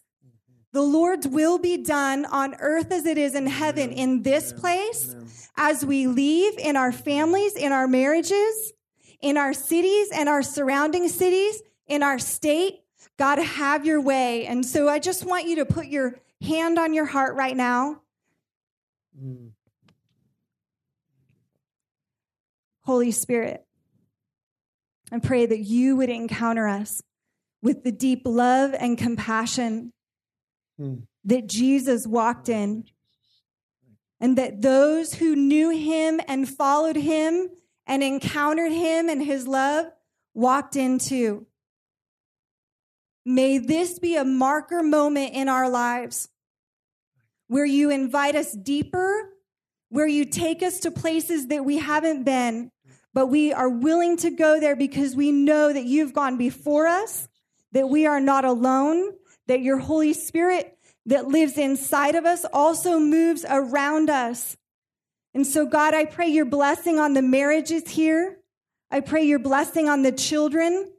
The 0.71 0.81
Lord's 0.81 1.27
will 1.27 1.59
be 1.59 1.77
done 1.77 2.25
on 2.25 2.55
earth 2.59 2.91
as 2.91 3.05
it 3.05 3.17
is 3.17 3.35
in 3.35 3.47
heaven 3.47 3.91
in 3.91 4.23
this 4.23 4.53
place 4.53 5.15
as 5.55 5.85
we 5.85 6.07
leave 6.07 6.57
in 6.57 6.75
our 6.75 6.91
families, 6.91 7.55
in 7.55 7.71
our 7.71 7.87
marriages, 7.87 8.73
in 9.21 9.37
our 9.37 9.53
cities 9.53 10.09
and 10.13 10.27
our 10.27 10.41
surrounding 10.41 11.09
cities, 11.09 11.61
in 11.87 12.01
our 12.01 12.17
state. 12.17 12.82
God, 13.17 13.39
have 13.39 13.85
your 13.85 14.01
way. 14.01 14.45
And 14.45 14.65
so 14.65 14.89
I 14.89 14.99
just 14.99 15.25
want 15.25 15.45
you 15.45 15.57
to 15.57 15.65
put 15.65 15.87
your 15.87 16.15
hand 16.41 16.79
on 16.79 16.93
your 16.93 17.05
heart 17.05 17.35
right 17.35 17.55
now. 17.55 18.01
Mm. 19.19 19.51
Holy 22.85 23.11
Spirit, 23.11 23.65
I 25.11 25.19
pray 25.19 25.45
that 25.45 25.59
you 25.59 25.95
would 25.95 26.09
encounter 26.09 26.67
us 26.67 27.01
with 27.61 27.83
the 27.83 27.91
deep 27.91 28.23
love 28.25 28.73
and 28.77 28.97
compassion 28.97 29.93
mm. 30.79 31.03
that 31.23 31.47
Jesus 31.47 32.05
walked 32.05 32.49
in, 32.49 32.83
and 34.19 34.37
that 34.37 34.61
those 34.61 35.13
who 35.13 35.35
knew 35.35 35.69
him 35.69 36.19
and 36.27 36.49
followed 36.49 36.97
him 36.97 37.49
and 37.87 38.03
encountered 38.03 38.71
him 38.71 39.07
and 39.07 39.23
his 39.23 39.47
love 39.47 39.85
walked 40.33 40.75
into. 40.75 41.45
May 43.25 43.57
this 43.57 43.99
be 43.99 44.15
a 44.15 44.25
marker 44.25 44.83
moment 44.83 45.33
in 45.33 45.47
our 45.47 45.69
lives 45.69 46.29
where 47.47 47.65
you 47.65 47.89
invite 47.89 48.35
us 48.35 48.51
deeper, 48.51 49.29
where 49.89 50.07
you 50.07 50.25
take 50.25 50.61
us 50.63 50.79
to 50.79 50.91
places 50.91 51.47
that 51.47 51.63
we 51.63 51.77
haven't 51.77 52.23
been, 52.23 52.71
but 53.13 53.27
we 53.27 53.53
are 53.53 53.69
willing 53.69 54.17
to 54.17 54.29
go 54.29 54.59
there 54.59 54.75
because 54.75 55.15
we 55.15 55.31
know 55.31 55.71
that 55.71 55.85
you've 55.85 56.13
gone 56.13 56.37
before 56.37 56.87
us, 56.87 57.27
that 57.71 57.89
we 57.89 58.05
are 58.05 58.19
not 58.19 58.43
alone, 58.43 59.11
that 59.47 59.61
your 59.61 59.77
Holy 59.77 60.13
Spirit 60.13 60.77
that 61.05 61.27
lives 61.27 61.57
inside 61.57 62.15
of 62.15 62.25
us 62.25 62.45
also 62.53 62.99
moves 62.99 63.45
around 63.47 64.09
us. 64.09 64.57
And 65.33 65.45
so, 65.45 65.65
God, 65.65 65.93
I 65.93 66.05
pray 66.05 66.27
your 66.27 66.45
blessing 66.45 66.99
on 66.99 67.13
the 67.13 67.21
marriages 67.21 67.89
here. 67.89 68.37
I 68.89 68.99
pray 68.99 69.23
your 69.23 69.39
blessing 69.39 69.89
on 69.89 70.03
the 70.03 70.11
children 70.11 70.92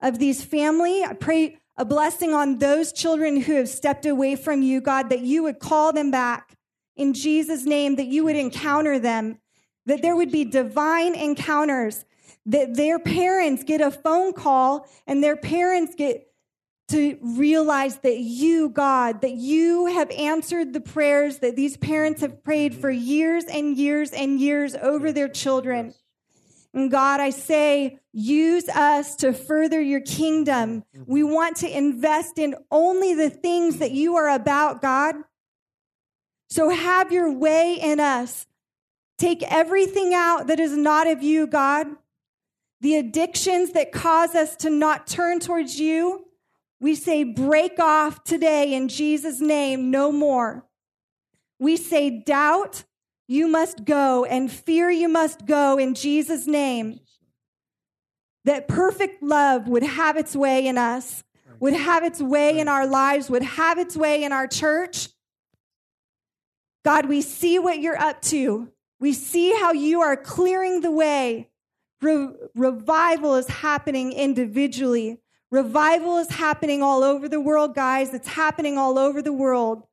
of 0.00 0.18
these 0.18 0.42
family. 0.42 1.04
I 1.04 1.12
pray 1.14 1.58
a 1.76 1.84
blessing 1.84 2.34
on 2.34 2.58
those 2.58 2.92
children 2.92 3.40
who 3.40 3.54
have 3.54 3.68
stepped 3.68 4.06
away 4.06 4.36
from 4.36 4.62
you, 4.62 4.80
God, 4.80 5.08
that 5.10 5.20
you 5.20 5.42
would 5.42 5.58
call 5.58 5.92
them 5.92 6.10
back 6.10 6.56
in 6.96 7.14
Jesus' 7.14 7.64
name, 7.64 7.96
that 7.96 8.06
you 8.06 8.24
would 8.24 8.36
encounter 8.36 8.98
them, 8.98 9.38
that 9.86 10.02
there 10.02 10.14
would 10.14 10.30
be 10.30 10.44
divine 10.44 11.14
encounters, 11.14 12.04
that 12.44 12.74
their 12.74 12.98
parents 12.98 13.64
get 13.64 13.80
a 13.80 13.90
phone 13.90 14.32
call 14.32 14.86
and 15.06 15.22
their 15.22 15.36
parents 15.36 15.94
get 15.94 16.26
to 16.88 17.16
realize 17.22 17.98
that 17.98 18.18
you, 18.18 18.68
God, 18.68 19.20
that 19.20 19.34
you 19.34 19.86
have 19.86 20.10
answered 20.10 20.72
the 20.72 20.80
prayers 20.80 21.38
that 21.38 21.54
these 21.54 21.76
parents 21.76 22.20
have 22.20 22.42
prayed 22.42 22.74
for 22.74 22.90
years 22.90 23.44
and 23.44 23.76
years 23.76 24.10
and 24.10 24.40
years 24.40 24.74
over 24.74 25.12
their 25.12 25.28
children. 25.28 25.94
And 26.72 26.90
God, 26.90 27.20
I 27.20 27.30
say, 27.30 27.98
use 28.12 28.68
us 28.68 29.16
to 29.16 29.32
further 29.32 29.80
your 29.80 30.00
kingdom. 30.00 30.84
Mm-hmm. 30.96 31.12
We 31.12 31.22
want 31.24 31.56
to 31.58 31.76
invest 31.76 32.38
in 32.38 32.54
only 32.70 33.14
the 33.14 33.30
things 33.30 33.78
that 33.78 33.90
you 33.90 34.16
are 34.16 34.28
about, 34.28 34.80
God. 34.80 35.16
So 36.48 36.70
have 36.70 37.10
your 37.12 37.32
way 37.32 37.74
in 37.74 37.98
us. 37.98 38.46
Take 39.18 39.42
everything 39.42 40.14
out 40.14 40.46
that 40.46 40.60
is 40.60 40.76
not 40.76 41.06
of 41.06 41.22
you, 41.22 41.46
God. 41.46 41.88
The 42.80 42.96
addictions 42.96 43.72
that 43.72 43.92
cause 43.92 44.34
us 44.34 44.56
to 44.56 44.70
not 44.70 45.06
turn 45.06 45.40
towards 45.40 45.78
you, 45.78 46.24
we 46.80 46.94
say, 46.94 47.24
break 47.24 47.78
off 47.78 48.24
today 48.24 48.72
in 48.74 48.88
Jesus' 48.88 49.40
name, 49.40 49.90
no 49.90 50.10
more. 50.10 50.64
We 51.58 51.76
say, 51.76 52.22
doubt, 52.24 52.84
you 53.30 53.46
must 53.46 53.84
go, 53.84 54.24
and 54.24 54.50
fear, 54.50 54.90
you 54.90 55.08
must 55.08 55.46
go 55.46 55.78
in 55.78 55.94
Jesus' 55.94 56.48
name. 56.48 56.98
That 58.44 58.66
perfect 58.66 59.22
love 59.22 59.68
would 59.68 59.84
have 59.84 60.16
its 60.16 60.34
way 60.34 60.66
in 60.66 60.76
us, 60.76 61.22
would 61.60 61.74
have 61.74 62.02
its 62.02 62.20
way 62.20 62.58
in 62.58 62.66
our 62.66 62.88
lives, 62.88 63.30
would 63.30 63.44
have 63.44 63.78
its 63.78 63.96
way 63.96 64.24
in 64.24 64.32
our 64.32 64.48
church. 64.48 65.10
God, 66.84 67.08
we 67.08 67.22
see 67.22 67.60
what 67.60 67.78
you're 67.78 67.96
up 67.96 68.20
to. 68.22 68.72
We 68.98 69.12
see 69.12 69.52
how 69.52 69.74
you 69.74 70.00
are 70.00 70.16
clearing 70.16 70.80
the 70.80 70.90
way. 70.90 71.50
Re- 72.02 72.34
revival 72.56 73.36
is 73.36 73.46
happening 73.46 74.12
individually. 74.12 75.20
Revival 75.52 76.18
is 76.18 76.30
happening 76.30 76.82
all 76.82 77.04
over 77.04 77.28
the 77.28 77.40
world, 77.40 77.76
guys. 77.76 78.12
It's 78.12 78.26
happening 78.26 78.76
all 78.76 78.98
over 78.98 79.22
the 79.22 79.32
world. 79.32 79.84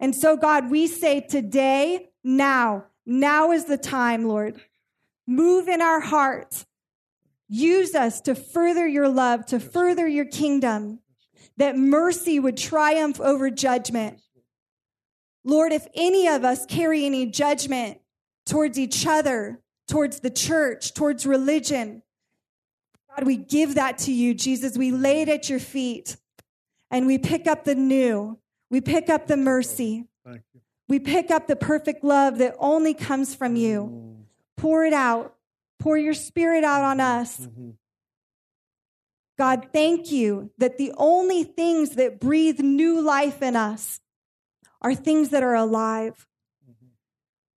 And 0.00 0.14
so, 0.14 0.36
God, 0.36 0.70
we 0.70 0.86
say 0.86 1.20
today, 1.20 2.10
now, 2.22 2.84
now 3.04 3.50
is 3.52 3.64
the 3.64 3.78
time, 3.78 4.24
Lord. 4.24 4.60
Move 5.26 5.68
in 5.68 5.82
our 5.82 6.00
hearts. 6.00 6.66
Use 7.48 7.94
us 7.94 8.20
to 8.22 8.34
further 8.34 8.86
your 8.86 9.08
love, 9.08 9.46
to 9.46 9.58
further 9.58 10.06
your 10.06 10.26
kingdom, 10.26 11.00
that 11.56 11.76
mercy 11.76 12.38
would 12.38 12.56
triumph 12.56 13.20
over 13.20 13.50
judgment. 13.50 14.20
Lord, 15.44 15.72
if 15.72 15.86
any 15.94 16.28
of 16.28 16.44
us 16.44 16.66
carry 16.66 17.06
any 17.06 17.26
judgment 17.26 17.98
towards 18.46 18.78
each 18.78 19.06
other, 19.06 19.60
towards 19.88 20.20
the 20.20 20.30
church, 20.30 20.94
towards 20.94 21.26
religion, 21.26 22.02
God, 23.16 23.26
we 23.26 23.36
give 23.36 23.76
that 23.76 23.98
to 23.98 24.12
you, 24.12 24.34
Jesus. 24.34 24.76
We 24.76 24.92
lay 24.92 25.22
it 25.22 25.28
at 25.28 25.48
your 25.48 25.58
feet 25.58 26.16
and 26.90 27.06
we 27.06 27.18
pick 27.18 27.46
up 27.46 27.64
the 27.64 27.74
new. 27.74 28.38
We 28.70 28.80
pick 28.80 29.08
up 29.08 29.26
the 29.26 29.36
mercy. 29.36 30.04
We 30.88 30.98
pick 30.98 31.30
up 31.30 31.46
the 31.46 31.56
perfect 31.56 32.02
love 32.02 32.38
that 32.38 32.54
only 32.58 32.94
comes 32.94 33.34
from 33.34 33.56
you. 33.56 33.82
Mm-hmm. 33.82 34.22
Pour 34.56 34.84
it 34.84 34.92
out. 34.92 35.34
Pour 35.78 35.96
your 35.96 36.14
spirit 36.14 36.64
out 36.64 36.82
on 36.82 36.98
us. 36.98 37.38
Mm-hmm. 37.38 37.70
God, 39.38 39.68
thank 39.72 40.10
you 40.10 40.50
that 40.58 40.78
the 40.78 40.92
only 40.96 41.44
things 41.44 41.90
that 41.90 42.18
breathe 42.18 42.60
new 42.60 43.00
life 43.00 43.42
in 43.42 43.54
us 43.54 44.00
are 44.80 44.94
things 44.94 45.28
that 45.28 45.42
are 45.42 45.54
alive. 45.54 46.26
Mm-hmm. 46.68 46.86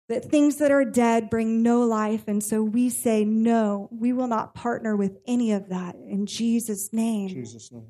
That 0.10 0.26
things 0.26 0.58
that 0.58 0.72
are 0.72 0.86
dead 0.86 1.30
bring 1.30 1.64
no 1.64 1.82
life. 1.82 2.26
And 2.28 2.44
so 2.44 2.62
we 2.62 2.90
say, 2.90 3.26
no, 3.26 3.90
we 3.92 4.14
will 4.14 4.28
not 4.28 4.54
partner 4.54 4.96
with 4.96 5.18
any 5.26 5.54
of 5.54 5.70
that 5.70 5.96
in 5.96 6.26
Jesus' 6.26 6.94
name. 6.94 7.30
Jesus' 7.30 7.72
name. 7.72 7.88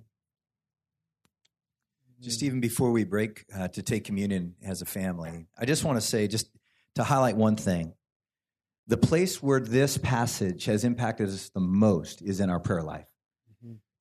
Just 2.21 2.43
even 2.43 2.59
before 2.59 2.91
we 2.91 3.03
break 3.03 3.45
uh, 3.53 3.67
to 3.69 3.81
take 3.81 4.03
communion 4.03 4.55
as 4.63 4.81
a 4.81 4.85
family, 4.85 5.47
I 5.57 5.65
just 5.65 5.83
want 5.83 5.99
to 5.99 6.05
say, 6.05 6.27
just 6.27 6.49
to 6.95 7.03
highlight 7.03 7.35
one 7.35 7.55
thing. 7.55 7.93
The 8.87 8.97
place 8.97 9.41
where 9.41 9.59
this 9.59 9.97
passage 9.97 10.65
has 10.65 10.83
impacted 10.83 11.29
us 11.29 11.49
the 11.49 11.59
most 11.59 12.21
is 12.21 12.39
in 12.39 12.49
our 12.49 12.59
prayer 12.59 12.83
life. 12.83 13.07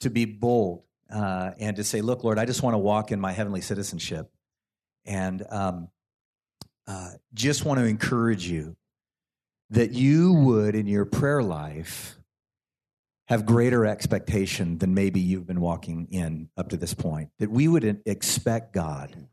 To 0.00 0.10
be 0.10 0.24
bold 0.24 0.82
uh, 1.12 1.52
and 1.58 1.76
to 1.76 1.84
say, 1.84 2.00
Look, 2.00 2.24
Lord, 2.24 2.38
I 2.38 2.46
just 2.46 2.62
want 2.62 2.74
to 2.74 2.78
walk 2.78 3.12
in 3.12 3.20
my 3.20 3.32
heavenly 3.32 3.60
citizenship. 3.60 4.30
And 5.04 5.44
um, 5.50 5.88
uh, 6.86 7.10
just 7.34 7.64
want 7.64 7.80
to 7.80 7.86
encourage 7.86 8.46
you 8.46 8.76
that 9.70 9.92
you 9.92 10.32
would, 10.32 10.74
in 10.74 10.86
your 10.86 11.04
prayer 11.04 11.42
life, 11.42 12.16
have 13.31 13.47
greater 13.47 13.87
expectation 13.87 14.78
than 14.78 14.93
maybe 14.93 15.20
you've 15.20 15.47
been 15.47 15.61
walking 15.61 16.09
in 16.11 16.49
up 16.57 16.68
to 16.68 16.76
this 16.76 16.95
point. 16.95 17.31
That 17.39 17.49
we 17.49 17.68
would 17.68 18.03
expect 18.05 18.74
God 18.74 19.28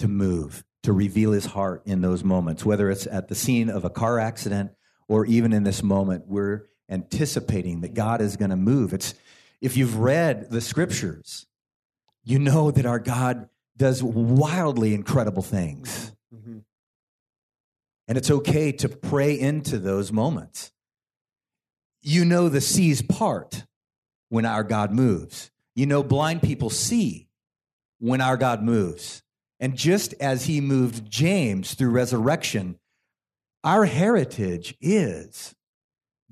to 0.00 0.06
move, 0.06 0.64
to 0.82 0.92
reveal 0.92 1.32
his 1.32 1.46
heart 1.46 1.82
in 1.86 2.02
those 2.02 2.22
moments, 2.22 2.66
whether 2.66 2.90
it's 2.90 3.06
at 3.06 3.28
the 3.28 3.34
scene 3.34 3.70
of 3.70 3.86
a 3.86 3.90
car 3.90 4.18
accident 4.18 4.72
or 5.08 5.24
even 5.24 5.54
in 5.54 5.64
this 5.64 5.82
moment, 5.82 6.24
we're 6.26 6.66
anticipating 6.90 7.80
that 7.80 7.94
God 7.94 8.20
is 8.20 8.36
going 8.36 8.50
to 8.50 8.56
move. 8.56 8.92
It's 8.92 9.14
if 9.62 9.78
you've 9.78 9.96
read 9.96 10.50
the 10.50 10.60
scriptures, 10.60 11.46
you 12.24 12.38
know 12.38 12.70
that 12.70 12.84
our 12.84 12.98
God 12.98 13.48
does 13.78 14.02
wildly 14.02 14.92
incredible 14.92 15.42
things. 15.42 16.12
Mm-hmm. 16.34 16.58
And 18.08 18.18
it's 18.18 18.30
okay 18.30 18.72
to 18.72 18.90
pray 18.90 19.40
into 19.40 19.78
those 19.78 20.12
moments. 20.12 20.70
You 22.08 22.24
know 22.24 22.48
the 22.48 22.62
seas 22.62 23.02
part 23.02 23.66
when 24.30 24.46
our 24.46 24.64
God 24.64 24.92
moves. 24.92 25.50
You 25.74 25.84
know 25.84 26.02
blind 26.02 26.40
people 26.40 26.70
see 26.70 27.28
when 27.98 28.22
our 28.22 28.38
God 28.38 28.62
moves. 28.62 29.22
And 29.60 29.76
just 29.76 30.14
as 30.14 30.46
he 30.46 30.62
moved 30.62 31.10
James 31.10 31.74
through 31.74 31.90
resurrection, 31.90 32.78
our 33.62 33.84
heritage 33.84 34.74
is 34.80 35.54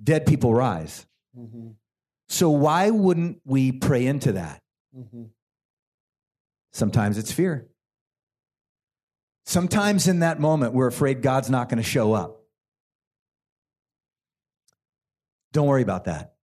dead 0.02 0.24
people 0.24 0.54
rise. 0.54 1.06
Mm-hmm. 1.38 1.72
So 2.30 2.48
why 2.48 2.88
wouldn't 2.88 3.42
we 3.44 3.70
pray 3.70 4.06
into 4.06 4.32
that? 4.32 4.62
Mm-hmm. 4.96 5.24
Sometimes 6.72 7.18
it's 7.18 7.32
fear. 7.32 7.68
Sometimes 9.44 10.08
in 10.08 10.20
that 10.20 10.40
moment, 10.40 10.72
we're 10.72 10.86
afraid 10.86 11.20
God's 11.20 11.50
not 11.50 11.68
going 11.68 11.82
to 11.82 11.88
show 11.88 12.14
up. 12.14 12.35
Don't 15.52 15.66
worry 15.66 15.82
about 15.82 16.04
that. 16.04 16.34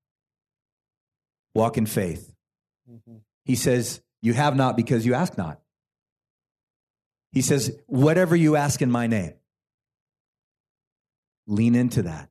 Walk 1.54 1.78
in 1.78 1.86
faith. 1.86 2.34
Mm-hmm. 2.92 3.18
He 3.46 3.56
says, 3.56 4.02
You 4.22 4.34
have 4.34 4.56
not 4.56 4.76
because 4.76 5.06
you 5.06 5.14
ask 5.14 5.38
not. 5.38 5.60
He 7.34 7.42
says, 7.42 7.76
whatever 7.88 8.36
you 8.36 8.56
ask 8.56 8.82
in 8.82 8.92
my 8.92 9.08
name. 9.08 9.34
Lean 11.48 11.76
into 11.76 12.04
that. 12.04 12.30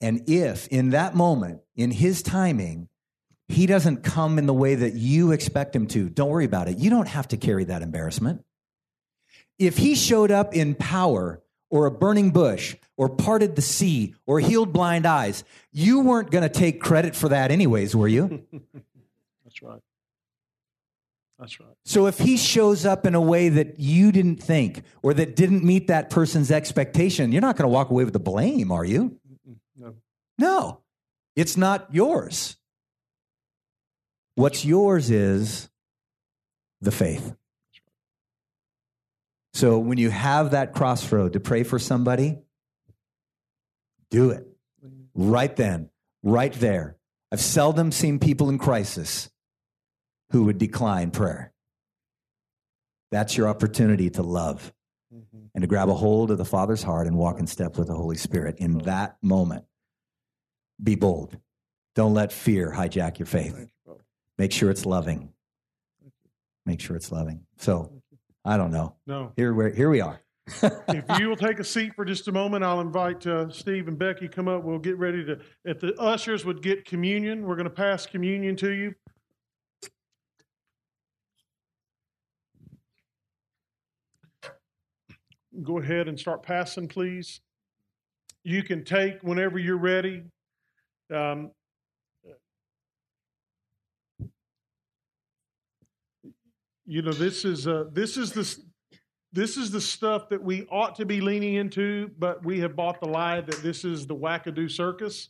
And 0.00 0.28
if 0.28 0.66
in 0.68 0.90
that 0.90 1.14
moment, 1.14 1.60
in 1.76 1.90
his 1.90 2.22
timing, 2.22 2.88
he 3.48 3.66
doesn't 3.66 4.02
come 4.02 4.38
in 4.38 4.46
the 4.46 4.54
way 4.54 4.74
that 4.74 4.94
you 4.94 5.32
expect 5.32 5.76
him 5.76 5.86
to, 5.88 6.08
don't 6.08 6.30
worry 6.30 6.46
about 6.46 6.68
it. 6.68 6.78
You 6.78 6.90
don't 6.90 7.08
have 7.08 7.28
to 7.28 7.36
carry 7.36 7.64
that 7.64 7.82
embarrassment. 7.82 8.44
If 9.58 9.76
he 9.76 9.94
showed 9.94 10.30
up 10.30 10.54
in 10.54 10.74
power 10.74 11.42
or 11.70 11.86
a 11.86 11.90
burning 11.90 12.30
bush 12.30 12.76
or 12.96 13.08
parted 13.08 13.56
the 13.56 13.62
sea 13.62 14.14
or 14.26 14.40
healed 14.40 14.72
blind 14.72 15.06
eyes, 15.06 15.44
you 15.72 16.00
weren't 16.00 16.30
going 16.30 16.42
to 16.42 16.48
take 16.48 16.80
credit 16.80 17.14
for 17.14 17.28
that, 17.28 17.50
anyways, 17.50 17.94
were 17.94 18.08
you? 18.08 18.44
That's 19.44 19.62
right. 19.62 19.80
That's 21.38 21.60
right. 21.60 21.68
So 21.84 22.06
if 22.06 22.18
he 22.18 22.36
shows 22.36 22.84
up 22.84 23.06
in 23.06 23.14
a 23.14 23.20
way 23.20 23.48
that 23.48 23.78
you 23.78 24.10
didn't 24.10 24.42
think 24.42 24.82
or 25.02 25.14
that 25.14 25.36
didn't 25.36 25.62
meet 25.62 25.86
that 25.86 26.10
person's 26.10 26.50
expectation, 26.50 27.30
you're 27.30 27.40
not 27.40 27.56
going 27.56 27.68
to 27.68 27.72
walk 27.72 27.90
away 27.90 28.04
with 28.04 28.12
the 28.12 28.18
blame, 28.18 28.72
are 28.72 28.84
you? 28.84 29.18
No. 29.76 29.94
No, 30.36 30.80
it's 31.36 31.56
not 31.56 31.86
yours. 31.92 32.56
What's 34.34 34.64
yours 34.64 35.10
is 35.10 35.68
the 36.80 36.92
faith. 36.92 37.34
So 39.52 39.78
when 39.78 39.98
you 39.98 40.10
have 40.10 40.52
that 40.52 40.72
crossroad 40.72 41.32
to 41.32 41.40
pray 41.40 41.62
for 41.62 41.78
somebody, 41.78 42.38
do 44.10 44.30
it 44.30 44.46
right 45.14 45.54
then, 45.56 45.90
right 46.22 46.52
there. 46.52 46.96
I've 47.32 47.40
seldom 47.40 47.92
seen 47.92 48.18
people 48.18 48.48
in 48.48 48.58
crisis 48.58 49.28
who 50.30 50.44
would 50.44 50.58
decline 50.58 51.10
prayer. 51.10 51.52
That's 53.10 53.36
your 53.36 53.48
opportunity 53.48 54.10
to 54.10 54.22
love 54.22 54.72
Mm-hmm. 55.14 55.46
and 55.54 55.62
to 55.62 55.66
grab 55.66 55.88
a 55.88 55.94
hold 55.94 56.30
of 56.30 56.36
the 56.36 56.44
Father's 56.44 56.82
heart 56.82 57.06
and 57.06 57.16
walk 57.16 57.38
in 57.38 57.46
step 57.46 57.78
with 57.78 57.88
the 57.88 57.94
Holy 57.94 58.18
Spirit 58.18 58.56
in 58.58 58.76
that 58.80 59.16
moment. 59.22 59.64
Be 60.82 60.96
bold. 60.96 61.38
Don't 61.94 62.12
let 62.12 62.30
fear 62.30 62.70
hijack 62.70 63.18
your 63.18 63.24
faith. 63.24 63.54
Thank 63.54 63.68
you, 63.68 63.74
Father. 63.86 64.04
Make 64.36 64.52
sure 64.52 64.68
it's 64.68 64.84
loving. 64.84 65.32
Make 66.66 66.80
sure 66.82 66.94
it's 66.94 67.10
loving. 67.10 67.46
So, 67.56 67.90
I 68.48 68.56
don't 68.56 68.70
know. 68.70 68.94
No. 69.06 69.32
Here, 69.36 69.52
we 69.52 69.74
here 69.74 69.90
we 69.90 70.00
are. 70.00 70.22
if 70.62 71.04
you 71.18 71.28
will 71.28 71.36
take 71.36 71.58
a 71.58 71.64
seat 71.64 71.94
for 71.94 72.06
just 72.06 72.28
a 72.28 72.32
moment, 72.32 72.64
I'll 72.64 72.80
invite 72.80 73.26
uh, 73.26 73.50
Steve 73.50 73.88
and 73.88 73.98
Becky 73.98 74.26
come 74.26 74.48
up. 74.48 74.64
We'll 74.64 74.78
get 74.78 74.96
ready 74.96 75.22
to. 75.26 75.38
If 75.66 75.80
the 75.80 75.94
ushers 76.00 76.46
would 76.46 76.62
get 76.62 76.86
communion, 76.86 77.44
we're 77.44 77.56
going 77.56 77.64
to 77.64 77.70
pass 77.70 78.06
communion 78.06 78.56
to 78.56 78.70
you. 78.70 78.94
Go 85.62 85.78
ahead 85.78 86.08
and 86.08 86.18
start 86.18 86.42
passing, 86.42 86.88
please. 86.88 87.42
You 88.44 88.62
can 88.62 88.82
take 88.82 89.22
whenever 89.22 89.58
you're 89.58 89.76
ready. 89.76 90.22
Um, 91.14 91.50
you 96.88 97.02
know, 97.02 97.12
this 97.12 97.44
is 97.44 97.68
uh, 97.68 97.84
this 97.92 98.16
is 98.16 98.32
the 98.32 98.56
this 99.30 99.58
is 99.58 99.70
the 99.70 99.80
stuff 99.80 100.30
that 100.30 100.42
we 100.42 100.66
ought 100.70 100.94
to 100.94 101.04
be 101.04 101.20
leaning 101.20 101.56
into, 101.56 102.10
but 102.18 102.42
we 102.46 102.60
have 102.60 102.74
bought 102.74 102.98
the 102.98 103.06
lie 103.06 103.42
that 103.42 103.62
this 103.62 103.84
is 103.84 104.06
the 104.06 104.16
wackadoo 104.16 104.70
circus, 104.70 105.28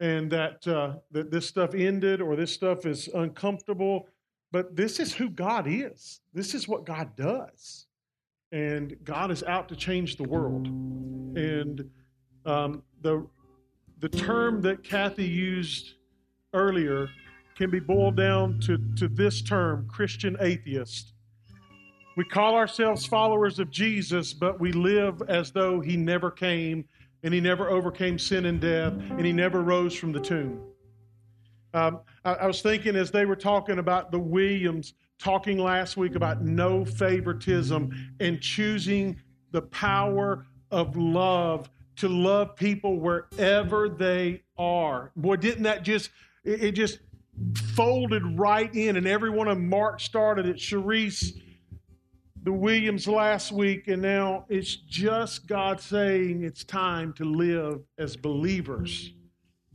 and 0.00 0.30
that 0.30 0.68
uh, 0.68 0.96
that 1.10 1.30
this 1.30 1.46
stuff 1.46 1.74
ended 1.74 2.20
or 2.20 2.36
this 2.36 2.52
stuff 2.52 2.84
is 2.84 3.08
uncomfortable. 3.14 4.08
But 4.52 4.76
this 4.76 5.00
is 5.00 5.14
who 5.14 5.30
God 5.30 5.66
is. 5.66 6.20
This 6.34 6.54
is 6.54 6.68
what 6.68 6.84
God 6.84 7.16
does, 7.16 7.86
and 8.52 8.94
God 9.02 9.30
is 9.30 9.42
out 9.44 9.70
to 9.70 9.76
change 9.76 10.16
the 10.16 10.28
world. 10.28 10.66
And 10.66 11.88
um, 12.44 12.82
the 13.00 13.26
the 14.00 14.08
term 14.10 14.60
that 14.62 14.84
Kathy 14.84 15.26
used 15.26 15.94
earlier 16.52 17.08
can 17.60 17.68
be 17.68 17.78
boiled 17.78 18.16
down 18.16 18.58
to, 18.58 18.78
to 18.96 19.06
this 19.06 19.42
term 19.42 19.86
Christian 19.86 20.34
atheist. 20.40 21.12
We 22.16 22.24
call 22.24 22.54
ourselves 22.54 23.04
followers 23.04 23.58
of 23.58 23.70
Jesus, 23.70 24.32
but 24.32 24.58
we 24.58 24.72
live 24.72 25.20
as 25.28 25.52
though 25.52 25.78
he 25.78 25.94
never 25.94 26.30
came 26.30 26.86
and 27.22 27.34
he 27.34 27.40
never 27.40 27.68
overcame 27.68 28.18
sin 28.18 28.46
and 28.46 28.62
death 28.62 28.94
and 28.94 29.26
he 29.26 29.32
never 29.32 29.60
rose 29.60 29.94
from 29.94 30.10
the 30.10 30.20
tomb. 30.20 30.58
Um, 31.74 32.00
I, 32.24 32.32
I 32.32 32.46
was 32.46 32.62
thinking 32.62 32.96
as 32.96 33.10
they 33.10 33.26
were 33.26 33.36
talking 33.36 33.78
about 33.78 34.10
the 34.10 34.18
Williams, 34.18 34.94
talking 35.18 35.58
last 35.58 35.98
week 35.98 36.14
about 36.14 36.42
no 36.42 36.86
favoritism 36.86 38.14
and 38.20 38.40
choosing 38.40 39.20
the 39.50 39.60
power 39.60 40.46
of 40.70 40.96
love 40.96 41.68
to 41.96 42.08
love 42.08 42.56
people 42.56 42.98
wherever 42.98 43.90
they 43.90 44.44
are. 44.56 45.12
Boy, 45.14 45.36
didn't 45.36 45.64
that 45.64 45.82
just, 45.82 46.08
it, 46.42 46.64
it 46.64 46.72
just 46.72 47.00
folded 47.74 48.38
right 48.38 48.74
in, 48.74 48.96
and 48.96 49.06
every 49.06 49.30
one 49.30 49.48
of 49.48 49.56
them, 49.56 49.68
Mark 49.68 50.00
started 50.00 50.48
at 50.48 50.56
Sharice, 50.56 51.32
the 52.42 52.52
Williams 52.52 53.06
last 53.06 53.52
week, 53.52 53.88
and 53.88 54.00
now 54.00 54.46
it's 54.48 54.76
just 54.76 55.46
God 55.46 55.80
saying 55.80 56.42
it's 56.42 56.64
time 56.64 57.12
to 57.14 57.24
live 57.24 57.80
as 57.98 58.16
believers, 58.16 59.12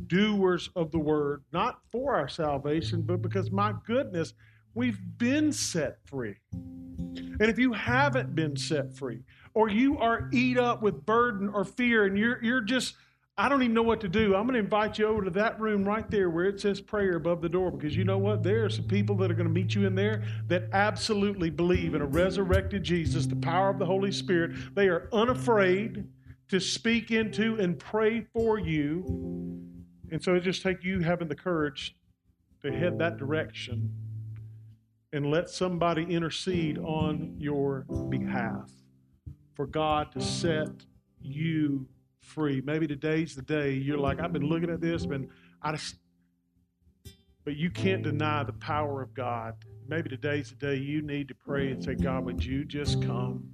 doers 0.08 0.70
of 0.76 0.92
the 0.92 1.00
word, 1.00 1.44
not 1.54 1.80
for 1.92 2.16
our 2.16 2.28
salvation, 2.28 3.02
but 3.02 3.22
because 3.22 3.52
my 3.52 3.74
goodness, 3.86 4.34
we've 4.74 5.00
been 5.18 5.52
set 5.52 5.98
free. 6.06 6.36
And 6.52 7.42
if 7.42 7.60
you 7.60 7.74
haven't 7.74 8.34
been 8.34 8.56
set 8.56 8.96
free, 8.96 9.24
or 9.54 9.70
you 9.70 9.98
are 10.00 10.30
eat 10.34 10.58
up 10.58 10.82
with 10.82 11.06
burden 11.06 11.50
or 11.50 11.66
fear, 11.66 12.06
and 12.06 12.18
you're 12.18 12.44
you're 12.44 12.62
just 12.62 12.96
I 13.38 13.50
don't 13.50 13.64
even 13.64 13.74
know 13.74 13.84
what 13.84 14.00
to 14.00 14.08
do. 14.08 14.34
I'm 14.34 14.44
going 14.44 14.54
to 14.54 14.60
invite 14.60 14.98
you 14.98 15.08
over 15.08 15.24
to 15.26 15.30
that 15.32 15.60
room 15.60 15.84
right 15.84 16.10
there 16.10 16.30
where 16.30 16.46
it 16.46 16.62
says 16.62 16.80
prayer 16.80 17.18
above 17.18 17.42
the 17.42 17.50
door 17.50 17.70
because 17.70 17.94
you 17.94 18.06
know 18.06 18.18
what? 18.18 18.44
There 18.44 18.64
are 18.64 18.70
some 18.70 18.86
people 18.86 19.18
that 19.18 19.30
are 19.30 19.34
going 19.34 19.48
to 19.48 19.54
meet 19.54 19.76
you 19.76 19.86
in 19.86 19.94
there 19.94 20.24
that 20.48 20.70
absolutely 20.72 21.50
believe 21.50 21.96
in 21.96 22.02
a 22.02 22.06
resurrected 22.06 22.84
Jesus, 22.84 23.26
the 23.26 23.36
power 23.36 23.70
of 23.70 23.78
the 23.78 23.86
Holy 23.86 24.12
Spirit. 24.14 24.74
They 24.74 24.88
are 24.88 25.10
unafraid 25.12 26.08
to 26.48 26.60
speak 26.62 27.12
into 27.12 27.56
and 27.56 27.78
pray 27.78 28.26
for 28.32 28.58
you. 28.58 29.04
And 30.12 30.24
so 30.24 30.36
it 30.36 30.42
just 30.42 30.62
takes 30.62 30.86
you 30.86 31.02
having 31.02 31.28
the 31.28 31.36
courage 31.36 31.94
to 32.64 32.72
head 32.72 32.98
that 33.00 33.18
direction 33.18 33.94
and 35.12 35.30
let 35.30 35.50
somebody 35.50 36.04
intercede 36.04 36.78
on 36.78 37.36
your 37.38 37.86
behalf 38.08 38.72
for 39.56 39.66
God 39.66 40.14
to 40.14 40.22
set 40.22 40.70
you 41.22 41.86
free. 42.26 42.62
Maybe 42.66 42.88
today's 42.88 43.36
the 43.36 43.42
day 43.42 43.72
you're 43.74 43.98
like, 43.98 44.20
I've 44.20 44.34
been 44.34 44.48
looking 44.48 44.70
at 44.70 44.82
this, 44.82 45.06
been 45.06 45.30
I 45.62 45.72
just 45.72 45.96
but 47.46 47.56
you 47.56 47.70
can't 47.70 48.02
deny 48.02 48.44
the 48.44 48.54
power 48.54 49.04
of 49.04 49.14
God. 49.14 49.54
Maybe 49.88 50.10
today's 50.10 50.50
the 50.50 50.56
day 50.56 50.76
you 50.76 51.04
need 51.04 51.28
to 51.28 51.36
pray 51.36 51.70
and 51.70 51.82
say, 51.82 51.94
God, 51.94 52.26
would 52.26 52.44
you 52.44 52.66
just 52.66 53.04
come? 53.04 53.48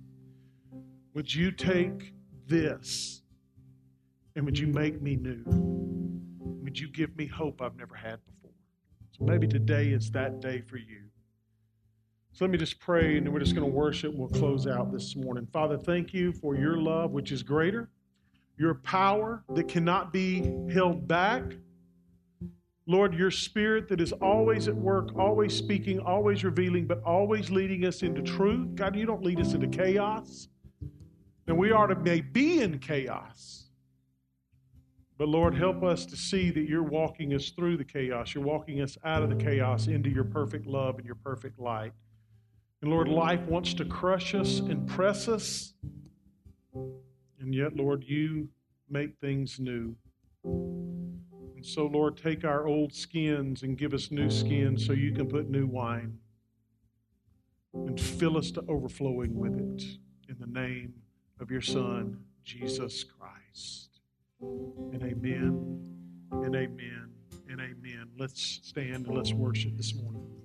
Would 1.14 1.34
you 1.34 1.52
take 1.52 2.14
this 2.48 3.22
and 4.38 4.46
would 4.46 4.58
you 4.58 4.68
make 4.68 5.02
me 5.02 5.18
new? 5.18 5.44
Would 6.64 6.80
you 6.80 6.88
give 6.88 7.16
me 7.18 7.28
hope 7.28 7.62
I've 7.62 7.76
never 7.76 7.96
had 7.96 8.20
before? 8.26 8.56
So 9.12 9.26
maybe 9.26 9.46
today 9.46 9.90
is 9.90 10.10
that 10.12 10.40
day 10.40 10.62
for 10.62 10.78
you. 10.78 11.02
So 12.32 12.46
let 12.46 12.52
me 12.52 12.58
just 12.58 12.80
pray 12.80 13.18
and 13.18 13.32
we're 13.34 13.40
just 13.40 13.56
going 13.56 13.70
to 13.70 13.76
worship. 13.76 14.14
We'll 14.16 14.30
close 14.30 14.68
out 14.68 14.94
this 14.94 15.18
morning. 15.18 15.50
Father, 15.52 15.78
thank 15.78 16.14
you 16.14 16.32
for 16.32 16.56
your 16.56 16.78
love, 16.78 17.12
which 17.12 17.34
is 17.34 17.44
greater 17.44 17.90
your 18.58 18.76
power 18.76 19.44
that 19.56 19.68
cannot 19.68 20.14
be 20.14 20.54
held 20.72 21.08
back. 21.08 21.44
Lord, 22.88 23.14
your 23.14 23.32
spirit 23.32 23.88
that 23.90 24.02
is 24.02 24.12
always 24.12 24.68
at 24.68 24.76
work, 24.76 25.16
always 25.18 25.56
speaking, 25.56 26.00
always 26.00 26.44
revealing, 26.44 26.88
but 26.88 27.02
always 27.04 27.50
leading 27.50 27.86
us 27.86 28.02
into 28.04 28.22
truth. 28.22 28.76
God, 28.76 28.96
you 28.96 29.06
don't 29.06 29.24
lead 29.24 29.40
us 29.40 29.54
into 29.54 29.68
chaos. 29.68 30.48
And 31.48 31.58
we 31.58 31.72
are 31.72 31.88
to 31.88 31.96
may 31.96 32.22
be 32.22 32.62
in 32.62 32.80
chaos. 32.80 33.70
But 35.18 35.30
Lord, 35.30 35.54
help 35.54 35.84
us 35.84 36.06
to 36.08 36.18
see 36.18 36.50
that 36.50 36.68
you're 36.68 36.82
walking 36.82 37.36
us 37.36 37.50
through 37.52 37.78
the 37.78 37.86
chaos. 37.86 38.34
You're 38.34 38.44
walking 38.44 38.82
us 38.82 38.98
out 39.06 39.22
of 39.22 39.30
the 39.30 39.36
chaos 39.36 39.88
into 39.88 40.10
your 40.10 40.24
perfect 40.24 40.66
love 40.66 40.98
and 40.98 41.06
your 41.06 41.18
perfect 41.24 41.60
light. 41.60 41.94
And 42.82 42.90
Lord, 42.90 43.08
life 43.08 43.42
wants 43.42 43.76
to 43.76 43.86
crush 43.86 44.34
us 44.34 44.60
and 44.60 44.88
press 44.88 45.28
us. 45.28 45.74
And 47.42 47.56
yet, 47.56 47.76
Lord, 47.76 48.04
you 48.04 48.50
make 48.90 49.18
things 49.20 49.60
new. 49.60 49.96
And 50.44 51.66
so, 51.66 51.88
Lord, 51.88 52.18
take 52.18 52.46
our 52.46 52.68
old 52.68 52.94
skins 52.94 53.64
and 53.64 53.78
give 53.78 53.94
us 53.94 54.12
new 54.12 54.30
skins 54.30 54.86
so 54.86 54.94
you 54.94 55.12
can 55.12 55.28
put 55.28 55.50
new 55.50 55.66
wine 55.66 56.18
and 57.74 58.00
fill 58.00 58.38
us 58.38 58.52
to 58.52 58.64
overflowing 58.68 59.36
with 59.36 59.56
it 59.56 59.84
in 60.30 60.38
the 60.40 60.48
name 60.48 60.94
of 61.40 61.50
your 61.50 61.62
Son, 61.62 62.18
Jesus 62.44 63.04
Christ. 63.04 64.00
And 64.42 65.02
amen, 65.04 65.80
and 66.32 66.56
amen, 66.56 67.10
and 67.50 67.60
amen. 67.60 68.08
Let's 68.18 68.60
stand 68.64 69.08
and 69.08 69.16
let's 69.16 69.34
worship 69.34 69.78
this 69.78 69.96
morning. 69.96 70.41